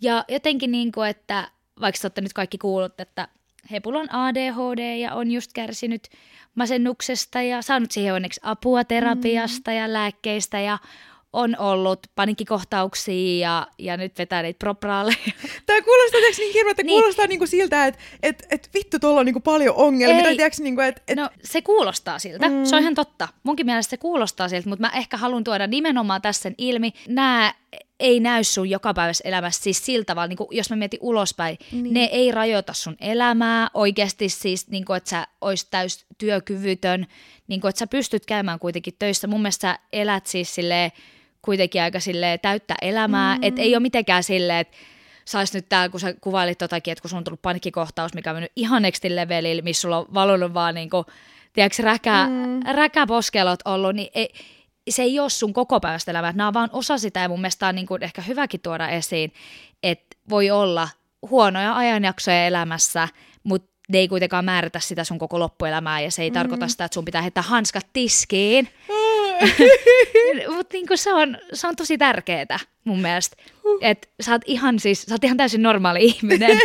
Ja 0.00 0.24
jotenkin 0.28 0.70
niin 0.70 0.92
kuin, 0.92 1.08
että 1.08 1.50
vaikka 1.82 2.00
olette 2.04 2.20
nyt 2.20 2.32
kaikki 2.32 2.58
kuullut, 2.58 3.00
että 3.00 3.28
Hepulla 3.70 3.98
on 3.98 4.14
ADHD 4.14 4.96
ja 4.96 5.14
on 5.14 5.30
just 5.30 5.52
kärsinyt 5.52 6.08
masennuksesta 6.54 7.42
ja 7.42 7.62
saanut 7.62 7.90
siihen 7.90 8.14
onneksi 8.14 8.40
apua 8.42 8.84
terapiasta 8.84 9.70
mm. 9.70 9.76
ja 9.76 9.92
lääkkeistä 9.92 10.60
ja 10.60 10.78
on 11.32 11.56
ollut 11.58 12.00
panikkikohtauksia 12.14 13.38
ja, 13.38 13.66
ja 13.78 13.96
nyt 13.96 14.18
vetää 14.18 14.42
niitä 14.42 14.58
propraaleja. 14.58 15.16
Tämä 15.66 15.82
kuulostaa 15.82 16.20
niin 16.20 16.52
hirveä, 16.52 16.70
että 16.70 16.82
niin. 16.82 17.00
kuulostaa 17.00 17.26
niinku 17.26 17.46
siltä, 17.46 17.86
että 17.86 18.00
et, 18.22 18.46
et 18.50 18.70
vittu 18.74 18.98
tuolla 18.98 19.20
on 19.20 19.26
niinku 19.26 19.40
paljon 19.40 19.76
ongelmia. 19.76 20.28
Ei. 20.28 20.36
Tiiäks, 20.36 20.60
niinku, 20.60 20.80
et, 20.80 21.02
et... 21.08 21.16
No 21.16 21.30
se 21.44 21.62
kuulostaa 21.62 22.18
siltä, 22.18 22.48
mm. 22.48 22.64
se 22.64 22.76
on 22.76 22.82
ihan 22.82 22.94
totta. 22.94 23.28
Munkin 23.42 23.66
mielestä 23.66 23.90
se 23.90 23.96
kuulostaa 23.96 24.48
siltä, 24.48 24.68
mutta 24.68 24.86
mä 24.86 24.92
ehkä 24.96 25.16
haluan 25.16 25.44
tuoda 25.44 25.66
nimenomaan 25.66 26.22
tässä 26.22 26.42
sen 26.42 26.54
ilmi. 26.58 26.92
Nämä 27.08 27.54
ei 28.02 28.20
näy 28.20 28.44
sun 28.44 28.70
jokapäiväisessä 28.70 29.28
elämässä 29.28 29.62
siis 29.62 29.86
sillä 29.86 30.04
tavalla, 30.04 30.26
niin 30.26 30.36
kuin, 30.36 30.48
jos 30.50 30.70
mä 30.70 30.76
mietin 30.76 31.00
ulospäin, 31.02 31.58
niin. 31.72 31.94
ne 31.94 32.04
ei 32.04 32.32
rajoita 32.32 32.72
sun 32.72 32.96
elämää 33.00 33.68
oikeasti 33.74 34.28
siis, 34.28 34.68
niin 34.68 34.84
kuin, 34.84 34.96
että 34.96 35.10
sä 35.10 35.26
ois 35.40 35.64
täys 35.64 36.06
työkyvytön, 36.18 37.06
niin 37.48 37.60
kuin, 37.60 37.68
että 37.68 37.78
sä 37.78 37.86
pystyt 37.86 38.26
käymään 38.26 38.58
kuitenkin 38.58 38.94
töissä. 38.98 39.26
Mun 39.26 39.42
mielestä 39.42 39.68
sä 39.68 39.78
elät 39.92 40.26
siis 40.26 40.54
silleen, 40.54 40.92
kuitenkin 41.42 41.82
aika 41.82 42.00
silleen 42.00 42.40
täyttä 42.40 42.74
elämää, 42.82 43.36
mm. 43.36 43.42
että 43.42 43.62
ei 43.62 43.74
ole 43.74 43.80
mitenkään 43.80 44.24
silleen, 44.24 44.58
että 44.58 44.76
sais 45.24 45.54
nyt 45.54 45.68
täällä, 45.68 45.88
kun 45.88 46.00
sä 46.00 46.14
kuvailit 46.20 46.58
totakin, 46.58 46.92
että 46.92 47.02
kun 47.02 47.08
sulla 47.08 47.18
on 47.18 47.24
tullut 47.24 47.42
panikkikohtaus, 47.42 48.14
mikä 48.14 48.30
on 48.30 48.36
mennyt 48.36 48.52
ihan 48.56 48.82
nextin 48.82 49.16
levelille, 49.16 49.62
missä 49.62 49.80
sulla 49.80 49.98
on 49.98 50.06
valunut 50.14 50.54
vaan 50.54 50.74
niin 50.74 50.90
kuin, 50.90 51.04
tiedätkö, 51.52 51.82
räkä, 51.82 52.26
mm. 52.30 52.60
räkäposkelot 52.74 53.60
ollut, 53.64 53.96
niin 53.96 54.08
ei, 54.14 54.28
se 54.90 55.02
ei 55.02 55.20
ole 55.20 55.30
sun 55.30 55.52
koko 55.52 55.80
päivästä 55.80 56.10
elämää, 56.10 56.32
nämä 56.32 56.48
on 56.48 56.54
vaan 56.54 56.70
osa 56.72 56.98
sitä 56.98 57.20
ja 57.20 57.28
mun 57.28 57.40
mielestä 57.40 57.68
on 57.68 57.74
niin 57.74 57.86
kuin 57.86 58.02
ehkä 58.02 58.22
hyväkin 58.22 58.60
tuoda 58.60 58.88
esiin, 58.88 59.32
että 59.82 60.16
voi 60.30 60.50
olla 60.50 60.88
huonoja 61.30 61.76
ajanjaksoja 61.76 62.46
elämässä, 62.46 63.08
mutta 63.42 63.72
ne 63.88 63.98
ei 63.98 64.08
kuitenkaan 64.08 64.44
määritä 64.44 64.80
sitä 64.80 65.04
sun 65.04 65.18
koko 65.18 65.38
loppuelämää 65.38 66.00
ja 66.00 66.10
se 66.10 66.22
ei 66.22 66.30
mm. 66.30 66.34
tarkoita 66.34 66.68
sitä, 66.68 66.84
että 66.84 66.94
sun 66.94 67.04
pitää 67.04 67.22
heittää 67.22 67.42
hanskat 67.42 67.86
tiskiin. 67.92 68.68
Mutta 70.54 70.72
niinku 70.72 70.96
se, 70.96 71.12
on, 71.12 71.38
se 71.52 71.66
on 71.66 71.76
tosi 71.76 71.98
tärkeää 71.98 72.58
mun 72.84 73.00
mielestä. 73.00 73.36
Että 73.80 74.08
sä 74.20 74.32
oot 74.32 74.42
ihan 74.46 74.80
siis, 74.80 75.02
sä 75.02 75.14
oot 75.14 75.24
ihan 75.24 75.36
täysin 75.36 75.62
normaali 75.62 76.04
ihminen. 76.04 76.58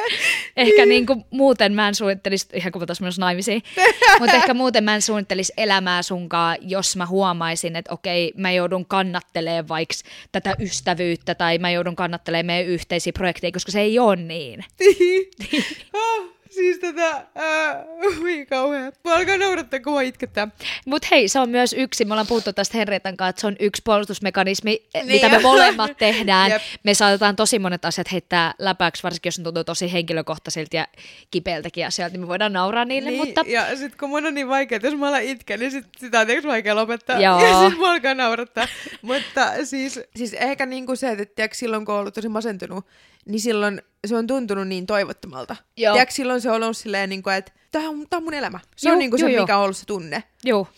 ehkä 0.56 0.86
niinku 0.86 1.26
muuten 1.30 1.74
mä 1.74 1.88
en 1.88 1.94
suunnittelisi, 1.94 2.46
ihan 2.54 2.72
kuin 2.72 2.80
mä 2.80 2.94
myös 3.00 3.18
naimisiin, 3.18 3.62
mutta 4.20 4.36
ehkä 4.36 4.54
muuten 4.54 4.84
mä 4.84 4.94
en 4.94 5.02
suunnittelisi 5.02 5.52
elämää 5.56 6.02
sunkaan, 6.02 6.56
jos 6.60 6.96
mä 6.96 7.06
huomaisin, 7.06 7.76
että 7.76 7.94
okei, 7.94 8.32
mä 8.36 8.52
joudun 8.52 8.86
kannattelemaan 8.86 9.68
vaikka 9.68 9.94
tätä 10.32 10.56
ystävyyttä 10.58 11.34
tai 11.34 11.58
mä 11.58 11.70
joudun 11.70 11.96
kannattelemaan 11.96 12.46
meidän 12.46 12.72
yhteisiä 12.72 13.12
projekteja, 13.12 13.52
koska 13.52 13.72
se 13.72 13.80
ei 13.80 13.98
ole 13.98 14.16
niin. 14.16 14.64
Siis 16.54 16.78
tätä, 16.78 17.26
ää, 17.34 17.84
ui 18.22 18.46
kauhea. 18.46 18.92
Mä 19.04 19.14
alkaa 19.14 19.36
naurattaa, 19.36 19.80
kun 19.80 19.94
mä 19.94 20.02
itkettää. 20.02 20.48
Mut 20.86 21.10
hei, 21.10 21.28
se 21.28 21.40
on 21.40 21.50
myös 21.50 21.72
yksi, 21.72 22.04
me 22.04 22.12
ollaan 22.12 22.26
puhuttu 22.26 22.52
tästä 22.52 22.78
Henrietan 22.78 23.16
kanssa, 23.16 23.30
että 23.30 23.40
se 23.40 23.46
on 23.46 23.56
yksi 23.60 23.82
puolustusmekanismi, 23.84 24.82
niin 24.94 25.06
mitä 25.06 25.28
me 25.28 25.38
molemmat 25.38 25.96
tehdään. 25.98 26.50
Jep. 26.50 26.62
Me 26.82 26.94
saatetaan 26.94 27.36
tosi 27.36 27.58
monet 27.58 27.84
asiat 27.84 28.12
heittää 28.12 28.54
läpäksi, 28.58 29.02
varsinkin 29.02 29.28
jos 29.28 29.38
ne 29.38 29.44
tuntuu 29.44 29.64
tosi 29.64 29.92
henkilökohtaisilta 29.92 30.76
ja 30.76 30.86
kipeältäkin 31.30 31.86
asioilta, 31.86 32.12
niin 32.12 32.20
me 32.20 32.28
voidaan 32.28 32.52
nauraa 32.52 32.84
niille. 32.84 33.10
Niin, 33.10 33.26
mutta... 33.26 33.44
ja 33.46 33.76
sit 33.76 33.96
kun 33.96 34.08
mun 34.08 34.26
on 34.26 34.34
niin 34.34 34.48
vaikea, 34.48 34.76
että 34.76 34.88
jos 34.88 34.96
mä 34.96 35.08
alan 35.08 35.22
itkeä, 35.22 35.56
niin 35.56 35.70
sit, 35.70 35.86
sitä 35.98 36.20
on 36.20 36.26
tietysti 36.26 36.48
vaikea 36.48 36.76
lopettaa. 36.76 37.20
Joo. 37.20 37.40
Ja 37.44 37.70
sit 37.70 37.78
mä 37.78 37.90
alkaa 37.90 38.14
naurattaa. 38.14 38.68
mutta 39.02 39.64
siis, 39.64 40.00
siis 40.16 40.32
ehkä 40.34 40.66
niinku 40.66 40.96
se, 40.96 41.08
että 41.08 41.24
tiiäks, 41.24 41.58
silloin 41.58 41.84
kun 41.84 41.94
on 41.94 42.00
ollut 42.00 42.14
tosi 42.14 42.28
masentunut, 42.28 42.84
niin 43.26 43.40
silloin 43.40 43.82
se 44.06 44.16
on 44.16 44.26
tuntunut 44.26 44.68
niin 44.68 44.86
toivottomalta. 44.86 45.56
Joo. 45.76 45.92
Tiedätkö, 45.94 46.14
silloin 46.14 46.40
se 46.40 46.50
on 46.50 46.62
ollut 46.62 46.76
silleen, 46.76 47.08
niin 47.08 47.22
kuin, 47.22 47.34
että 47.36 47.52
tämä 47.72 47.88
on, 47.88 48.06
tämä 48.10 48.18
on 48.18 48.24
mun 48.24 48.34
elämä. 48.34 48.60
Se 48.76 48.88
Juh, 48.88 48.92
on 48.92 48.98
niin 48.98 49.10
kuin 49.10 49.20
se, 49.20 49.30
jo. 49.30 49.40
mikä 49.40 49.56
on 49.56 49.64
ollut 49.64 49.76
se 49.76 49.86
tunne. 49.86 50.22
Joo. 50.44 50.68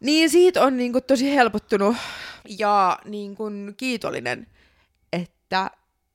Niin 0.00 0.30
siitä 0.30 0.62
on 0.62 0.76
niin 0.76 0.92
kuin 0.92 1.04
tosi 1.04 1.34
helpottunut 1.34 1.96
ja 2.58 2.98
niin 3.04 3.36
kuin 3.36 3.74
kiitollinen, 3.76 4.46
että 5.12 5.70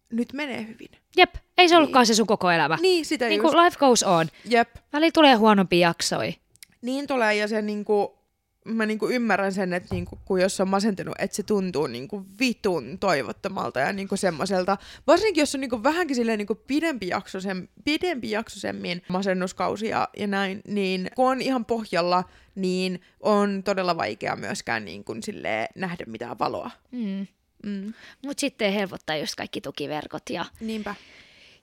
nyt 0.09 0.33
menee 0.33 0.67
hyvin. 0.67 0.89
Jep, 1.17 1.35
ei 1.57 1.69
se 1.69 1.77
ollutkaan 1.77 2.01
niin. 2.01 2.07
se 2.07 2.13
sun 2.13 2.27
koko 2.27 2.51
elämä. 2.51 2.77
Niin, 2.81 3.05
sitä 3.05 3.27
niin 3.27 3.41
just. 3.41 3.55
life 3.55 3.77
goes 3.79 4.03
on. 4.03 4.27
Jep. 4.45 4.69
Väli 4.93 5.11
tulee 5.11 5.35
huonompi 5.35 5.79
jaksoi. 5.79 6.35
Niin 6.81 7.07
tulee 7.07 7.35
ja 7.35 7.47
se 7.47 7.61
niinku, 7.61 8.17
mä 8.65 8.85
niinku 8.85 9.09
ymmärrän 9.09 9.53
sen, 9.53 9.73
että 9.73 9.95
niinku, 9.95 10.19
kun 10.25 10.41
jos 10.41 10.59
on 10.61 10.69
masentunut, 10.69 11.15
että 11.19 11.35
se 11.35 11.43
tuntuu 11.43 11.87
niinku 11.87 12.25
vitun 12.39 12.97
toivottomalta 12.99 13.79
ja 13.79 13.93
niinku 13.93 14.17
semmoiselta, 14.17 14.77
varsinkin 15.07 15.41
jos 15.41 15.55
on 15.55 15.61
niinku 15.61 15.83
vähänkin 15.83 16.15
silleen 16.15 16.37
niinku 16.37 16.55
pidempi, 16.55 17.07
jaksosem, 17.07 17.67
pidempi 17.85 18.31
jaksosemmin 18.31 19.01
masennuskausi 19.07 19.87
ja, 19.87 20.09
ja 20.17 20.27
näin, 20.27 20.61
niin 20.67 21.09
kun 21.15 21.31
on 21.31 21.41
ihan 21.41 21.65
pohjalla, 21.65 22.23
niin 22.55 23.01
on 23.19 23.61
todella 23.63 23.97
vaikea 23.97 24.35
myöskään 24.35 24.85
niinku 24.85 25.15
silleen 25.23 25.67
nähdä 25.75 26.03
mitään 26.07 26.39
valoa. 26.39 26.71
Mm. 26.91 27.27
Mm. 27.63 27.93
Mutta 28.25 28.41
sitten 28.41 28.73
helpottaa 28.73 29.17
just 29.17 29.35
kaikki 29.35 29.61
tukiverkot 29.61 30.29
ja, 30.29 30.45
Niinpä. 30.59 30.95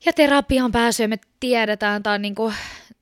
ja 0.04 0.12
terapiaan 0.12 0.72
pääsy. 0.72 1.06
Me 1.06 1.18
tiedetään, 1.40 2.02
tämä 2.02 2.14
on 2.14 2.22
niinku, 2.22 2.52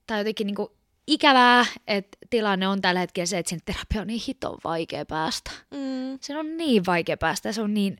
tää 0.07 0.19
jotenkin 0.19 0.47
niinku 0.47 0.78
ikävää, 1.09 1.67
että 1.87 2.19
tilanne 2.31 2.69
on 2.69 2.81
tällä 2.81 3.01
hetkellä 3.01 3.27
se, 3.27 3.39
että 3.39 3.51
sinne 3.51 3.63
terapia 3.65 4.01
on 4.01 4.07
niin 4.07 4.23
hiton 4.29 4.59
vaikea 4.65 5.07
päästä. 5.07 5.51
Mm. 5.71 6.19
Se 6.21 6.39
on 6.39 6.57
niin 6.57 6.87
vaikea 6.87 7.17
päästä 7.17 7.49
ja 7.49 7.53
se 7.53 7.63
on 7.63 7.75
niin 7.75 7.99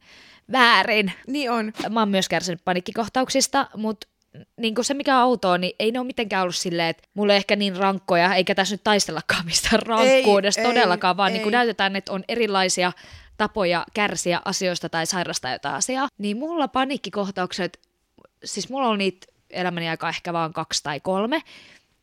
väärin. 0.53 1.13
Niin 1.27 1.51
on. 1.51 1.73
Mä 1.91 2.01
oon 2.01 2.09
myös 2.09 2.29
kärsinyt 2.29 2.65
panikkikohtauksista, 2.65 3.67
mutta 3.77 4.09
niin 4.57 4.75
kuin 4.75 4.85
se 4.85 4.95
mikä 4.95 5.17
on 5.17 5.23
autoa, 5.23 5.59
niin 5.59 5.73
ei 5.79 5.93
ne 5.93 5.99
ole 5.99 6.07
mitenkään 6.07 6.43
ollut 6.43 6.57
silleen, 6.57 6.89
että 6.89 7.09
mulla 7.15 7.33
ei 7.33 7.37
ehkä 7.37 7.57
niin 7.57 7.77
rankkoja, 7.77 8.35
eikä 8.35 8.55
tässä 8.55 8.75
nyt 8.75 8.85
taistellakaan 8.85 9.45
mistään 9.47 9.83
rankkuudesta 9.83 10.61
ei, 10.61 10.67
todellakaan, 10.67 11.17
vaan 11.17 11.33
niin 11.33 11.43
kuin 11.43 11.53
näytetään, 11.53 11.97
että 11.97 12.13
on 12.13 12.25
erilaisia 12.29 12.93
tapoja 13.37 13.87
kärsiä 13.95 14.41
asioista 14.45 14.89
tai 14.89 15.07
sairastaa 15.07 15.53
jotain 15.53 15.75
asiaa. 15.75 16.09
Niin 16.19 16.37
mulla 16.37 16.69
panikkikohtaukset, 16.69 17.81
siis 18.45 18.69
mulla 18.69 18.89
on 18.89 18.99
niitä 18.99 19.27
elämäni 19.51 19.89
aika 19.89 20.09
ehkä 20.09 20.33
vaan 20.33 20.53
kaksi 20.53 20.83
tai 20.83 21.01
kolme, 21.01 21.43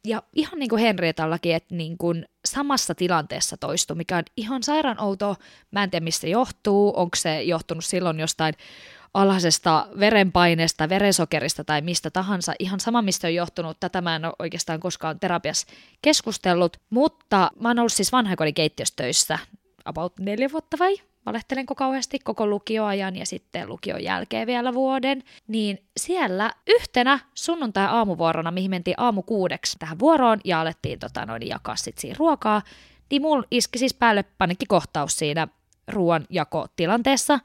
ja 0.06 0.24
ihan 0.34 0.60
niin 0.60 0.70
kuin 0.70 0.82
Henrietallakin, 0.82 1.56
että 1.56 1.76
niin 1.76 1.97
kuin 1.97 2.26
samassa 2.45 2.95
tilanteessa 2.95 3.58
toistu, 3.58 3.95
mikä 3.95 4.18
on 4.18 4.24
ihan 4.38 4.64
sairaan 4.64 5.01
outoa. 5.01 5.36
Mä 5.72 5.84
en 5.84 5.91
tiedä, 5.91 6.03
mistä 6.03 6.28
johtuu. 6.28 6.93
Onko 6.95 7.16
se 7.16 7.43
johtunut 7.43 7.86
silloin 7.86 8.20
jostain 8.20 8.53
alhaisesta 9.14 9.88
verenpaineesta, 9.99 10.89
verensokerista 10.89 11.64
tai 11.64 11.82
mistä 11.82 12.12
tahansa. 12.12 12.53
Ihan 12.60 12.80
sama, 12.80 13.01
mistä 13.01 13.28
on 13.28 13.34
johtunut. 13.34 13.78
Tätä 13.80 14.01
mä 14.01 14.16
en 14.16 14.26
ole 14.26 14.34
oikeastaan 14.39 14.80
koskaan 14.80 15.20
terapiassa 15.20 15.68
keskustellut. 16.01 16.78
Mutta 16.89 17.51
mä 17.60 17.70
oon 17.70 17.80
ollut 17.80 17.93
siis 17.93 18.12
vanhainkodin 18.12 18.53
keittiöstöissä 18.53 19.39
about 19.86 20.20
neljä 20.20 20.51
vuotta 20.51 20.78
vai 20.80 20.97
valehtelenko 21.26 21.76
kauheasti 21.76 22.19
koko 22.19 22.47
lukioajan 22.47 23.15
ja 23.15 23.26
sitten 23.26 23.69
lukion 23.69 24.03
jälkeen 24.03 24.47
vielä 24.47 24.73
vuoden, 24.73 25.23
niin 25.47 25.84
siellä 25.97 26.51
yhtenä 26.67 27.19
sunnuntai-aamuvuorona, 27.34 28.51
mihin 28.51 28.69
mentiin 28.71 28.99
aamu 28.99 29.23
kuudeksi 29.23 29.80
tähän 29.80 29.99
vuoroon 29.99 30.39
ja 30.43 30.61
alettiin 30.61 30.99
tota, 30.99 31.26
noin, 31.26 31.47
jakaa 31.47 31.76
sit 31.76 31.97
siinä 31.97 32.15
ruokaa, 32.19 32.61
niin 33.11 33.21
mulla 33.21 33.47
iski 33.51 33.80
siis 33.80 33.93
päälle 33.93 34.26
kohtaus 34.67 35.17
siinä 35.17 35.47
ruoan 35.88 36.26
jakotilanteessa. 36.30 37.39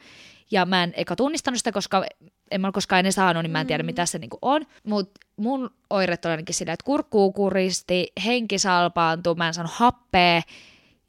Ja 0.50 0.66
mä 0.66 0.82
en 0.82 0.92
eka 0.96 1.16
tunnistanut 1.16 1.58
sitä, 1.58 1.72
koska 1.72 2.04
en 2.50 2.60
mä 2.60 2.66
ole 2.66 2.72
koskaan 2.72 2.98
ennen 2.98 3.12
saanut, 3.12 3.42
niin 3.42 3.50
mä 3.50 3.60
en 3.60 3.66
tiedä, 3.66 3.82
Mm. 3.82 3.86
mitä 3.86 4.06
se 4.06 4.18
niinku 4.18 4.38
on. 4.42 4.66
Mutta 4.84 5.20
mun 5.36 5.70
oireet 5.90 6.24
oli 6.24 6.30
ainakin 6.30 6.54
sillä, 6.54 6.72
että 6.72 6.84
kurkkuu 6.84 7.32
kuristi, 7.32 8.12
henki 8.26 8.58
salpaantui, 8.58 9.34
mä 9.34 9.46
en 9.46 9.54
saanut 9.54 9.72
happea. 9.72 10.42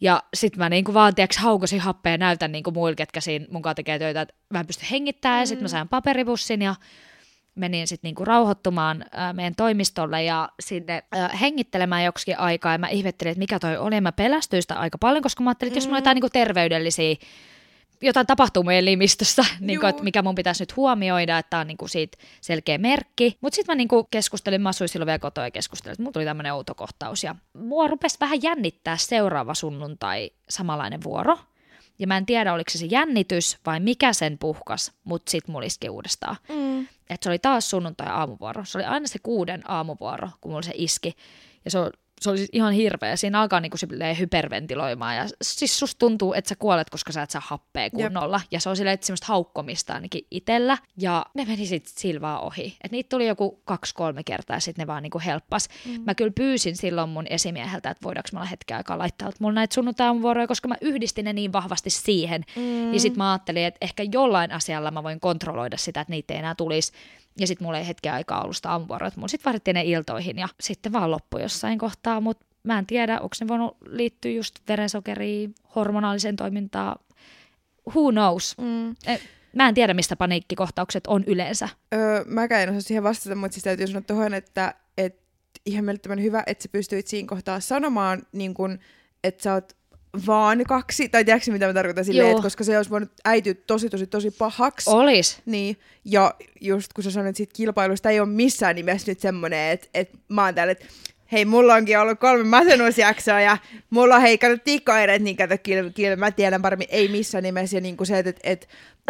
Ja 0.01 0.23
sit 0.33 0.57
mä 0.57 0.69
niinku 0.69 0.93
vaan, 0.93 1.15
tiiäks, 1.15 1.37
haukosin 1.37 1.79
happea 1.79 2.11
ja 2.11 2.17
näytän 2.17 2.51
niinku 2.51 2.71
muille, 2.71 2.95
ketkä 2.95 3.21
siinä 3.21 3.45
mun 3.51 3.61
kanssa 3.61 3.75
tekee 3.75 3.99
töitä, 3.99 4.21
että 4.21 4.33
mä 4.49 4.59
en 4.59 4.67
pysty 4.67 4.85
hengittämään. 4.91 5.39
Ja 5.39 5.45
sit 5.45 5.61
mä 5.61 5.67
sain 5.67 5.89
paperibussin 5.89 6.61
ja 6.61 6.75
menin 7.55 7.87
sitten 7.87 8.07
niinku 8.07 8.25
rauhoittumaan 8.25 9.05
ää, 9.11 9.33
meidän 9.33 9.55
toimistolle 9.55 10.23
ja 10.23 10.49
sinne 10.59 11.03
ää, 11.11 11.27
hengittelemään 11.27 12.03
joksikin 12.03 12.39
aikaa. 12.39 12.71
Ja 12.71 12.77
mä 12.77 12.87
ihmettelin, 12.87 13.31
että 13.31 13.39
mikä 13.39 13.59
toi 13.59 13.77
oli. 13.77 13.95
Ja 13.95 14.01
mä 14.01 14.11
pelästyin 14.11 14.61
sitä 14.61 14.75
aika 14.75 14.97
paljon, 14.97 15.23
koska 15.23 15.43
mä 15.43 15.49
ajattelin, 15.49 15.69
että 15.69 15.77
jos 15.77 15.85
mulla 15.85 15.97
on 15.97 16.01
jotain 16.01 16.15
niinku 16.15 16.29
terveydellisiä 16.29 17.15
jotain 18.01 18.27
tapahtuu 18.27 18.63
meidän 18.63 18.85
limistössä, 18.85 19.45
niin 19.59 19.79
kuin, 19.79 19.89
että 19.89 20.03
mikä 20.03 20.21
mun 20.21 20.35
pitäisi 20.35 20.61
nyt 20.61 20.75
huomioida, 20.75 21.37
että 21.37 21.49
tämä 21.49 21.61
on 21.61 21.67
niin 21.67 21.77
kuin 21.77 21.89
siitä 21.89 22.17
selkeä 22.41 22.77
merkki. 22.77 23.37
Mutta 23.41 23.55
sitten 23.55 23.73
mä 23.73 23.77
niin 23.77 23.87
kuin 23.87 24.07
keskustelin, 24.11 24.61
mä 24.61 24.69
asuin 24.69 24.89
silloin 24.89 25.05
vielä 25.05 25.19
kotoa 25.19 25.43
ja 25.43 25.51
keskustelin, 25.51 25.93
että 25.93 26.03
mulla 26.03 26.13
tuli 26.13 26.25
tämmöinen 26.25 26.53
outo 26.53 26.75
kohtaus. 26.75 27.23
Ja 27.23 27.35
mua 27.53 27.87
rupesi 27.87 28.17
vähän 28.19 28.41
jännittää 28.41 28.97
seuraava 28.97 29.53
sunnuntai 29.53 30.31
samanlainen 30.49 31.03
vuoro. 31.03 31.37
Ja 31.99 32.07
mä 32.07 32.17
en 32.17 32.25
tiedä, 32.25 32.53
oliko 32.53 32.69
se 32.69 32.77
se 32.77 32.85
jännitys 32.85 33.57
vai 33.65 33.79
mikä 33.79 34.13
sen 34.13 34.37
puhkas, 34.37 34.91
mutta 35.03 35.31
sitten 35.31 35.51
mulla 35.51 35.65
iski 35.65 35.89
uudestaan. 35.89 36.35
Mm. 36.49 36.81
Että 36.81 37.23
se 37.23 37.29
oli 37.29 37.39
taas 37.39 37.69
sunnuntai 37.69 38.07
aamuvuoro. 38.07 38.65
Se 38.65 38.77
oli 38.77 38.85
aina 38.85 39.07
se 39.07 39.19
kuuden 39.23 39.71
aamuvuoro, 39.71 40.29
kun 40.41 40.51
mulla 40.51 40.61
se 40.61 40.71
iski. 40.75 41.15
Ja 41.65 41.71
se, 41.71 41.79
on, 41.79 41.91
se 42.21 42.29
oli 42.29 42.37
siis 42.37 42.49
ihan 42.53 42.73
hirveä. 42.73 43.15
Siinä 43.15 43.41
alkaa 43.41 43.59
niinku 43.59 43.77
silleen 43.77 44.19
hyperventiloimaan. 44.19 45.15
Ja 45.15 45.25
siis 45.41 45.79
susta 45.79 45.99
tuntuu, 45.99 46.33
että 46.33 46.49
sä 46.49 46.55
kuolet, 46.55 46.89
koska 46.89 47.11
sä 47.11 47.21
et 47.21 47.29
saa 47.29 47.41
happea 47.45 47.89
kunnolla. 47.89 48.41
Ja 48.51 48.59
se 48.59 48.69
on 48.69 48.77
silleen, 48.77 48.93
että 48.93 49.05
semmoista 49.05 49.27
haukkomista 49.27 49.93
ainakin 49.93 50.27
itellä. 50.31 50.77
Ja 50.97 51.25
ne 51.33 51.45
meni 51.45 51.65
sitten 51.65 51.93
sillä 51.97 52.21
vaan 52.21 52.41
ohi. 52.41 52.77
Et 52.83 52.91
niitä 52.91 53.09
tuli 53.09 53.27
joku 53.27 53.61
kaksi-kolme 53.65 54.23
kertaa 54.23 54.55
ja 54.55 54.59
sitten 54.59 54.83
ne 54.83 54.87
vaan 54.87 55.03
niinku 55.03 55.21
helppas. 55.25 55.69
Mm. 55.85 56.01
Mä 56.05 56.15
kyllä 56.15 56.31
pyysin 56.35 56.77
silloin 56.77 57.09
mun 57.09 57.25
esimieheltä, 57.29 57.89
että 57.89 58.03
voidaanko 58.03 58.29
mä 58.33 58.39
olla 58.39 58.49
hetken 58.49 58.77
aikaa 58.77 58.97
laittaa 58.97 59.29
että 59.29 59.43
mulla 59.43 59.53
näitä 59.53 59.73
sunnuntai-aamuvuoroja, 59.73 60.47
koska 60.47 60.67
mä 60.67 60.75
yhdistin 60.81 61.25
ne 61.25 61.33
niin 61.33 61.53
vahvasti 61.53 61.89
siihen. 61.89 62.43
Mm. 62.55 62.93
Ja 62.93 62.99
sitten 62.99 63.17
mä 63.17 63.31
ajattelin, 63.31 63.65
että 63.65 63.77
ehkä 63.81 64.03
jollain 64.11 64.51
asialla 64.51 64.91
mä 64.91 65.03
voin 65.03 65.19
kontrolloida 65.19 65.77
sitä, 65.77 66.01
että 66.01 66.11
niitä 66.11 66.33
ei 66.33 66.39
enää 66.39 66.55
tulisi. 66.55 66.91
Ja 67.39 67.47
sitten 67.47 67.65
mulla 67.65 67.77
ei 67.77 67.87
hetken 67.87 68.13
aikaa 68.13 68.43
ollut 68.43 68.55
sitä 68.55 68.71
aamuvuoroa, 68.71 69.07
että 69.07 69.19
mulla 69.19 69.27
sitten 69.27 69.45
vaadittiin 69.45 69.75
ne 69.75 69.83
iltoihin 69.83 70.37
ja 70.37 70.47
sitten 70.59 70.91
vaan 70.93 71.11
loppu 71.11 71.37
jossain 71.37 71.79
kohtaa, 71.79 72.21
mutta 72.21 72.45
mä 72.63 72.79
en 72.79 72.85
tiedä, 72.85 73.13
onko 73.13 73.35
ne 73.41 73.47
voinut 73.47 73.77
liittyä 73.85 74.31
just 74.31 74.55
verensokeriin, 74.67 75.55
hormonaaliseen 75.75 76.35
toimintaan, 76.35 76.99
who 77.95 78.11
knows. 78.11 78.57
Mm. 78.57 78.89
Eh, 79.07 79.21
Mä 79.55 79.67
en 79.67 79.73
tiedä, 79.75 79.93
mistä 79.93 80.15
paniikkikohtaukset 80.15 81.07
on 81.07 81.23
yleensä. 81.27 81.69
Öö, 81.93 82.23
mäkään 82.27 82.61
en 82.63 82.69
osaa 82.69 82.81
siihen 82.81 83.03
vastata, 83.03 83.35
mutta 83.35 83.55
siis 83.55 83.63
täytyy 83.63 83.87
sanoa 83.87 84.01
tuohon, 84.01 84.33
että, 84.33 84.73
että 84.97 85.21
ihan 85.65 85.85
mielettömän 85.85 86.21
hyvä, 86.21 86.43
että 86.47 86.63
sä 86.63 86.69
pystyit 86.71 87.07
siinä 87.07 87.27
kohtaa 87.27 87.59
sanomaan, 87.59 88.21
niin 88.31 88.53
kun, 88.53 88.79
että 89.23 89.43
sä 89.43 89.53
oot 89.53 89.77
vaan 90.27 90.63
kaksi, 90.67 91.09
tai 91.09 91.25
tiedätkö 91.25 91.51
mitä 91.51 91.67
mä 91.67 91.73
tarkoitan 91.73 92.05
silleen, 92.05 92.31
että 92.31 92.43
koska 92.43 92.63
se 92.63 92.77
olisi 92.77 92.89
voinut 92.89 93.11
äityä 93.25 93.53
tosi 93.53 93.89
tosi 93.89 94.07
tosi 94.07 94.31
pahaksi. 94.31 94.89
Olis. 94.89 95.41
Niin, 95.45 95.77
ja 96.05 96.35
just 96.61 96.93
kun 96.93 97.03
sä 97.03 97.11
sanoit 97.11 97.35
siitä 97.35 97.53
kilpailusta, 97.55 98.09
ei 98.09 98.19
ole 98.19 98.29
missään 98.29 98.75
nimessä 98.75 99.11
nyt 99.11 99.19
semmoinen, 99.19 99.71
että, 99.71 99.87
että 99.93 100.17
mä 100.29 100.45
oon 100.45 100.55
täällä, 100.55 100.71
että 100.71 100.85
hei, 101.31 101.45
mulla 101.45 101.73
onkin 101.73 101.99
ollut 101.99 102.19
kolme 102.19 102.43
masennusjaksoa 102.43 103.41
ja 103.41 103.57
mulla 103.89 104.15
on 104.15 104.21
hei, 104.21 104.37
kato 104.37 104.55
niin 105.19 105.37
kato, 105.37 105.55
kyllä, 105.63 105.89
kyllä 105.89 106.15
mä 106.15 106.31
tiedän 106.31 106.61
paremmin, 106.61 106.87
ei 106.91 107.07
missään 107.07 107.43
nimessä. 107.43 107.77
Ja 107.77 107.81
niin 107.81 107.97
kuin 107.97 108.07
se, 108.07 108.19
että, 108.19 108.33
että 108.43 108.67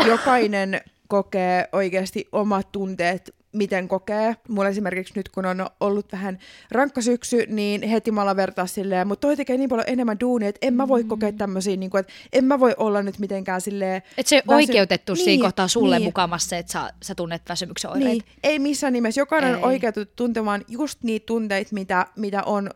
jokainen 0.07 0.81
kokee 1.07 1.69
oikeasti 1.71 2.27
omat 2.31 2.71
tunteet, 2.71 3.35
miten 3.53 3.87
kokee. 3.87 4.35
Mulla 4.49 4.69
esimerkiksi 4.69 5.13
nyt, 5.15 5.29
kun 5.29 5.45
on 5.45 5.65
ollut 5.79 6.11
vähän 6.11 6.39
rankka 6.71 7.01
syksy, 7.01 7.45
niin 7.47 7.81
heti 7.81 8.11
mä 8.11 8.21
alan 8.21 8.35
vertaa 8.35 8.67
silleen, 8.67 9.07
mutta 9.07 9.27
toi 9.27 9.35
tekee 9.37 9.57
niin 9.57 9.69
paljon 9.69 9.87
enemmän 9.87 10.19
duunia, 10.19 10.49
että 10.49 10.67
en 10.67 10.73
mä 10.73 10.87
voi 10.87 11.03
kokea 11.03 11.31
tämmöisiä, 11.31 11.75
niin 11.75 11.89
kuin, 11.89 11.99
että 11.99 12.13
en 12.33 12.45
mä 12.45 12.59
voi 12.59 12.73
olla 12.77 13.03
nyt 13.03 13.19
mitenkään 13.19 13.61
silleen... 13.61 14.01
Et 14.17 14.27
se 14.27 14.37
väsy- 14.37 14.53
oikeutettu 14.55 15.13
niin, 15.13 15.23
siinä 15.23 15.43
kohtaa 15.43 15.67
sulle 15.67 15.95
niin. 15.95 16.07
mukamassa 16.07 16.57
että 16.57 16.71
sä, 16.71 16.93
sä 17.03 17.15
tunnet 17.15 17.41
väsymyksen 17.49 17.91
oireita. 17.91 18.23
Niin, 18.25 18.39
ei 18.43 18.59
missään 18.59 18.93
nimessä. 18.93 19.21
Jokainen 19.21 19.49
Ei. 19.49 19.55
on 19.55 19.63
oikeutettu 19.63 20.13
tuntemaan 20.15 20.65
just 20.67 21.03
niitä 21.03 21.25
tunteita, 21.25 21.73
mitä, 21.73 22.05
mitä 22.15 22.43
on, 22.43 22.69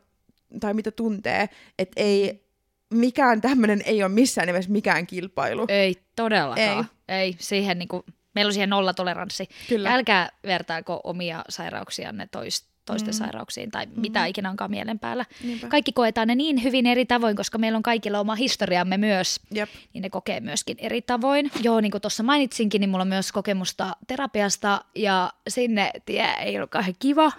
tai 0.60 0.74
mitä 0.74 0.92
tuntee. 0.92 1.50
Että 1.80 1.94
ei, 2.02 2.46
mikään 2.94 3.42
tämmöinen 3.42 3.82
ei 3.86 4.04
ole 4.04 4.12
missään 4.12 4.48
nimessä 4.48 4.72
mikään 4.72 5.08
kilpailu. 5.08 5.66
Ei 5.68 5.96
todellakaan. 6.16 6.90
Ei. 7.08 7.16
ei 7.18 7.36
siihen 7.40 7.80
niinku, 7.80 8.06
meillä 8.36 8.50
on 8.50 8.54
siihen 8.54 8.70
nollatoleranssi. 8.70 9.48
Kyllä. 9.70 9.90
Ja 9.90 9.96
älkää 9.96 10.30
vertaako 10.46 11.02
omia 11.04 11.44
sairauksianne 11.50 12.28
tois, 12.32 12.66
toisten 12.86 13.14
mm. 13.14 13.18
sairauksiin 13.18 13.72
tai 13.72 13.86
mm. 13.86 14.02
mitä 14.02 14.26
ikinä 14.26 14.50
onkaan 14.50 14.72
mielen 14.72 15.00
päällä. 15.00 15.26
Niinpä. 15.44 15.68
Kaikki 15.68 15.92
koetaan 15.92 16.28
ne 16.28 16.36
niin 16.36 16.64
hyvin 16.64 16.86
eri 16.86 17.06
tavoin, 17.06 17.36
koska 17.36 17.58
meillä 17.58 17.76
on 17.76 17.84
kaikilla 17.84 18.20
oma 18.20 18.36
historiamme 18.36 18.98
myös, 18.98 19.40
Jep. 19.52 19.70
niin 19.94 20.02
ne 20.02 20.10
kokee 20.10 20.40
myöskin 20.40 20.78
eri 20.80 21.02
tavoin. 21.02 21.52
Joo, 21.64 21.82
niin 21.82 21.92
kuin 21.92 22.02
tuossa 22.02 22.24
mainitsinkin, 22.24 22.80
niin 22.80 22.90
mulla 22.90 23.02
on 23.02 23.08
myös 23.08 23.32
kokemusta 23.32 23.96
terapiasta 24.08 24.86
ja 24.96 25.34
sinne 25.48 25.92
tie 26.06 26.34
ei 26.40 26.58
ollut 26.58 26.72
kauhean 26.72 26.96
kiva. 27.00 27.32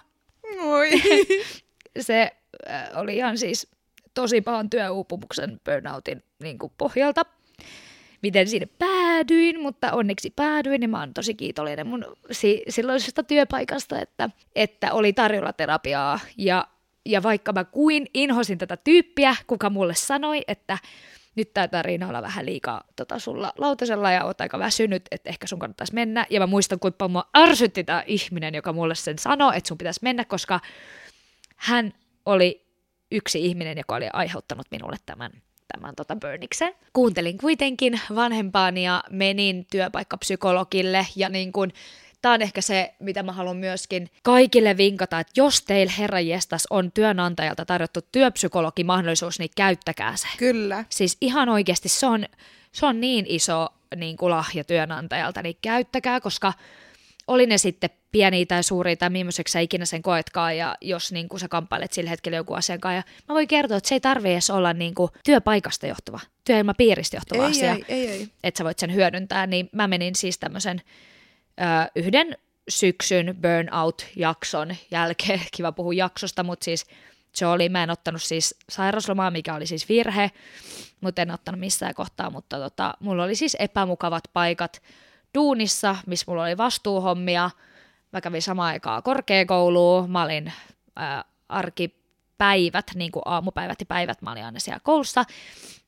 Oi. 0.63 0.91
Se 2.01 2.33
äh, 2.71 2.89
oli 2.95 3.17
ihan 3.17 3.39
siis 3.39 3.69
tosi 4.15 4.41
pahan 4.41 4.71
työuupumuksen 4.71 5.61
burnoutin 5.65 6.23
niin 6.43 6.59
kuin 6.59 6.73
pohjalta. 6.79 7.23
Miten 8.23 8.49
sinne 8.49 8.69
päädyin, 8.79 9.61
mutta 9.61 9.93
onneksi 9.93 10.33
päädyin 10.37 10.83
ja 10.83 10.89
mä 10.89 11.01
oon 11.01 11.15
tosi 11.15 11.35
kiitollinen 11.35 11.87
mun 11.87 12.05
si- 12.31 12.63
silloisesta 12.69 13.23
työpaikasta, 13.23 14.01
että, 14.01 14.31
että 14.55 14.93
oli 14.93 15.13
tarjolla 15.13 15.53
terapiaa. 15.53 16.21
Ja, 16.37 16.67
ja 17.05 17.23
vaikka 17.23 17.53
mä 17.53 17.65
kuin 17.65 18.07
inhosin 18.15 18.59
tätä 18.59 18.77
tyyppiä, 18.77 19.37
kuka 19.47 19.71
mulle 19.71 19.95
sanoi, 19.95 20.43
että 20.49 20.79
nyt 21.37 21.55
tää 21.55 21.69
tarina 21.69 22.09
olla 22.09 22.23
vähän 22.23 22.47
liikaa 22.47 22.85
tota, 22.97 23.19
sulla 23.19 23.53
lautasella 23.59 24.11
ja 24.11 24.25
oot 24.25 24.41
aika 24.41 24.59
väsynyt, 24.59 25.03
että 25.11 25.31
ehkä 25.31 25.47
sun 25.47 25.59
kannattaisi 25.59 25.95
mennä. 25.95 26.27
Ja 26.31 26.41
mä 26.41 26.47
muistan, 26.47 26.81
kuinka 26.81 27.09
mua 27.09 27.29
ärsytti 27.37 27.85
tämä 27.85 28.05
ihminen, 28.07 28.55
joka 28.55 28.73
mulle 28.73 28.95
sen 28.95 29.19
sanoi, 29.19 29.57
että 29.57 29.69
sun 29.69 29.79
pitäisi 29.79 30.01
mennä, 30.03 30.25
koska 30.25 30.61
hän 31.57 31.93
oli 32.27 32.67
yksi 33.13 33.47
ihminen, 33.47 33.79
joka 33.79 33.95
oli 33.95 34.09
aiheuttanut 34.13 34.67
minulle 34.71 34.97
tämän, 35.07 35.31
tämän 35.69 35.95
tota 35.95 36.17
burniksen. 36.17 36.75
Kuuntelin 36.93 37.39
kuitenkin 37.39 38.01
vanhempaani 38.15 38.85
ja 38.85 39.05
menin 39.11 39.67
työpaikkapsykologille 39.71 41.07
ja 41.17 41.29
niin 41.29 41.53
kuin, 41.53 41.73
Tämä 42.23 42.35
on 42.35 42.43
ehkä 42.43 42.61
se, 42.61 42.95
mitä 42.99 43.23
mä 43.23 43.33
haluan 43.33 43.57
myöskin 43.57 44.11
kaikille 44.23 44.77
vinkata, 44.77 45.21
että 45.21 45.33
jos 45.37 45.63
teillä 45.63 45.93
herranjestas 45.99 46.67
on 46.71 46.93
työnantajalta 46.93 47.65
tarjottu 47.65 48.01
työpsykologimahdollisuus, 48.13 49.39
niin 49.39 49.51
käyttäkää 49.57 50.17
se. 50.17 50.29
Kyllä. 50.39 50.85
Siis 50.89 51.17
ihan 51.21 51.49
oikeasti 51.49 51.89
se 51.89 52.07
on, 52.07 52.25
se 52.73 52.87
on 52.87 53.01
niin 53.01 53.25
iso 53.29 53.69
niin 53.97 54.17
kuin 54.17 54.31
lahja 54.31 54.65
työnantajalta, 54.65 55.43
niin 55.43 55.57
käyttäkää, 55.63 56.21
koska 56.21 56.53
oli 57.27 57.47
ne 57.47 57.59
sitten 57.59 57.91
pieniä 58.17 58.47
tai 58.47 58.63
suuria 58.63 58.97
tai 58.97 59.11
millaiseksi 59.11 59.53
sä 59.53 59.61
ikinä 59.61 59.85
sen 59.85 60.03
koetkaan, 60.03 60.57
ja 60.57 60.77
jos 60.81 61.13
niin 61.13 61.29
kuin 61.29 61.41
sä 61.41 61.49
kamppailet 61.49 61.93
sillä 61.93 62.11
hetkellä 62.11 62.37
joku 62.37 62.55
asian 62.55 62.81
kanssa. 62.81 62.97
Ja 62.97 63.03
mä 63.29 63.35
voin 63.35 63.49
kertoa, 63.49 63.77
että 63.77 63.89
se 63.89 63.95
ei 63.95 64.01
tarvi 64.01 64.33
edes 64.33 64.51
olla 64.51 64.73
niin 64.73 64.95
kuin 64.95 65.11
työpaikasta 65.25 65.87
johtuva, 65.87 66.21
työilmapiiristä 66.45 67.17
johtuva 67.17 67.45
Ei, 67.45 67.51
asia, 67.51 67.73
ei, 67.73 67.85
ei, 67.89 68.09
ei. 68.09 68.29
että 68.45 68.59
sä 68.59 68.65
voit 68.65 68.79
sen 68.79 68.95
hyödyntää. 68.95 69.47
Niin 69.47 69.69
mä 69.73 69.89
menin 69.89 70.15
siis 70.15 70.39
tämmöisen 70.39 70.83
ö, 71.61 71.91
yhden 71.97 72.37
syksyn 72.69 73.37
burnout-jakson 73.43 74.77
jälkeen, 74.91 75.41
kiva 75.57 75.73
puhua 75.73 75.95
jaksosta, 75.95 76.43
mutta 76.43 76.65
siis 76.65 76.87
se 77.35 77.47
oli, 77.47 77.69
mä 77.69 77.83
en 77.83 77.91
ottanut 77.91 78.23
siis 78.23 78.55
sairauslomaa, 78.69 79.31
mikä 79.31 79.55
oli 79.55 79.67
siis 79.67 79.89
virhe, 79.89 80.31
mutta 81.01 81.23
en 81.23 81.31
ottanut 81.31 81.61
missään 81.61 81.95
kohtaa, 81.95 82.31
mutta 82.31 82.59
tota, 82.59 82.95
mulla 83.01 83.25
oli 83.25 83.35
siis 83.35 83.57
epämukavat 83.61 84.25
paikat 84.33 84.83
duunissa, 85.35 85.97
missä 86.07 86.25
mulla 86.29 86.43
oli 86.43 86.57
vastuuhommia, 86.57 87.51
mä 88.13 88.21
kävin 88.21 88.43
samaan 88.43 88.73
aikaan 88.73 89.03
korkeakouluun, 89.03 90.11
mä 90.11 90.23
olin 90.23 90.53
ää, 90.97 91.25
arkipäivät, 91.49 92.87
niin 92.95 93.13
kuin 93.13 93.23
aamupäivät 93.25 93.81
ja 93.81 93.87
päivät, 93.87 94.23
mä 94.23 94.33
olin 94.33 94.45
aina 94.45 94.61
siellä 94.61 94.81
koulussa, 94.83 95.25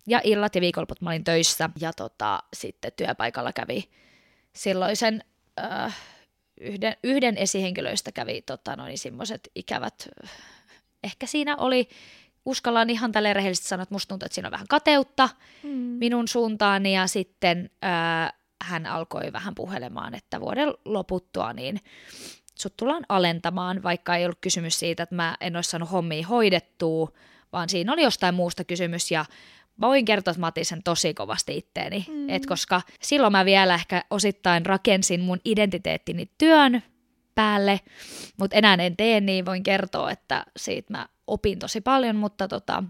ja 0.06 0.20
illat 0.24 0.54
ja 0.54 0.60
viikonloput 0.60 1.00
mä 1.00 1.10
olin 1.10 1.24
töissä, 1.24 1.70
ja 1.80 1.92
tota, 1.92 2.42
sitten 2.54 2.92
työpaikalla 2.96 3.52
kävi 3.52 3.88
silloisen 4.52 5.24
äh, 5.60 5.96
yhden, 6.60 6.96
yhden 7.02 7.36
esihenkilöistä 7.36 8.12
kävi 8.12 8.42
tota, 8.42 8.76
noin 8.76 8.98
semmoiset 8.98 9.50
ikävät, 9.54 10.08
ehkä 11.04 11.26
siinä 11.26 11.56
oli, 11.56 11.88
uskallaan 12.44 12.90
ihan 12.90 13.12
tälle 13.12 13.32
rehellisesti 13.32 13.68
sanoa, 13.68 13.82
että 13.82 13.94
musta 13.94 14.08
tuntuu, 14.08 14.26
että 14.26 14.34
siinä 14.34 14.48
on 14.48 14.52
vähän 14.52 14.66
kateutta 14.68 15.28
Mm. 15.62 15.70
minun 15.78 16.28
suuntaani. 16.28 16.94
Ja 16.94 17.06
sitten 17.06 17.70
äh, 17.84 18.32
hän 18.62 18.86
alkoi 18.86 19.32
vähän 19.32 19.54
puhelemaan, 19.54 20.14
että 20.14 20.40
vuoden 20.40 20.74
loputtua 20.84 21.52
niin 21.52 21.80
sut 22.54 22.76
tullaan 22.76 23.04
alentamaan, 23.08 23.82
vaikka 23.82 24.16
ei 24.16 24.24
ollut 24.24 24.38
kysymys 24.40 24.78
siitä, 24.78 25.02
että 25.02 25.14
mä 25.14 25.36
en 25.40 25.56
olisi 25.56 25.70
saanut 25.70 25.92
hommia 25.92 26.26
hoidettua, 26.26 27.08
vaan 27.52 27.68
siinä 27.68 27.92
oli 27.92 28.02
jostain 28.02 28.34
muusta 28.34 28.64
kysymys 28.64 29.10
ja 29.10 29.24
mä 29.76 29.88
voin 29.88 30.04
kertoa, 30.04 30.32
että 30.32 30.40
mä 30.40 30.46
otin 30.46 30.66
sen 30.66 30.82
tosi 30.82 31.14
kovasti 31.14 31.56
itteeni. 31.56 32.06
Mm. 32.08 32.30
Et 32.30 32.46
koska 32.46 32.82
silloin 33.00 33.32
mä 33.32 33.44
vielä 33.44 33.74
ehkä 33.74 34.04
osittain 34.10 34.66
rakensin 34.66 35.20
mun 35.20 35.40
identiteettini 35.44 36.30
työn 36.38 36.82
päälle, 37.34 37.80
mutta 38.36 38.56
enää 38.56 38.74
en 38.74 38.96
tee 38.96 39.20
niin, 39.20 39.46
voin 39.46 39.62
kertoa, 39.62 40.10
että 40.10 40.44
siitä 40.56 40.92
mä 40.92 41.08
opin 41.26 41.58
tosi 41.58 41.80
paljon, 41.80 42.16
mutta 42.16 42.48
tota, 42.48 42.84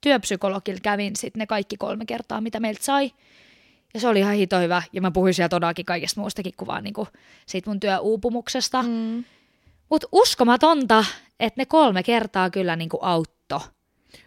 työpsykologilla 0.00 0.80
kävin 0.82 1.16
sitten 1.16 1.40
ne 1.40 1.46
kaikki 1.46 1.76
kolme 1.76 2.06
kertaa, 2.06 2.40
mitä 2.40 2.60
meiltä 2.60 2.84
sai. 2.84 3.12
Ja 3.94 4.00
se 4.00 4.08
oli 4.08 4.18
ihan 4.18 4.34
hito 4.34 4.60
hyvä, 4.60 4.82
ja 4.92 5.00
mä 5.00 5.10
puhuin 5.10 5.34
siellä 5.34 5.48
todellakin 5.48 5.84
kaikesta 5.84 6.20
muustakin 6.20 6.52
kuin 6.56 6.66
vaan 6.66 6.84
niinku 6.84 7.08
siitä 7.46 7.70
mun 7.70 7.80
työuupumuksesta. 7.80 8.82
Mm. 8.82 9.24
Mutta 9.88 10.08
uskomatonta, 10.12 11.04
että 11.40 11.60
ne 11.60 11.66
kolme 11.66 12.02
kertaa 12.02 12.50
kyllä 12.50 12.76
niinku 12.76 12.98
autto. 13.02 13.62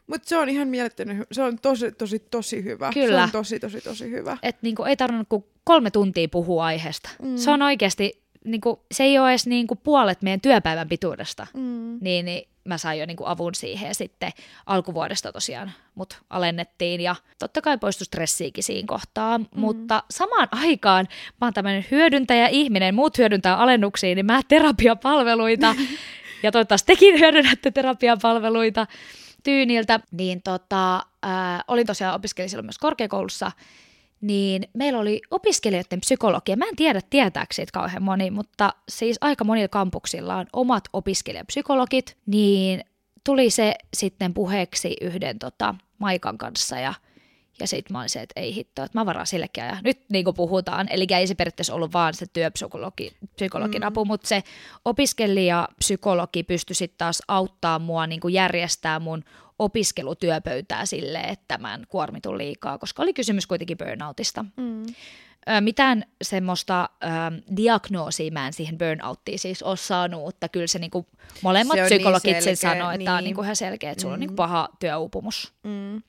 Mutta 0.08 0.30
se 0.30 0.38
on 0.38 0.50
ihan 0.50 0.68
mielettömän 0.68 1.26
Se 1.32 1.44
on 1.44 1.60
tosi, 1.60 1.92
tosi, 1.92 2.20
tosi 2.20 2.64
hyvä. 2.64 2.92
Kyllä. 2.94 3.18
Se 3.18 3.24
on 3.24 3.32
tosi, 3.32 3.60
tosi, 3.60 3.82
tosi 3.82 4.12
hyvä. 4.12 4.38
Et 4.44 4.58
niinku 4.62 4.84
ei 4.84 4.98
tarvinnut 4.98 5.30
kuin 5.30 5.46
kolme 5.64 5.92
tuntia 5.92 6.28
puhua 6.28 6.66
aiheesta. 6.66 7.10
Mm. 7.22 7.38
Se 7.38 7.52
on 7.52 7.62
oikeasti, 7.62 8.24
niinku, 8.46 8.86
se 8.92 9.04
ei 9.04 9.20
ole 9.20 9.30
edes 9.30 9.48
niinku 9.48 9.76
puolet 9.76 10.22
meidän 10.22 10.42
työpäivän 10.42 10.90
pituudesta. 10.90 11.48
Mm. 11.54 11.98
Niin, 12.02 12.26
niin 12.26 12.51
mä 12.64 12.78
sain 12.78 13.00
jo 13.00 13.06
niinku 13.06 13.24
avun 13.26 13.56
siihen 13.56 13.88
ja 13.88 13.96
sitten 13.96 14.32
alkuvuodesta 14.66 15.32
tosiaan 15.32 15.72
mut 15.96 16.22
alennettiin 16.30 17.02
ja 17.02 17.16
totta 17.40 17.62
kai 17.62 17.78
poistui 17.78 18.06
stressiikin 18.06 18.64
siinä 18.64 18.88
kohtaa, 18.88 19.38
mm. 19.38 19.46
mutta 19.56 20.04
samaan 20.10 20.48
aikaan 20.52 21.08
mä 21.42 21.48
oon 21.48 21.54
tämmöinen 21.54 21.86
hyödyntäjä-ihminen, 21.92 22.96
muut 22.96 23.18
hyödyntää 23.18 23.58
alennuksia, 23.58 24.16
niin 24.16 24.26
mä 24.26 24.42
terapiapalveluita 24.48 25.76
ja 26.44 26.52
toivottavasti 26.52 26.94
tekin 26.94 27.20
hyödynnätte 27.20 27.72
terapiapalveluita 27.72 28.88
tyyniltä, 29.44 30.00
niin 30.12 30.42
tota, 30.42 31.06
ää, 31.24 31.64
olin 31.68 31.88
tosiaan 31.88 32.16
opiskelin 32.16 32.50
silloin 32.50 32.66
myös 32.66 32.78
korkeakoulussa, 32.78 33.52
niin 34.22 34.64
meillä 34.74 35.00
oli 35.00 35.22
opiskelijoiden 35.32 36.00
psykologia. 36.00 36.58
Mä 36.58 36.66
en 36.66 36.76
tiedä, 36.76 37.02
tietääkö 37.10 37.54
siitä 37.54 37.72
kauhean 37.74 38.04
moni, 38.04 38.32
mutta 38.32 38.74
siis 38.90 39.18
aika 39.22 39.44
monilla 39.44 39.68
kampuksilla 39.68 40.36
on 40.36 40.46
omat 40.54 40.84
opiskelijapsykologit, 40.94 42.18
niin 42.26 42.84
tuli 43.24 43.50
se 43.50 43.76
sitten 43.94 44.34
puheeksi 44.34 44.96
yhden 45.02 45.40
tota, 45.40 45.76
Maikan 46.00 46.38
kanssa 46.38 46.80
ja 46.80 46.94
ja 47.60 47.68
sitten 47.68 47.94
mä 47.94 48.00
olin 48.00 48.10
se, 48.10 48.22
että 48.22 48.40
ei 48.40 48.56
hitto, 48.56 48.84
että 48.84 49.00
mä 49.00 49.06
varaan 49.06 49.28
sillekin 49.28 49.64
ja 49.64 49.78
nyt 49.84 50.00
niin 50.10 50.26
kuin 50.26 50.36
puhutaan. 50.36 50.88
Eli 50.90 51.08
ei 51.16 51.28
se 51.28 51.36
periaatteessa 51.36 51.74
ollut 51.74 51.94
vaan 51.94 52.14
se 52.14 52.26
työpsykologin 52.34 53.12
psykologin 53.36 53.82
mm. 53.82 53.88
apu, 53.88 54.06
mutta 54.06 54.28
se 54.28 54.44
opiskelija-psykologi 54.86 56.44
pystyi 56.44 56.76
sitten 56.76 56.98
taas 56.98 57.22
auttaa 57.28 57.80
mua 57.80 58.08
niin 58.08 58.20
kuin 58.20 58.34
järjestää 58.34 59.00
mun 59.00 59.24
opiskelutyöpöytää 59.62 60.86
sille, 60.86 61.20
että 61.20 61.58
mä 61.58 61.74
en 61.74 61.88
kuormitu 61.90 62.38
liikaa, 62.38 62.78
koska 62.78 63.04
oli 63.04 63.14
kysymys 63.14 63.48
kuitenkin 63.48 63.78
burnoutista. 63.78 64.46
Mm. 64.58 64.86
Mitään 65.60 66.04
semmoista 66.22 66.90
ähm, 67.04 67.56
diagnoosia 67.58 68.32
mä 68.32 68.48
en 68.48 68.54
siihen 68.54 68.78
burnouttiin 68.78 69.40
siis 69.40 69.64
ole 69.64 69.78
saanut, 69.78 70.22
mutta 70.22 70.50
kyllä 70.50 70.68
se 70.68 70.80
niinku, 70.80 71.08
molemmat 71.42 71.78
se 71.78 71.82
niin 71.82 71.86
psykologit 71.86 72.24
niin 72.24 72.44
sen 72.44 72.58
sanoo, 72.58 72.90
että 72.90 72.98
niin. 72.98 73.06
tämä 73.06 73.18
on 73.18 73.24
niinku 73.24 73.42
ihan 73.42 73.56
selkeä, 73.56 73.92
että 73.92 74.02
sulla 74.02 74.12
mm. 74.12 74.16
on 74.16 74.20
niinku 74.20 74.36
paha 74.36 74.70
työuupumus. 74.80 75.54
Mm. 75.64 76.02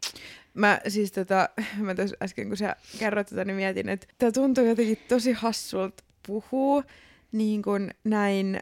Mä 0.55 0.81
siis 0.89 1.13
tota, 1.13 1.49
mä 1.79 1.95
äsken 2.23 2.49
kun 2.49 2.57
sä 2.57 2.77
kerroit 2.99 3.27
tätä, 3.27 3.45
niin 3.45 3.57
mietin, 3.57 3.89
että 3.89 4.07
tämä 4.19 4.33
tuntuu 4.33 4.65
jotenkin 4.65 4.99
tosi 5.09 5.33
hassulta 5.33 6.05
puhua 6.27 6.83
niin 7.33 7.63
kuin 7.63 7.91
näin 8.05 8.61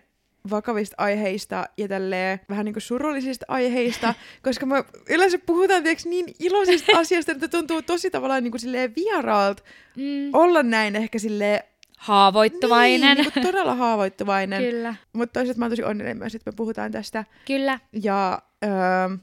vakavista 0.50 0.94
aiheista 0.98 1.66
ja 1.76 1.88
tälleen 1.88 2.40
vähän 2.48 2.64
niin 2.64 2.72
kuin 2.72 2.82
surullisista 2.82 3.46
aiheista, 3.48 4.14
koska 4.44 4.66
me 4.66 4.84
yleensä 5.08 5.38
puhutaan 5.46 5.82
tiiäks, 5.82 6.06
niin 6.06 6.34
iloisista 6.38 6.98
asioista, 7.00 7.32
että 7.32 7.48
tuntuu 7.48 7.82
tosi 7.82 8.10
tavallaan 8.10 8.42
niin 8.42 8.50
kuin 8.50 8.60
silleen 8.60 8.94
vieraalta 8.96 9.62
mm. 9.96 10.30
olla 10.32 10.62
näin 10.62 10.96
ehkä 10.96 11.18
silleen 11.18 11.60
Haavoittuvainen. 12.00 13.16
Niin, 13.16 13.32
niin 13.34 13.46
todella 13.46 13.74
haavoittuvainen. 13.74 14.62
Kyllä. 14.62 14.94
Mutta 15.12 15.32
toisaalta 15.32 15.58
mä 15.58 15.64
oon 15.64 15.72
tosi 15.72 15.82
onnellinen 15.82 16.18
myös, 16.18 16.34
että 16.34 16.50
me 16.50 16.56
puhutaan 16.56 16.92
tästä. 16.92 17.24
Kyllä. 17.46 17.78
Ja 18.02 18.42
öö, 18.64 19.16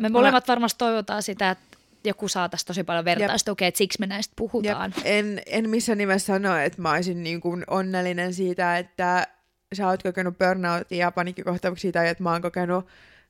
me 0.00 0.08
molemmat 0.08 0.44
mä... 0.48 0.52
varmasti 0.52 0.78
toivotaan 0.78 1.22
sitä, 1.22 1.50
että 1.50 1.78
joku 2.04 2.28
saa 2.28 2.48
tästä 2.48 2.66
tosi 2.66 2.84
paljon 2.84 3.04
vertaistukea, 3.04 3.68
että 3.68 3.78
siksi 3.78 4.00
me 4.00 4.06
näistä 4.06 4.32
puhutaan. 4.36 4.94
Jep. 4.96 5.06
En, 5.06 5.42
en 5.46 5.70
missään 5.70 5.98
nimessä 5.98 6.26
sano, 6.26 6.56
että 6.56 6.82
mä 6.82 6.90
olisin 6.90 7.22
niin 7.22 7.40
kuin 7.40 7.64
onnellinen 7.66 8.34
siitä, 8.34 8.78
että 8.78 9.26
sä 9.74 9.88
oot 9.88 10.02
kokenut 10.02 10.38
burnoutia 10.38 10.98
ja 10.98 11.10
paniikkikohtauksia 11.10 11.92
tai 11.92 12.08
että 12.08 12.22
mä 12.22 12.32
oon 12.32 12.42
kokenut 12.42 12.86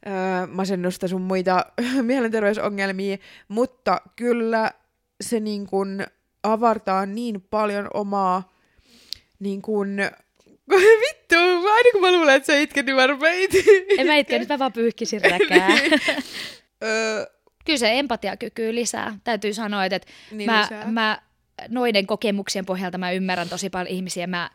öö, 0.06 0.46
masennusta 0.46 1.08
sun 1.08 1.22
muita 1.22 1.66
mielenterveysongelmia, 2.02 3.18
mutta 3.48 4.00
kyllä 4.16 4.70
se 5.20 5.40
niin 5.40 5.66
kuin 5.66 6.06
avartaa 6.42 7.06
niin 7.06 7.40
paljon 7.50 7.88
omaa 7.94 8.52
niin 9.38 9.62
kuin 9.62 9.96
Vittu, 11.02 11.34
mä 11.34 11.74
aina 11.74 11.90
kun 11.92 12.00
mä 12.00 12.12
luulen, 12.12 12.36
että 12.36 12.46
sä 12.46 12.58
itken, 12.58 12.86
niin 12.86 12.96
mä 12.96 13.06
rupean 13.06 13.34
En 13.98 14.06
mä 14.06 14.16
itke, 14.16 14.38
nyt 14.38 14.48
mä 14.48 14.58
vaan 14.58 14.72
pyyhkisin 14.72 15.20
räkää. 15.20 15.68
Kyllä 17.64 17.78
se 17.78 17.98
empatiakyky 17.98 18.74
lisää. 18.74 19.18
Täytyy 19.24 19.54
sanoa, 19.54 19.84
että, 19.84 20.00
niin 20.30 20.50
mä, 20.50 20.68
mä 20.86 21.22
noiden 21.68 22.06
kokemuksien 22.06 22.66
pohjalta 22.66 22.98
mä 22.98 23.12
ymmärrän 23.12 23.48
tosi 23.48 23.70
paljon 23.70 23.96
ihmisiä. 23.96 24.26
Mä, 24.26 24.50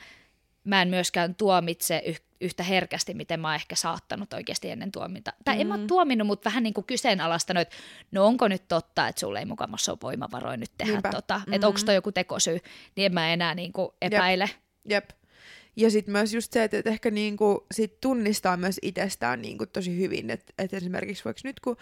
mä 0.66 0.82
en 0.82 0.88
myöskään 0.88 1.36
tuomitse 1.36 2.04
yhtä 2.42 2.64
herkästi, 2.64 3.14
miten 3.14 3.40
mä 3.40 3.48
oon 3.48 3.56
ehkä 3.56 3.76
saattanut 3.76 4.34
oikeasti 4.34 4.70
ennen 4.70 4.92
tuomita. 4.92 5.34
Tai 5.46 5.56
mm. 5.56 5.62
en 5.62 5.68
mä 5.68 5.78
mm. 5.78 5.88
tuominnut, 5.88 6.28
mutta 6.28 6.50
vähän 6.50 6.64
niin 6.64 6.74
kuin 6.74 6.86
kyseenalaistanut, 6.86 7.62
että 7.62 7.76
no 8.12 8.26
onko 8.26 8.48
nyt 8.48 8.68
totta, 8.68 9.08
että 9.08 9.20
sulle 9.20 9.40
ei 9.40 9.46
mukamassa 9.46 9.92
ole 9.92 10.00
voimavaroja 10.04 10.58
nyt 10.58 10.72
tehdä 10.78 10.92
Niinpä. 10.92 11.12
tota, 11.12 11.38
mm-hmm. 11.38 11.54
että 11.54 11.68
onko 11.68 11.80
toi 11.86 11.96
joku 11.96 12.12
tekosyy, 12.12 12.60
niin 12.96 13.06
en 13.06 13.14
mä 13.14 13.34
enää 13.34 13.56
niin 13.56 13.74
kuin 13.74 13.90
epäile. 14.02 14.50
Jep. 14.90 15.04
Jep. 15.10 15.10
Ja 15.78 15.90
sitten 15.92 16.12
myös 16.12 16.34
just 16.34 16.54
se, 16.54 16.64
että, 16.64 16.82
ehkä 16.86 17.12
niinku 17.12 17.66
sit 17.74 18.02
tunnistaa 18.02 18.58
myös 18.58 18.80
itsestään 18.82 19.42
niinku 19.42 19.66
tosi 19.66 19.98
hyvin, 19.98 20.30
että 20.30 20.54
et 20.58 20.74
esimerkiksi 20.74 21.26
vaikka 21.26 21.42
nyt 21.44 21.60
kun, 21.60 21.78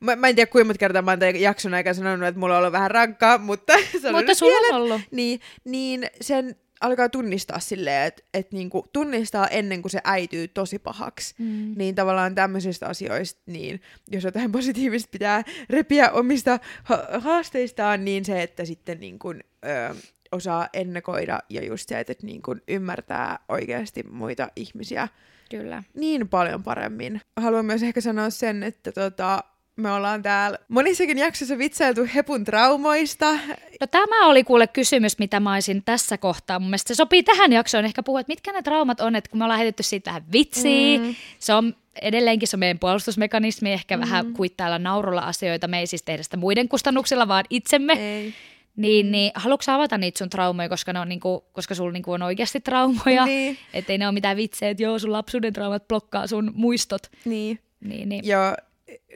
mä, 0.00 0.16
mä 0.16 0.28
en 0.28 0.34
tiedä 0.34 0.50
kuinka 0.50 0.66
monta 0.66 0.78
kertaa 0.78 1.02
mä 1.02 1.10
oon 1.10 1.40
jakson 1.40 1.74
aikana 1.74 1.94
sanonut, 1.94 2.28
että 2.28 2.38
mulla 2.38 2.54
on 2.54 2.58
ollut 2.58 2.72
vähän 2.72 2.90
rankkaa, 2.90 3.38
mutta 3.38 3.72
Mutta 4.12 4.34
sulla 4.34 4.76
on 4.76 4.82
ollut. 4.82 5.00
Niin, 5.10 5.40
niin 5.64 6.06
sen 6.20 6.56
alkaa 6.80 7.08
tunnistaa 7.08 7.60
silleen, 7.60 8.06
että 8.06 8.22
et 8.34 8.52
niinku 8.52 8.86
tunnistaa 8.92 9.48
ennen 9.48 9.82
kuin 9.82 9.92
se 9.92 10.00
äityy 10.04 10.48
tosi 10.48 10.78
pahaksi. 10.78 11.34
Mm. 11.38 11.74
Niin 11.76 11.94
tavallaan 11.94 12.34
tämmöisistä 12.34 12.86
asioista, 12.86 13.40
niin 13.46 13.80
jos 14.10 14.24
jotain 14.24 14.52
positiivista 14.52 15.08
pitää 15.12 15.42
repiä 15.70 16.10
omista 16.10 16.58
ha- 16.84 17.06
haasteistaan, 17.18 18.04
niin 18.04 18.24
se, 18.24 18.42
että 18.42 18.64
sitten 18.64 19.00
niinku, 19.00 19.28
ö, 19.30 19.94
osaa 20.32 20.68
ennakoida 20.72 21.38
ja 21.48 21.64
just 21.64 21.88
se, 21.88 22.00
että, 22.00 22.12
että 22.12 22.26
niin 22.26 22.42
kuin 22.42 22.62
ymmärtää 22.68 23.38
oikeasti 23.48 24.02
muita 24.02 24.48
ihmisiä 24.56 25.08
Kyllä. 25.50 25.82
niin 25.94 26.28
paljon 26.28 26.62
paremmin. 26.62 27.20
Haluan 27.36 27.64
myös 27.64 27.82
ehkä 27.82 28.00
sanoa 28.00 28.30
sen, 28.30 28.62
että 28.62 28.92
tota, 28.92 29.44
me 29.76 29.92
ollaan 29.92 30.22
täällä 30.22 30.58
monissakin 30.68 31.18
jaksossa 31.18 31.58
vitsailtu 31.58 32.00
hepun 32.14 32.44
traumoista. 32.44 33.32
No 33.80 33.86
tämä 33.90 34.26
oli 34.26 34.44
kuule 34.44 34.66
kysymys, 34.66 35.18
mitä 35.18 35.40
mä 35.40 35.52
olisin 35.52 35.82
tässä 35.84 36.18
kohtaa. 36.18 36.58
Mun 36.58 36.68
mielestä 36.68 36.88
se 36.88 36.94
sopii 36.94 37.22
tähän 37.22 37.52
jaksoon 37.52 37.84
ehkä 37.84 38.02
puhua, 38.02 38.20
että 38.20 38.30
mitkä 38.30 38.52
ne 38.52 38.62
traumat 38.62 39.00
on, 39.00 39.16
että 39.16 39.30
kun 39.30 39.38
me 39.38 39.44
ollaan 39.44 39.58
heitetty 39.58 39.82
siitä 39.82 40.10
vähän 40.10 40.32
vitsiä, 40.32 40.98
mm. 40.98 41.14
se 41.38 41.54
on 41.54 41.74
edelleenkin 42.02 42.48
se 42.48 42.56
on 42.56 42.60
meidän 42.60 42.78
puolustusmekanismi, 42.78 43.72
ehkä 43.72 43.96
mm. 43.96 44.00
vähän 44.00 44.32
kuittailla 44.32 44.78
naurulla 44.78 45.20
asioita, 45.20 45.68
me 45.68 45.78
ei 45.80 45.86
siis 45.86 46.02
tehdä 46.02 46.22
sitä 46.22 46.36
muiden 46.36 46.68
kustannuksilla, 46.68 47.28
vaan 47.28 47.44
itsemme. 47.50 47.92
Ei. 47.92 48.34
Niin, 48.76 49.10
niin 49.10 49.32
haluatko 49.34 49.72
avata 49.72 49.98
niitä 49.98 50.18
sun 50.18 50.30
traumoja, 50.30 50.68
koska, 50.68 50.92
ne 50.92 51.00
on 51.00 51.08
niinku, 51.08 51.44
koska 51.52 51.74
sulla 51.74 51.92
niinku 51.92 52.12
on 52.12 52.22
oikeasti 52.22 52.60
traumoja, 52.60 53.24
niin. 53.24 53.58
ettei 53.74 53.98
ne 53.98 54.06
ole 54.06 54.14
mitään 54.14 54.36
vitsejä, 54.36 54.70
että 54.70 54.82
joo, 54.82 54.98
sun 54.98 55.12
lapsuuden 55.12 55.52
traumat 55.52 55.88
blokkaa 55.88 56.26
sun 56.26 56.52
muistot. 56.54 57.02
Niin. 57.24 57.58
niin, 57.80 58.08
niin. 58.08 58.26
Joo, 58.26 58.54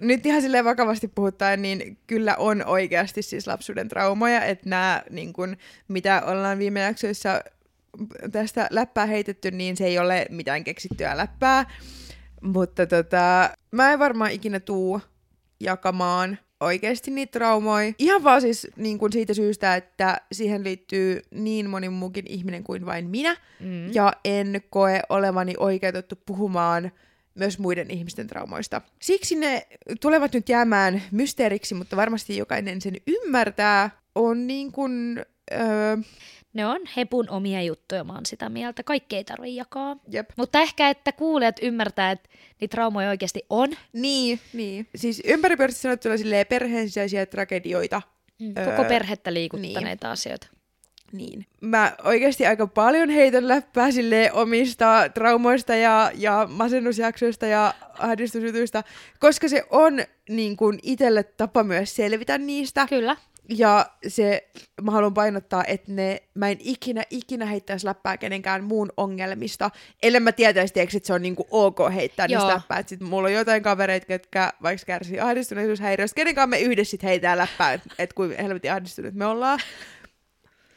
nyt 0.00 0.26
ihan 0.26 0.42
silleen 0.42 0.64
vakavasti 0.64 1.08
puhutaan, 1.08 1.62
niin 1.62 1.98
kyllä 2.06 2.36
on 2.36 2.66
oikeasti 2.66 3.22
siis 3.22 3.46
lapsuuden 3.46 3.88
traumoja, 3.88 4.44
että 4.44 4.68
nämä, 4.68 5.02
niin 5.10 5.32
kun, 5.32 5.56
mitä 5.88 6.22
ollaan 6.26 6.58
viime 6.58 6.80
jaksoissa 6.80 7.40
tästä 8.32 8.68
läppää 8.70 9.06
heitetty, 9.06 9.50
niin 9.50 9.76
se 9.76 9.86
ei 9.86 9.98
ole 9.98 10.26
mitään 10.30 10.64
keksittyä 10.64 11.16
läppää. 11.16 11.70
Mutta 12.40 12.86
tota, 12.86 13.50
mä 13.70 13.92
en 13.92 13.98
varmaan 13.98 14.30
ikinä 14.30 14.60
tuu 14.60 15.00
jakamaan 15.60 16.38
oikeasti 16.60 17.10
niitä 17.10 17.30
traumoja. 17.30 17.92
Ihan 17.98 18.24
vaan 18.24 18.40
siis 18.40 18.68
niin 18.76 18.98
kuin 18.98 19.12
siitä 19.12 19.34
syystä, 19.34 19.76
että 19.76 20.20
siihen 20.32 20.64
liittyy 20.64 21.22
niin 21.30 21.70
moni 21.70 21.88
muukin 21.88 22.26
ihminen 22.28 22.64
kuin 22.64 22.86
vain 22.86 23.06
minä. 23.06 23.36
Mm. 23.60 23.94
Ja 23.94 24.12
en 24.24 24.62
koe 24.70 25.02
olevani 25.08 25.54
oikeutettu 25.58 26.16
puhumaan 26.26 26.90
myös 27.40 27.58
muiden 27.58 27.90
ihmisten 27.90 28.26
traumoista. 28.26 28.80
Siksi 29.02 29.34
ne 29.36 29.66
tulevat 30.00 30.32
nyt 30.32 30.48
jäämään 30.48 31.02
mysteeriksi, 31.10 31.74
mutta 31.74 31.96
varmasti 31.96 32.36
jokainen 32.36 32.80
sen 32.80 32.94
ymmärtää. 33.06 33.90
On 34.14 34.46
niin 34.46 34.72
kuin 34.72 35.22
Öö, 35.52 35.96
Ne 36.52 36.66
on 36.66 36.80
hepun 36.96 37.30
omia 37.30 37.62
juttuja, 37.62 38.04
mä 38.04 38.12
oon 38.12 38.26
sitä 38.26 38.48
mieltä. 38.48 38.82
Kaikki 38.82 39.16
ei 39.16 39.24
tarvitse 39.24 39.54
jakaa. 39.56 39.96
jep. 40.10 40.30
Mutta 40.36 40.60
ehkä, 40.60 40.90
että 40.90 41.12
kuulijat 41.12 41.56
ymmärtää, 41.62 42.10
että 42.10 42.28
niitä 42.60 42.70
traumoja 42.72 43.08
oikeasti 43.08 43.42
on. 43.50 43.68
Niin, 43.92 44.40
niin. 44.52 44.86
Siis 44.94 45.22
ympäripyöräisesti 45.24 45.82
sanottuna 45.82 46.16
silleen 46.16 46.46
perheen 46.46 46.88
sisäisiä 46.88 47.26
tragedioita. 47.26 48.02
Koko 48.64 48.82
Öö, 48.82 48.88
perhettä 48.88 49.34
liikuttaneita 49.34 50.06
niin. 50.06 50.12
asioita. 50.12 50.46
Niin. 51.12 51.46
Mä 51.60 51.96
oikeasti 52.04 52.46
aika 52.46 52.66
paljon 52.66 53.10
heitän 53.10 53.48
läppää 53.48 53.90
silleen 53.90 54.32
omista 54.32 55.08
traumoista 55.14 55.74
ja, 55.74 56.10
ja 56.14 56.48
masennusjaksoista 56.50 57.46
ja 57.46 57.74
ahdistusjutuista, 57.98 58.84
koska 59.18 59.48
se 59.48 59.64
on 59.70 60.00
niin 60.28 60.56
kuin 60.56 60.78
itselle 60.82 61.22
tapa 61.22 61.64
myös 61.64 61.96
selvitä 61.96 62.38
niistä. 62.38 62.86
Kyllä. 62.86 63.16
Ja 63.48 63.86
se, 64.08 64.48
mä 64.82 64.90
haluan 64.90 65.14
painottaa, 65.14 65.64
että 65.64 65.92
ne, 65.92 66.22
mä 66.34 66.48
en 66.48 66.56
ikinä, 66.60 67.02
ikinä 67.10 67.46
heittäisi 67.46 67.86
läppää 67.86 68.16
kenenkään 68.16 68.64
muun 68.64 68.92
ongelmista, 68.96 69.70
ellei 70.02 70.20
mä 70.20 70.32
tietäisi, 70.32 70.74
tiiäks, 70.74 70.94
että 70.94 71.06
se 71.06 71.12
on 71.12 71.22
niinku 71.22 71.46
ok 71.50 71.78
heittää 71.94 72.26
Joo. 72.26 72.40
niistä 72.40 72.54
läppää. 72.54 72.78
Et 72.78 72.88
sit 72.88 73.00
mulla 73.00 73.28
on 73.28 73.32
jotain 73.32 73.62
kavereita, 73.62 74.12
jotka 74.12 74.52
vaikka 74.62 74.86
kärsii 74.86 75.20
ahdistuneisuushäiriöstä, 75.20 76.16
kenenkaan 76.16 76.48
me 76.48 76.60
yhdessä 76.60 76.90
sit 76.90 77.02
heitään 77.02 77.38
läppää, 77.38 77.72
että 77.72 77.88
et 77.98 78.12
kuinka 78.12 78.42
helvetin 78.42 78.72
ahdistuneet 78.72 79.14
me 79.14 79.26
ollaan. 79.26 79.58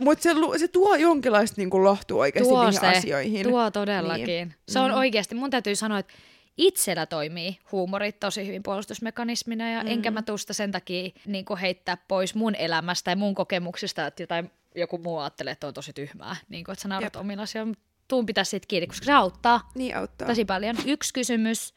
Mutta 0.04 0.24
se, 0.24 0.30
se 0.58 0.68
tuo 0.68 0.95
jonkinlaista 0.95 1.62
niinku 1.62 1.84
lohtua 1.84 2.22
oikeasti 2.22 2.49
Tuo 2.49 2.64
niihin 2.66 2.80
se, 2.80 2.88
asioihin. 2.88 3.43
tuo 3.49 3.72
todellakin. 3.72 4.26
Niin. 4.26 4.56
Se 4.70 4.80
on 4.80 4.91
Mm. 4.91 4.97
oikeasti, 4.97 5.36
mun 5.36 5.49
täytyy 5.49 5.76
sanoa, 5.76 5.99
että 5.99 6.14
itsellä 6.58 7.06
toimii 7.06 7.58
huumori 7.72 8.12
tosi 8.12 8.47
hyvin 8.47 8.64
puolustusmekanismina 8.64 9.72
ja 9.72 9.82
mm. 9.84 9.88
enkä 9.89 10.12
mä 10.12 10.22
tusta 10.22 10.54
sen 10.54 10.72
takia 10.72 11.10
niin 11.26 11.45
heittää 11.62 11.97
pois 12.08 12.36
mun 12.36 12.56
elämästä 12.56 13.12
ja 13.12 13.16
mun 13.16 13.36
kokemuksista, 13.36 14.08
että 14.08 14.24
jotain, 14.24 14.51
joku 14.76 14.97
muu 14.97 15.18
ajattelee, 15.18 15.51
että 15.51 15.68
on 15.68 15.74
tosi 15.74 15.93
tyhmää, 15.93 16.36
niin 16.49 16.64
kuin, 16.64 16.74
että 16.74 16.82
sä 16.84 16.88
naurat 16.88 17.16
omilla 17.16 17.43
asioilla. 17.43 17.74
Tuun 18.08 18.26
pitää 18.26 18.43
siitä 18.43 18.68
kiinni, 18.68 18.88
koska 18.88 19.06
se 19.06 19.14
auttaa 19.14 19.70
Niin 19.76 19.97
auttaa. 19.97 20.28
tosi 20.28 20.45
paljon. 20.45 20.76
Yksi 20.86 21.14
kysymys, 21.14 21.74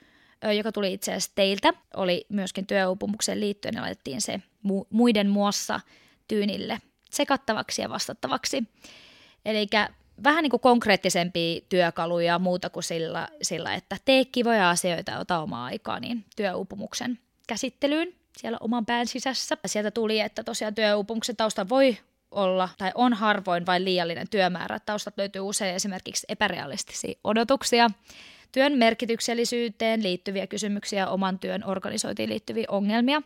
joka 0.57 0.73
tuli 0.73 0.93
itse 0.93 1.11
asiassa 1.13 1.33
teiltä, 1.35 1.73
oli 1.97 2.27
myöskin 2.29 2.67
työuupumukseen 2.67 3.41
liittyen 3.41 3.75
ja 3.75 3.83
laitettiin 3.83 4.21
se 4.21 4.41
mu- 4.69 4.87
muiden 4.91 5.29
muassa 5.31 5.81
tyynille 6.29 6.79
sekattavaksi 7.17 7.83
ja 7.83 7.89
vastattavaksi. 7.89 8.65
Eli 9.45 9.67
vähän 10.25 10.43
niin 10.43 10.51
kuin 10.51 10.61
konkreettisempia 10.61 11.61
työkaluja 11.69 12.27
ja 12.27 12.39
muuta 12.39 12.71
kuin 12.71 12.83
sillä, 12.83 13.29
sillä, 13.43 13.75
että 13.75 13.97
tee 14.05 14.25
kivoja 14.25 14.71
asioita 14.71 15.13
ja 15.13 15.19
ota 15.19 15.39
omaa 15.39 15.65
aikaa 15.65 16.01
niin 16.01 16.25
työuupumuksen 16.37 17.19
käsittelyyn 17.49 18.13
siellä 18.37 18.59
oman 18.61 18.87
pään 18.87 19.07
sisässä. 19.07 19.57
Sieltä 19.67 19.91
tuli, 19.91 20.21
että 20.21 20.45
tosiaan 20.45 20.75
työuupumuksen 20.75 21.37
tausta 21.37 21.69
voi 21.69 21.99
olla 22.31 22.69
tai 22.79 22.93
on 22.95 23.13
harvoin 23.13 23.67
vain 23.67 23.85
liiallinen 23.85 24.29
työmäärä. 24.31 24.79
Taustat 24.79 25.15
löytyy 25.17 25.41
usein 25.41 25.75
esimerkiksi 25.75 26.27
epärealistisia 26.29 27.19
odotuksia, 27.25 27.91
työn 28.53 28.79
merkityksellisyyteen 28.79 30.03
liittyviä 30.03 30.47
kysymyksiä, 30.47 31.09
oman 31.09 31.39
työn 31.39 31.65
organisointiin 31.65 32.29
liittyviä 32.29 32.67
ongelmia. 32.69 33.23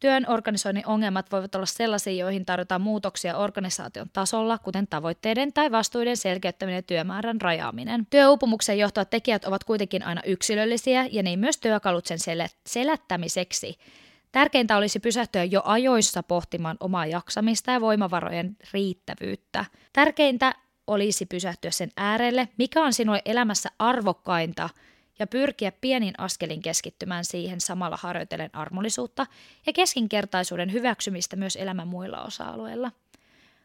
Työn 0.00 0.24
organisoinnin 0.28 0.86
ongelmat 0.86 1.32
voivat 1.32 1.54
olla 1.54 1.66
sellaisia, 1.66 2.12
joihin 2.12 2.46
tarvitaan 2.46 2.80
muutoksia 2.80 3.36
organisaation 3.36 4.06
tasolla, 4.12 4.58
kuten 4.58 4.86
tavoitteiden 4.86 5.52
tai 5.52 5.70
vastuiden 5.70 6.16
selkeyttäminen 6.16 6.76
ja 6.76 6.82
työmäärän 6.82 7.40
rajaaminen. 7.40 8.06
Työuupumuksen 8.10 8.78
johtavat 8.78 9.10
tekijät 9.10 9.44
ovat 9.44 9.64
kuitenkin 9.64 10.02
aina 10.02 10.20
yksilöllisiä 10.26 11.08
ja 11.12 11.22
niin 11.22 11.38
myös 11.38 11.58
työkalut 11.58 12.06
sen 12.06 12.18
sel- 12.18 12.56
selättämiseksi. 12.66 13.78
Tärkeintä 14.32 14.76
olisi 14.76 15.00
pysähtyä 15.00 15.44
jo 15.44 15.62
ajoissa 15.64 16.22
pohtimaan 16.22 16.76
omaa 16.80 17.06
jaksamista 17.06 17.70
ja 17.70 17.80
voimavarojen 17.80 18.56
riittävyyttä. 18.72 19.64
Tärkeintä 19.92 20.54
olisi 20.86 21.26
pysähtyä 21.26 21.70
sen 21.70 21.90
äärelle, 21.96 22.48
mikä 22.58 22.82
on 22.82 22.92
sinulle 22.92 23.22
elämässä 23.24 23.68
arvokkainta 23.78 24.68
ja 25.18 25.26
pyrkiä 25.26 25.72
pienin 25.72 26.14
askelin 26.18 26.62
keskittymään 26.62 27.24
siihen 27.24 27.60
samalla 27.60 27.98
harjoitellen 28.00 28.50
armollisuutta 28.52 29.26
ja 29.66 29.72
keskinkertaisuuden 29.72 30.72
hyväksymistä 30.72 31.36
myös 31.36 31.56
elämän 31.56 31.88
muilla 31.88 32.22
osa-alueilla. 32.22 32.92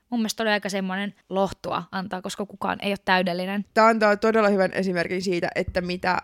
Mun 0.10 0.20
mielestä 0.20 0.44
oli 0.44 0.50
aika 0.50 0.70
semmoinen 0.70 1.14
lohtua 1.30 1.84
antaa, 1.92 2.22
koska 2.22 2.46
kukaan 2.46 2.80
ei 2.82 2.92
ole 2.92 2.98
täydellinen. 3.06 3.66
Tämä 3.74 3.88
antaa 3.88 4.18
todella 4.18 4.50
hyvän 4.50 4.74
esimerkin 4.74 5.22
siitä, 5.22 5.50
että 5.56 5.82
mitä, 5.82 6.22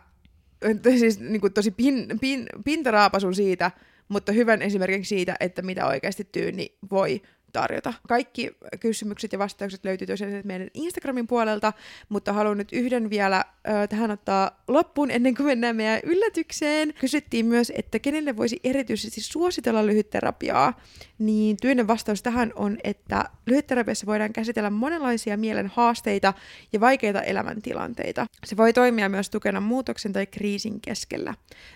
siis 0.83 1.19
niin 1.19 1.41
kuin 1.41 1.53
tosi 1.53 1.71
pin, 1.71 2.07
pin, 2.21 2.45
pintaraapasun 2.65 3.35
siitä, 3.35 3.71
mutta 4.07 4.31
hyvän 4.31 4.61
esimerkin 4.61 5.05
siitä, 5.05 5.35
että 5.39 5.61
mitä 5.61 5.87
oikeasti 5.87 6.29
tyyni 6.31 6.77
voi 6.91 7.21
tarjota. 7.53 7.93
Kaikki 8.07 8.57
kysymykset 8.79 9.31
ja 9.33 9.39
vastaukset 9.39 9.85
löytyy 9.85 10.07
tosiaan 10.07 10.41
meidän 10.43 10.67
Instagramin 10.73 11.27
puolelta, 11.27 11.73
mutta 12.09 12.33
haluan 12.33 12.57
nyt 12.57 12.73
yhden 12.73 13.09
vielä 13.09 13.45
tähän 13.89 14.11
ottaa 14.11 14.63
loppuun 14.67 15.11
ennen 15.11 15.35
kuin 15.35 15.47
mennään 15.47 15.75
meidän 15.75 15.99
yllätykseen. 16.03 16.93
Kysyttiin 16.99 17.45
myös, 17.45 17.71
että 17.75 17.99
kenelle 17.99 18.37
voisi 18.37 18.59
erityisesti 18.63 19.21
suositella 19.21 19.85
lyhytterapiaa, 19.85 20.79
niin 21.19 21.57
tyynne 21.61 21.87
vastaus 21.87 22.21
tähän 22.21 22.51
on, 22.55 22.77
että 22.83 23.25
lyhytterapiassa 23.45 24.05
voidaan 24.05 24.33
käsitellä 24.33 24.69
monenlaisia 24.69 25.37
mielen 25.37 25.67
haasteita 25.67 26.33
ja 26.73 26.79
vaikeita 26.79 27.21
elämäntilanteita. 27.21 28.25
Se 28.45 28.57
voi 28.57 28.73
toimia 28.73 29.09
myös 29.09 29.29
tukena 29.29 29.61
muutoksen 29.61 30.13
tai 30.13 30.25
kriisin 30.25 30.81
keskellä. 30.81 31.33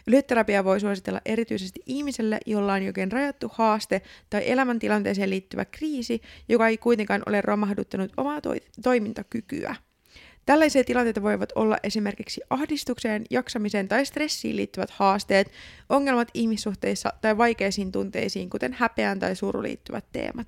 Lyhytterapia 0.07 0.63
voi 0.63 0.79
suositella 0.79 1.21
erityisesti 1.25 1.79
ihmiselle, 1.85 2.39
jolla 2.45 2.73
on 2.73 2.83
jokin 2.83 3.11
rajattu 3.11 3.51
haaste 3.53 4.01
tai 4.29 4.41
elämäntilanteeseen 4.45 5.29
liittyvä 5.29 5.65
kriisi, 5.65 6.21
joka 6.49 6.67
ei 6.67 6.77
kuitenkaan 6.77 7.23
ole 7.25 7.41
romahduttanut 7.41 8.11
omaa 8.17 8.41
toi- 8.41 8.61
toimintakykyä. 8.83 9.75
Tällaisia 10.51 10.83
tilanteita 10.83 11.21
voivat 11.21 11.51
olla 11.55 11.77
esimerkiksi 11.83 12.41
ahdistukseen, 12.49 13.23
jaksamiseen 13.29 13.87
tai 13.87 14.05
stressiin 14.05 14.55
liittyvät 14.55 14.89
haasteet, 14.89 15.51
ongelmat 15.89 16.27
ihmissuhteissa 16.33 17.13
tai 17.21 17.37
vaikeisiin 17.37 17.91
tunteisiin, 17.91 18.49
kuten 18.49 18.73
häpeään 18.73 19.19
tai 19.19 19.35
suru 19.35 19.61
liittyvät 19.61 20.05
teemat. 20.11 20.47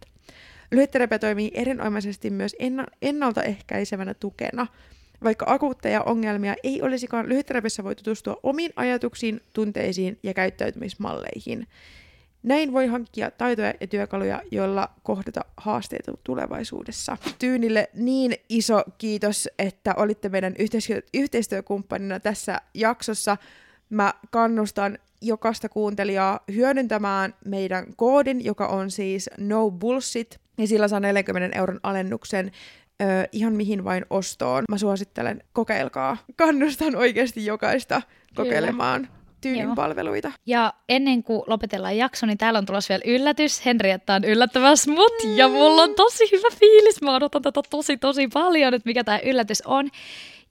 Lyhytterapia 0.71 1.19
toimii 1.19 1.51
erinomaisesti 1.53 2.29
myös 2.29 2.55
enna- 2.59 2.87
ennaltaehkäisevänä 3.01 4.13
tukena. 4.13 4.67
Vaikka 5.23 5.45
akuutteja 5.47 6.01
ongelmia 6.01 6.55
ei 6.63 6.81
olisikaan, 6.81 7.29
lyhytterapiassa 7.29 7.83
voi 7.83 7.95
tutustua 7.95 8.39
omiin 8.43 8.71
ajatuksiin, 8.75 9.41
tunteisiin 9.53 10.19
ja 10.23 10.33
käyttäytymismalleihin. 10.33 11.67
Näin 12.43 12.73
voi 12.73 12.87
hankkia 12.87 13.31
taitoja 13.31 13.73
ja 13.81 13.87
työkaluja, 13.87 14.41
joilla 14.51 14.89
kohdata 15.03 15.41
haasteita 15.57 16.13
tulevaisuudessa. 16.23 17.17
Tyynille 17.39 17.89
niin 17.93 18.33
iso 18.49 18.83
kiitos, 18.97 19.49
että 19.59 19.93
olitte 19.97 20.29
meidän 20.29 20.53
yhteistyö- 20.59 21.01
yhteistyökumppanina 21.13 22.19
tässä 22.19 22.61
jaksossa. 22.73 23.37
Mä 23.89 24.13
kannustan 24.31 24.97
jokaista 25.21 25.69
kuuntelijaa 25.69 26.39
hyödyntämään 26.53 27.33
meidän 27.45 27.85
koodin, 27.95 28.45
joka 28.45 28.67
on 28.67 28.91
siis 28.91 29.29
no 29.37 29.71
bullshit, 29.71 30.39
ja 30.57 30.67
sillä 30.67 30.87
saa 30.87 30.99
40 30.99 31.57
euron 31.57 31.79
alennuksen 31.83 32.51
ö, 33.01 33.05
ihan 33.31 33.53
mihin 33.53 33.83
vain 33.83 34.05
ostoon. 34.09 34.63
Mä 34.69 34.77
suosittelen, 34.77 35.43
kokeilkaa. 35.53 36.17
Kannustan 36.35 36.95
oikeasti 36.95 37.45
jokaista 37.45 38.01
kokeilemaan 38.35 39.01
tyynin 39.01 39.22
Joo. 39.45 39.75
palveluita. 39.75 40.31
Ja 40.45 40.73
ennen 40.89 41.23
kuin 41.23 41.43
lopetellaan 41.47 41.97
jakso, 41.97 42.25
niin 42.25 42.37
täällä 42.37 42.57
on 42.57 42.65
tulossa 42.65 42.89
vielä 42.89 43.15
yllätys. 43.15 43.65
Henrietta 43.65 44.13
on 44.13 44.23
yllättävässä 44.23 44.91
mut 44.91 45.13
ja 45.35 45.47
mulla 45.47 45.81
on 45.81 45.95
tosi 45.95 46.31
hyvä 46.31 46.47
fiilis. 46.59 47.01
Mä 47.01 47.15
odotan 47.15 47.41
tätä 47.41 47.61
tosi 47.69 47.97
tosi 47.97 48.27
paljon, 48.27 48.73
että 48.73 48.89
mikä 48.89 49.03
tämä 49.03 49.19
yllätys 49.19 49.61
on. 49.65 49.89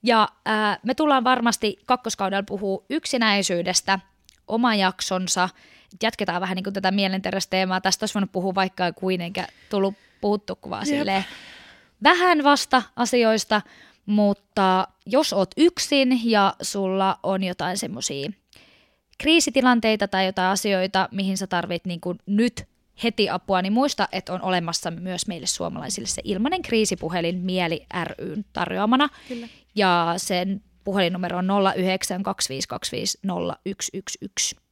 Ja 0.03 0.29
ää, 0.45 0.79
me 0.83 0.93
tullaan 0.95 1.23
varmasti 1.23 1.77
kakkoskaudella 1.85 2.43
puhua 2.43 2.83
yksinäisyydestä, 2.89 3.99
oma 4.47 4.75
jaksonsa. 4.75 5.49
Jatketaan 6.03 6.41
vähän 6.41 6.55
niin 6.55 6.63
kuin 6.63 6.73
tätä 6.73 6.91
mielenterveysteemaa. 6.91 7.81
Tästä 7.81 8.03
olisi 8.03 8.13
voinut 8.13 8.31
puhua 8.31 8.55
vaikka 8.55 8.93
kuin 8.93 9.21
eikä 9.21 9.47
tullut 9.69 9.93
puhuttu 10.21 10.59
Jep. 10.71 10.83
silleen 10.83 11.25
vähän 12.03 12.43
vasta 12.43 12.81
asioista, 12.95 13.61
mutta 14.05 14.87
jos 15.05 15.33
oot 15.33 15.51
yksin 15.57 16.31
ja 16.31 16.53
sulla 16.61 17.19
on 17.23 17.43
jotain 17.43 17.77
semmoisia 17.77 18.31
kriisitilanteita 19.17 20.07
tai 20.07 20.25
jotain 20.25 20.47
asioita, 20.47 21.09
mihin 21.11 21.37
sä 21.37 21.47
tarvit 21.47 21.85
niin 21.85 22.01
kuin 22.01 22.17
nyt 22.25 22.67
heti 23.03 23.29
apua, 23.29 23.61
niin 23.61 23.73
muista, 23.73 24.07
että 24.11 24.33
on 24.33 24.41
olemassa 24.41 24.91
myös 24.91 25.27
meille 25.27 25.47
suomalaisille 25.47 26.07
se 26.07 26.21
ilmainen 26.25 26.61
kriisipuhelin 26.61 27.39
Mieli 27.39 27.85
ryn 28.03 28.45
tarjoamana. 28.53 29.09
Kyllä. 29.27 29.47
Ja 29.75 30.13
sen 30.17 30.61
puhelinnumero 30.83 31.37
on 31.37 31.47
0925250111. 31.47 31.49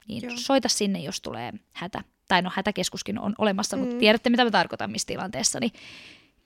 Niin 0.07 0.23
Joo. 0.23 0.33
soita 0.35 0.69
sinne, 0.69 0.99
jos 0.99 1.21
tulee 1.21 1.53
hätä. 1.73 2.03
Tai 2.27 2.41
no 2.41 2.51
hätäkeskuskin 2.53 3.19
on 3.19 3.35
olemassa, 3.37 3.77
mm. 3.77 3.81
mutta 3.81 3.95
tiedätte 3.95 4.29
mitä 4.29 4.43
mä 4.43 4.51
tarkoitan 4.51 4.91
missä 4.91 5.07
tilanteessa. 5.07 5.59
Niin 5.59 5.71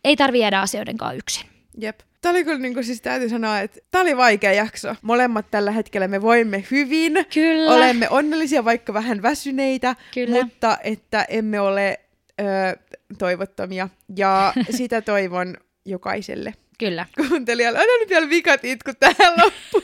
ei 0.03 0.15
tarvi 0.15 0.39
jäädä 0.39 0.61
asioidenkaan 0.61 1.17
yksin. 1.17 1.54
Jep. 1.81 1.99
Tämä 2.21 2.31
oli 2.31 2.43
kyllä, 2.43 2.59
niin 2.59 2.73
kuin, 2.73 2.83
siis 2.83 3.01
täytyy 3.01 3.29
sanoa, 3.29 3.59
että 3.59 3.79
tämä 3.91 4.01
oli 4.01 4.17
vaikea 4.17 4.53
jakso. 4.53 4.95
Molemmat 5.01 5.45
tällä 5.51 5.71
hetkellä 5.71 6.07
me 6.07 6.21
voimme 6.21 6.63
hyvin. 6.71 7.25
Kyllä. 7.33 7.73
Olemme 7.73 8.09
onnellisia, 8.09 8.65
vaikka 8.65 8.93
vähän 8.93 9.21
väsyneitä, 9.21 9.95
Kyllä. 10.13 10.43
mutta 10.43 10.77
että 10.83 11.25
emme 11.29 11.59
ole 11.59 11.99
öö, 12.41 12.73
toivottomia. 13.17 13.89
Ja 14.15 14.53
sitä 14.77 15.01
toivon 15.01 15.57
jokaiselle 15.85 16.53
Kyllä. 16.79 17.05
kuuntelijalle. 17.17 17.79
Anna 17.79 17.93
nyt 17.99 18.09
vielä 18.09 18.29
vikat 18.29 18.65
itkut 18.65 18.99
tähän 18.99 19.33
loppuun. 19.43 19.83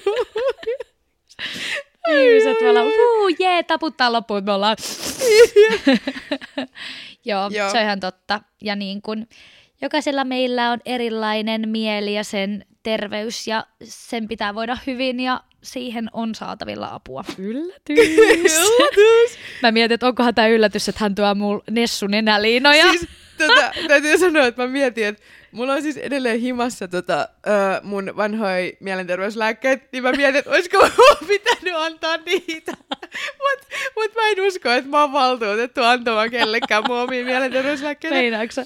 Ihmiset 2.09 2.59
tuolla, 2.59 2.83
uu, 2.83 3.27
jee, 3.39 3.63
taputtaa 3.63 4.11
loppuun, 4.11 4.43
me 4.43 4.51
ollaan. 4.51 4.77
Joo, 7.25 7.49
Joo. 7.49 7.71
se 7.71 7.77
on 7.77 7.83
ihan 7.83 7.99
totta. 7.99 8.41
Ja 8.61 8.75
niin 8.75 9.01
kuin, 9.01 9.27
jokaisella 9.82 10.23
meillä 10.23 10.71
on 10.71 10.79
erilainen 10.86 11.69
mieli 11.69 12.13
ja 12.13 12.23
sen 12.23 12.65
terveys 12.84 13.47
ja 13.47 13.65
sen 13.84 14.27
pitää 14.27 14.55
voida 14.55 14.77
hyvin 14.88 15.19
ja 15.19 15.43
siihen 15.63 16.09
on 16.13 16.36
saatavilla 16.36 16.89
apua. 16.91 17.23
Yllätys! 17.38 17.99
Yllätys. 18.17 19.38
Mä 19.61 19.71
mietin, 19.71 19.95
että 19.95 20.07
onkohan 20.07 20.36
tämä 20.36 20.47
yllätys, 20.47 20.89
että 20.89 21.03
hän 21.03 21.15
tuo 21.15 21.36
mulle 21.36 21.63
Nessu 21.69 22.07
nenäliinoja. 22.07 22.89
Siis, 22.89 23.07
tota, 23.38 23.71
täytyy 23.88 24.17
sanoa, 24.17 24.45
että 24.45 24.61
mä 24.61 24.67
mietin, 24.67 25.05
että 25.05 25.23
mulla 25.51 25.73
on 25.73 25.82
siis 25.82 25.97
edelleen 25.97 26.39
himassa 26.39 26.88
tota, 26.88 27.27
ö, 27.47 27.51
mun 27.84 28.13
vanhoja 28.17 28.71
mielenterveyslääkkeet, 28.79 29.91
niin 29.91 30.03
mä 30.03 30.11
mietin, 30.11 30.39
että 30.39 30.51
olisiko 30.51 30.89
pitänyt 31.27 31.75
antaa 31.75 32.17
niitä. 32.17 32.71
Mut, 33.21 33.59
mut 33.95 34.15
mä 34.15 34.29
en 34.29 34.41
usko, 34.41 34.69
että 34.69 34.89
mä 34.89 35.01
oon 35.01 35.13
valtuutettu 35.13 35.84
antamaan 35.84 36.32
kellekään 36.32 36.84
mun 36.88 36.97
omia 36.97 37.25
mielenterveyslääkkeitä. 37.25 38.15
Meinaatko 38.15 38.61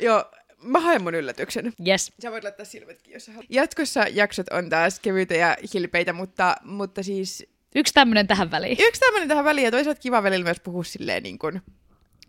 Joo, 0.00 0.24
mä 0.62 0.80
haen 0.80 1.02
mun 1.02 1.14
yllätyksen. 1.14 1.72
Yes. 1.86 2.12
Sä 2.22 2.30
voit 2.30 2.44
laittaa 2.44 2.66
silmätkin, 2.66 3.12
jos 3.14 3.24
sä 3.24 3.32
haluat. 3.32 3.46
Jatkossa 3.50 4.04
jaksot 4.10 4.48
on 4.48 4.68
taas 4.70 5.00
kevyitä 5.00 5.34
ja 5.34 5.56
hilpeitä, 5.74 6.12
mutta, 6.12 6.56
mutta 6.64 7.02
siis 7.02 7.46
Yksi 7.74 7.94
tämmönen 7.94 8.26
tähän 8.26 8.50
väliin. 8.50 8.76
yksi 8.80 9.00
tämmönen 9.00 9.28
tähän 9.28 9.44
väliin, 9.44 9.64
ja 9.64 9.70
toisaalta 9.70 10.00
kiva 10.00 10.22
välillä 10.22 10.44
myös 10.44 10.60
puhua 10.60 10.84
silleen 10.84 11.22
niin 11.22 11.38
kuin 11.38 11.62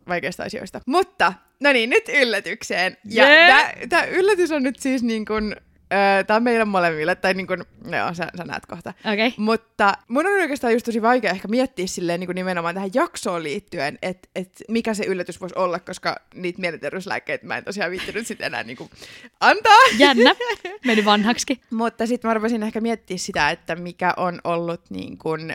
vaikeista 0.08 0.44
asioista. 0.44 0.82
Mutta, 0.86 1.34
no 1.60 1.74
niin, 1.74 1.90
nyt 1.90 2.10
yllätykseen. 2.10 2.98
Ja 3.06 3.26
Yeah. 3.28 3.72
tämä 3.90 4.04
yllätys 4.06 4.52
on 4.52 4.64
nyt 4.64 4.80
siis 4.80 5.04
niin 5.04 5.26
kuin, 5.26 5.56
äh, 5.94 6.26
tämä 6.28 6.38
on 6.38 6.44
meidän 6.44 6.68
molemmille, 6.68 7.16
tai 7.16 7.34
niin 7.34 7.48
kuin, 7.48 7.64
no 7.84 8.14
sä, 8.14 8.28
sä 8.38 8.44
näet 8.44 8.66
kohta. 8.66 8.94
Okay. 9.00 9.32
Mutta 9.38 9.94
mun 10.08 10.28
on 10.28 10.34
oikeastaan 10.34 10.74
just 10.74 10.86
tosi 10.86 11.02
vaikea 11.02 11.32
ehkä 11.32 11.48
miettiä 11.48 11.88
silleen 11.88 12.20
niin 12.20 12.28
kuin 12.28 12.36
nimenomaan 12.36 12.76
tähän 12.76 12.92
jaksoon 12.94 13.44
liittyen, 13.44 13.98
että 14.02 14.30
et 14.36 14.64
mikä 14.68 14.94
se 14.94 15.04
yllätys 15.06 15.42
voisi 15.42 15.56
olla, 15.58 15.80
koska 15.80 16.16
niitä 16.34 16.62
mielenterveyslääkkeitä 16.62 17.46
mä 17.46 17.58
en 17.58 17.64
tosiaan 17.64 17.92
viittinyt 17.92 18.28
sitten 18.28 18.48
enää 18.48 18.64
niin 18.64 18.78
kuin 18.78 18.90
antaa. 19.40 19.80
Jännä. 19.98 20.36
Meni 20.86 21.06
vanhaksi. 21.06 21.62
Mutta 21.72 22.08
sitten 22.08 22.28
mä 22.28 22.32
arvasin 22.32 22.64
ehkä 22.64 22.82
miettiä 22.82 23.18
sitä, 23.18 23.50
että 23.50 23.76
mikä 23.76 24.14
on 24.18 24.42
ollut 24.44 24.82
niin 24.90 25.18
kun 25.18 25.52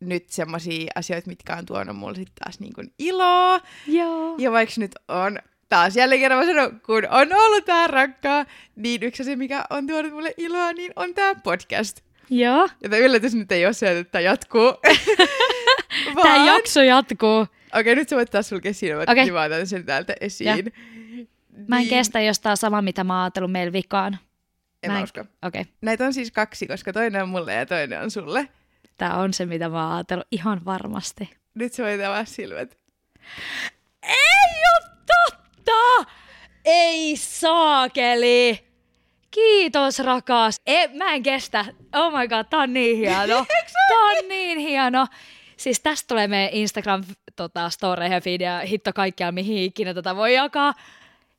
nyt 0.00 0.30
semmoisia 0.30 0.92
asioita, 0.94 1.28
mitkä 1.28 1.56
on 1.56 1.66
tuonut 1.66 1.96
mulle 1.96 2.14
sitten 2.14 2.34
taas 2.44 2.60
niin 2.60 2.72
kun 2.72 2.90
iloa. 2.98 3.60
Joo. 3.86 4.34
Ja 4.38 4.52
vaikka 4.52 4.74
nyt 4.78 4.94
on 5.08 5.38
taas 5.68 5.96
jälleen 5.96 6.20
kerran 6.20 6.38
mä 6.38 6.46
sanon, 6.46 6.80
kun 6.80 7.06
on 7.10 7.32
ollut 7.32 7.66
vähän 7.66 7.90
rankkaa, 7.90 8.46
niin 8.76 9.02
yksi 9.02 9.22
asia, 9.22 9.36
mikä 9.36 9.64
on 9.70 9.86
tuonut 9.86 10.12
mulle 10.12 10.34
iloa, 10.36 10.72
niin 10.72 10.92
on 10.96 11.14
tämä 11.14 11.34
podcast. 11.34 12.00
Joo. 12.30 12.68
Ja 12.82 12.88
tämä 12.88 12.96
yllätys 12.96 13.34
nyt 13.34 13.52
ei 13.52 13.66
ole 13.66 13.72
se, 13.72 13.98
että 13.98 14.12
tämä 14.12 14.22
jatkuu. 14.22 14.74
Tämä 16.22 16.46
jakso 16.46 16.82
jatkuu. 16.82 17.46
Okei, 17.74 17.94
nyt 17.94 18.08
sä 18.08 18.16
voit 18.16 18.30
taas 18.30 18.48
sulkea 18.48 18.74
silmät, 18.74 19.08
okay. 19.08 19.24
niin 19.24 19.34
mä 19.34 19.42
otan 19.42 19.66
sen 19.66 19.84
täältä 19.84 20.14
esiin. 20.20 20.72
Mä 21.68 21.76
en 21.76 21.80
Niin, 21.80 21.88
kestä, 21.88 22.20
jos 22.20 22.40
tää 22.40 22.50
on 22.50 22.56
sama, 22.56 22.82
mitä 22.82 23.04
mä 23.04 23.14
oon 23.14 23.22
ajatellut 23.22 23.52
meillä 23.52 23.72
vikaan. 23.72 24.18
En 24.82 24.92
mä 24.92 24.98
en- 24.98 25.04
usko. 25.04 25.20
Okei. 25.20 25.60
Okay. 25.60 25.72
Näitä 25.80 26.04
on 26.06 26.14
siis 26.14 26.30
kaksi, 26.30 26.66
koska 26.66 26.92
toinen 26.92 27.22
on 27.22 27.28
mulle 27.28 27.54
ja 27.54 27.66
toinen 27.66 28.02
on 28.02 28.10
sulle. 28.10 28.48
Tää 28.96 29.14
on 29.16 29.32
se, 29.32 29.46
mitä 29.46 29.68
mä 29.68 29.86
oon 29.86 29.94
ajatellut 29.94 30.26
ihan 30.30 30.64
varmasti. 30.64 31.30
Nyt 31.54 31.72
sä 31.72 31.82
voit 31.82 32.00
avaa 32.00 32.24
silmät. 32.24 32.76
Ei 34.02 34.62
totta! 35.68 36.10
Ei 36.64 37.16
saakeli! 37.16 38.68
Kiitos 39.30 39.98
rakas. 39.98 40.60
E, 40.66 40.88
mä 40.88 41.12
en 41.14 41.22
kestä. 41.22 41.64
Oh 41.94 42.18
my 42.18 42.28
god, 42.28 42.44
tää 42.50 42.60
on 42.60 42.72
niin 42.72 42.96
hieno. 42.96 43.46
tää 43.88 43.98
on 43.98 44.28
niin 44.28 44.58
hieno. 44.58 45.06
Siis 45.56 45.80
tästä 45.80 46.08
tulee 46.08 46.28
meidän 46.28 46.52
Instagram 46.52 47.04
tota, 47.36 47.70
storeihin 47.70 48.14
ja 48.14 48.20
feed 48.20 48.40
ja 48.40 48.60
hitto 48.60 48.92
kaikkea, 48.92 49.32
mihin 49.32 49.58
ikinä 49.58 49.94
tätä 49.94 50.16
voi 50.16 50.34
jakaa. 50.34 50.74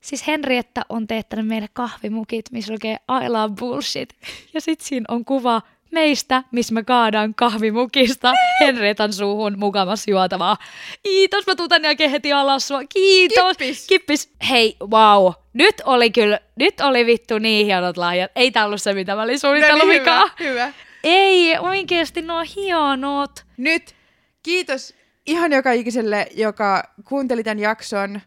Siis 0.00 0.26
Henrietta 0.26 0.82
on 0.88 1.06
teettänyt 1.06 1.46
meille 1.46 1.68
kahvimukit, 1.72 2.50
missä 2.50 2.72
lukee 2.72 2.96
I 3.24 3.28
love 3.28 3.54
bullshit. 3.60 4.08
Ja 4.54 4.60
sit 4.60 4.80
siinä 4.80 5.04
on 5.08 5.24
kuva 5.24 5.62
meistä, 5.90 6.42
missä 6.50 6.74
me 6.74 6.84
kaadaan 6.84 7.34
kahvimukista 7.34 8.32
Henrietan 8.60 9.12
suuhun 9.12 9.58
mukamas 9.58 10.08
juotavaa. 10.08 10.56
Kiitos, 11.02 11.46
mä 11.46 11.54
tuutan 11.54 11.84
jälkeen 11.84 12.10
heti 12.10 12.32
alas 12.32 12.68
sua. 12.68 12.80
Kiitos. 12.92 13.56
Kippis. 13.56 13.86
Kippis. 13.86 14.30
Hei, 14.50 14.76
wow. 14.80 15.32
Nyt 15.52 15.82
oli 15.84 16.10
kyllä, 16.10 16.40
nyt 16.56 16.80
oli 16.80 17.06
vittu 17.06 17.38
niin 17.38 17.66
hienot 17.66 17.96
lahjat. 17.96 18.30
Ei 18.36 18.50
tää 18.50 18.64
ollut 18.66 18.82
se, 18.82 18.92
mitä 18.92 19.14
mä 19.14 19.22
olin 19.22 19.38
suunnitellut 19.38 19.84
No 19.84 19.90
niin, 19.90 20.00
hyvä, 20.02 20.30
hyvä. 20.40 20.72
Ei, 21.04 21.58
oikeesti 21.58 22.22
nuo 22.22 22.42
hienot. 22.56 23.30
Nyt 23.56 23.94
kiitos 24.42 24.94
ihan 25.26 25.52
joka 25.52 25.72
ikiselle, 25.72 26.26
joka 26.34 26.82
kuunteli 27.04 27.44
tämän 27.44 27.58
jakson. 27.58 28.20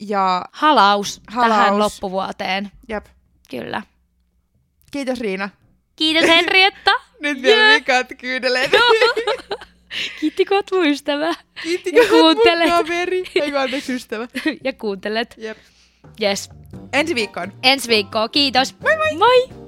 Ja 0.00 0.44
Halaus, 0.52 1.20
Halaus. 1.28 1.50
tähän 1.52 1.78
loppuvuoteen. 1.78 2.70
jep, 2.88 3.06
Kyllä. 3.50 3.82
kiitos 4.90 5.20
Riina. 5.20 5.48
Kiitos 5.96 6.28
Henrietta. 6.28 6.90
Nyt 7.20 7.42
vielä 7.42 7.62
Jee. 7.62 7.74
vikat 7.74 8.06
kyydeleen. 8.18 8.70
Kiitti, 10.20 10.44
kun 10.44 10.56
oot 10.56 10.70
mun 10.72 10.86
ystävä. 10.86 11.34
Kiitti, 11.62 11.92
kun 11.92 12.24
oot 12.24 12.36
mun 12.36 12.68
kaveri. 12.70 13.24
Ei 13.34 13.50
kun 13.50 13.60
anteeksi 13.60 13.92
ystävä. 13.94 14.28
ja 14.64 14.72
kuuntelet. 14.72 15.34
Jep. 15.38 15.58
Yes. 16.22 16.50
Ensi 16.92 17.14
viikkoon. 17.14 17.52
Ensi 17.62 17.88
viikkoon. 17.88 18.30
Kiitos. 18.30 18.74
Moi 18.80 18.96
moi. 18.96 19.16
Moi. 19.16 19.65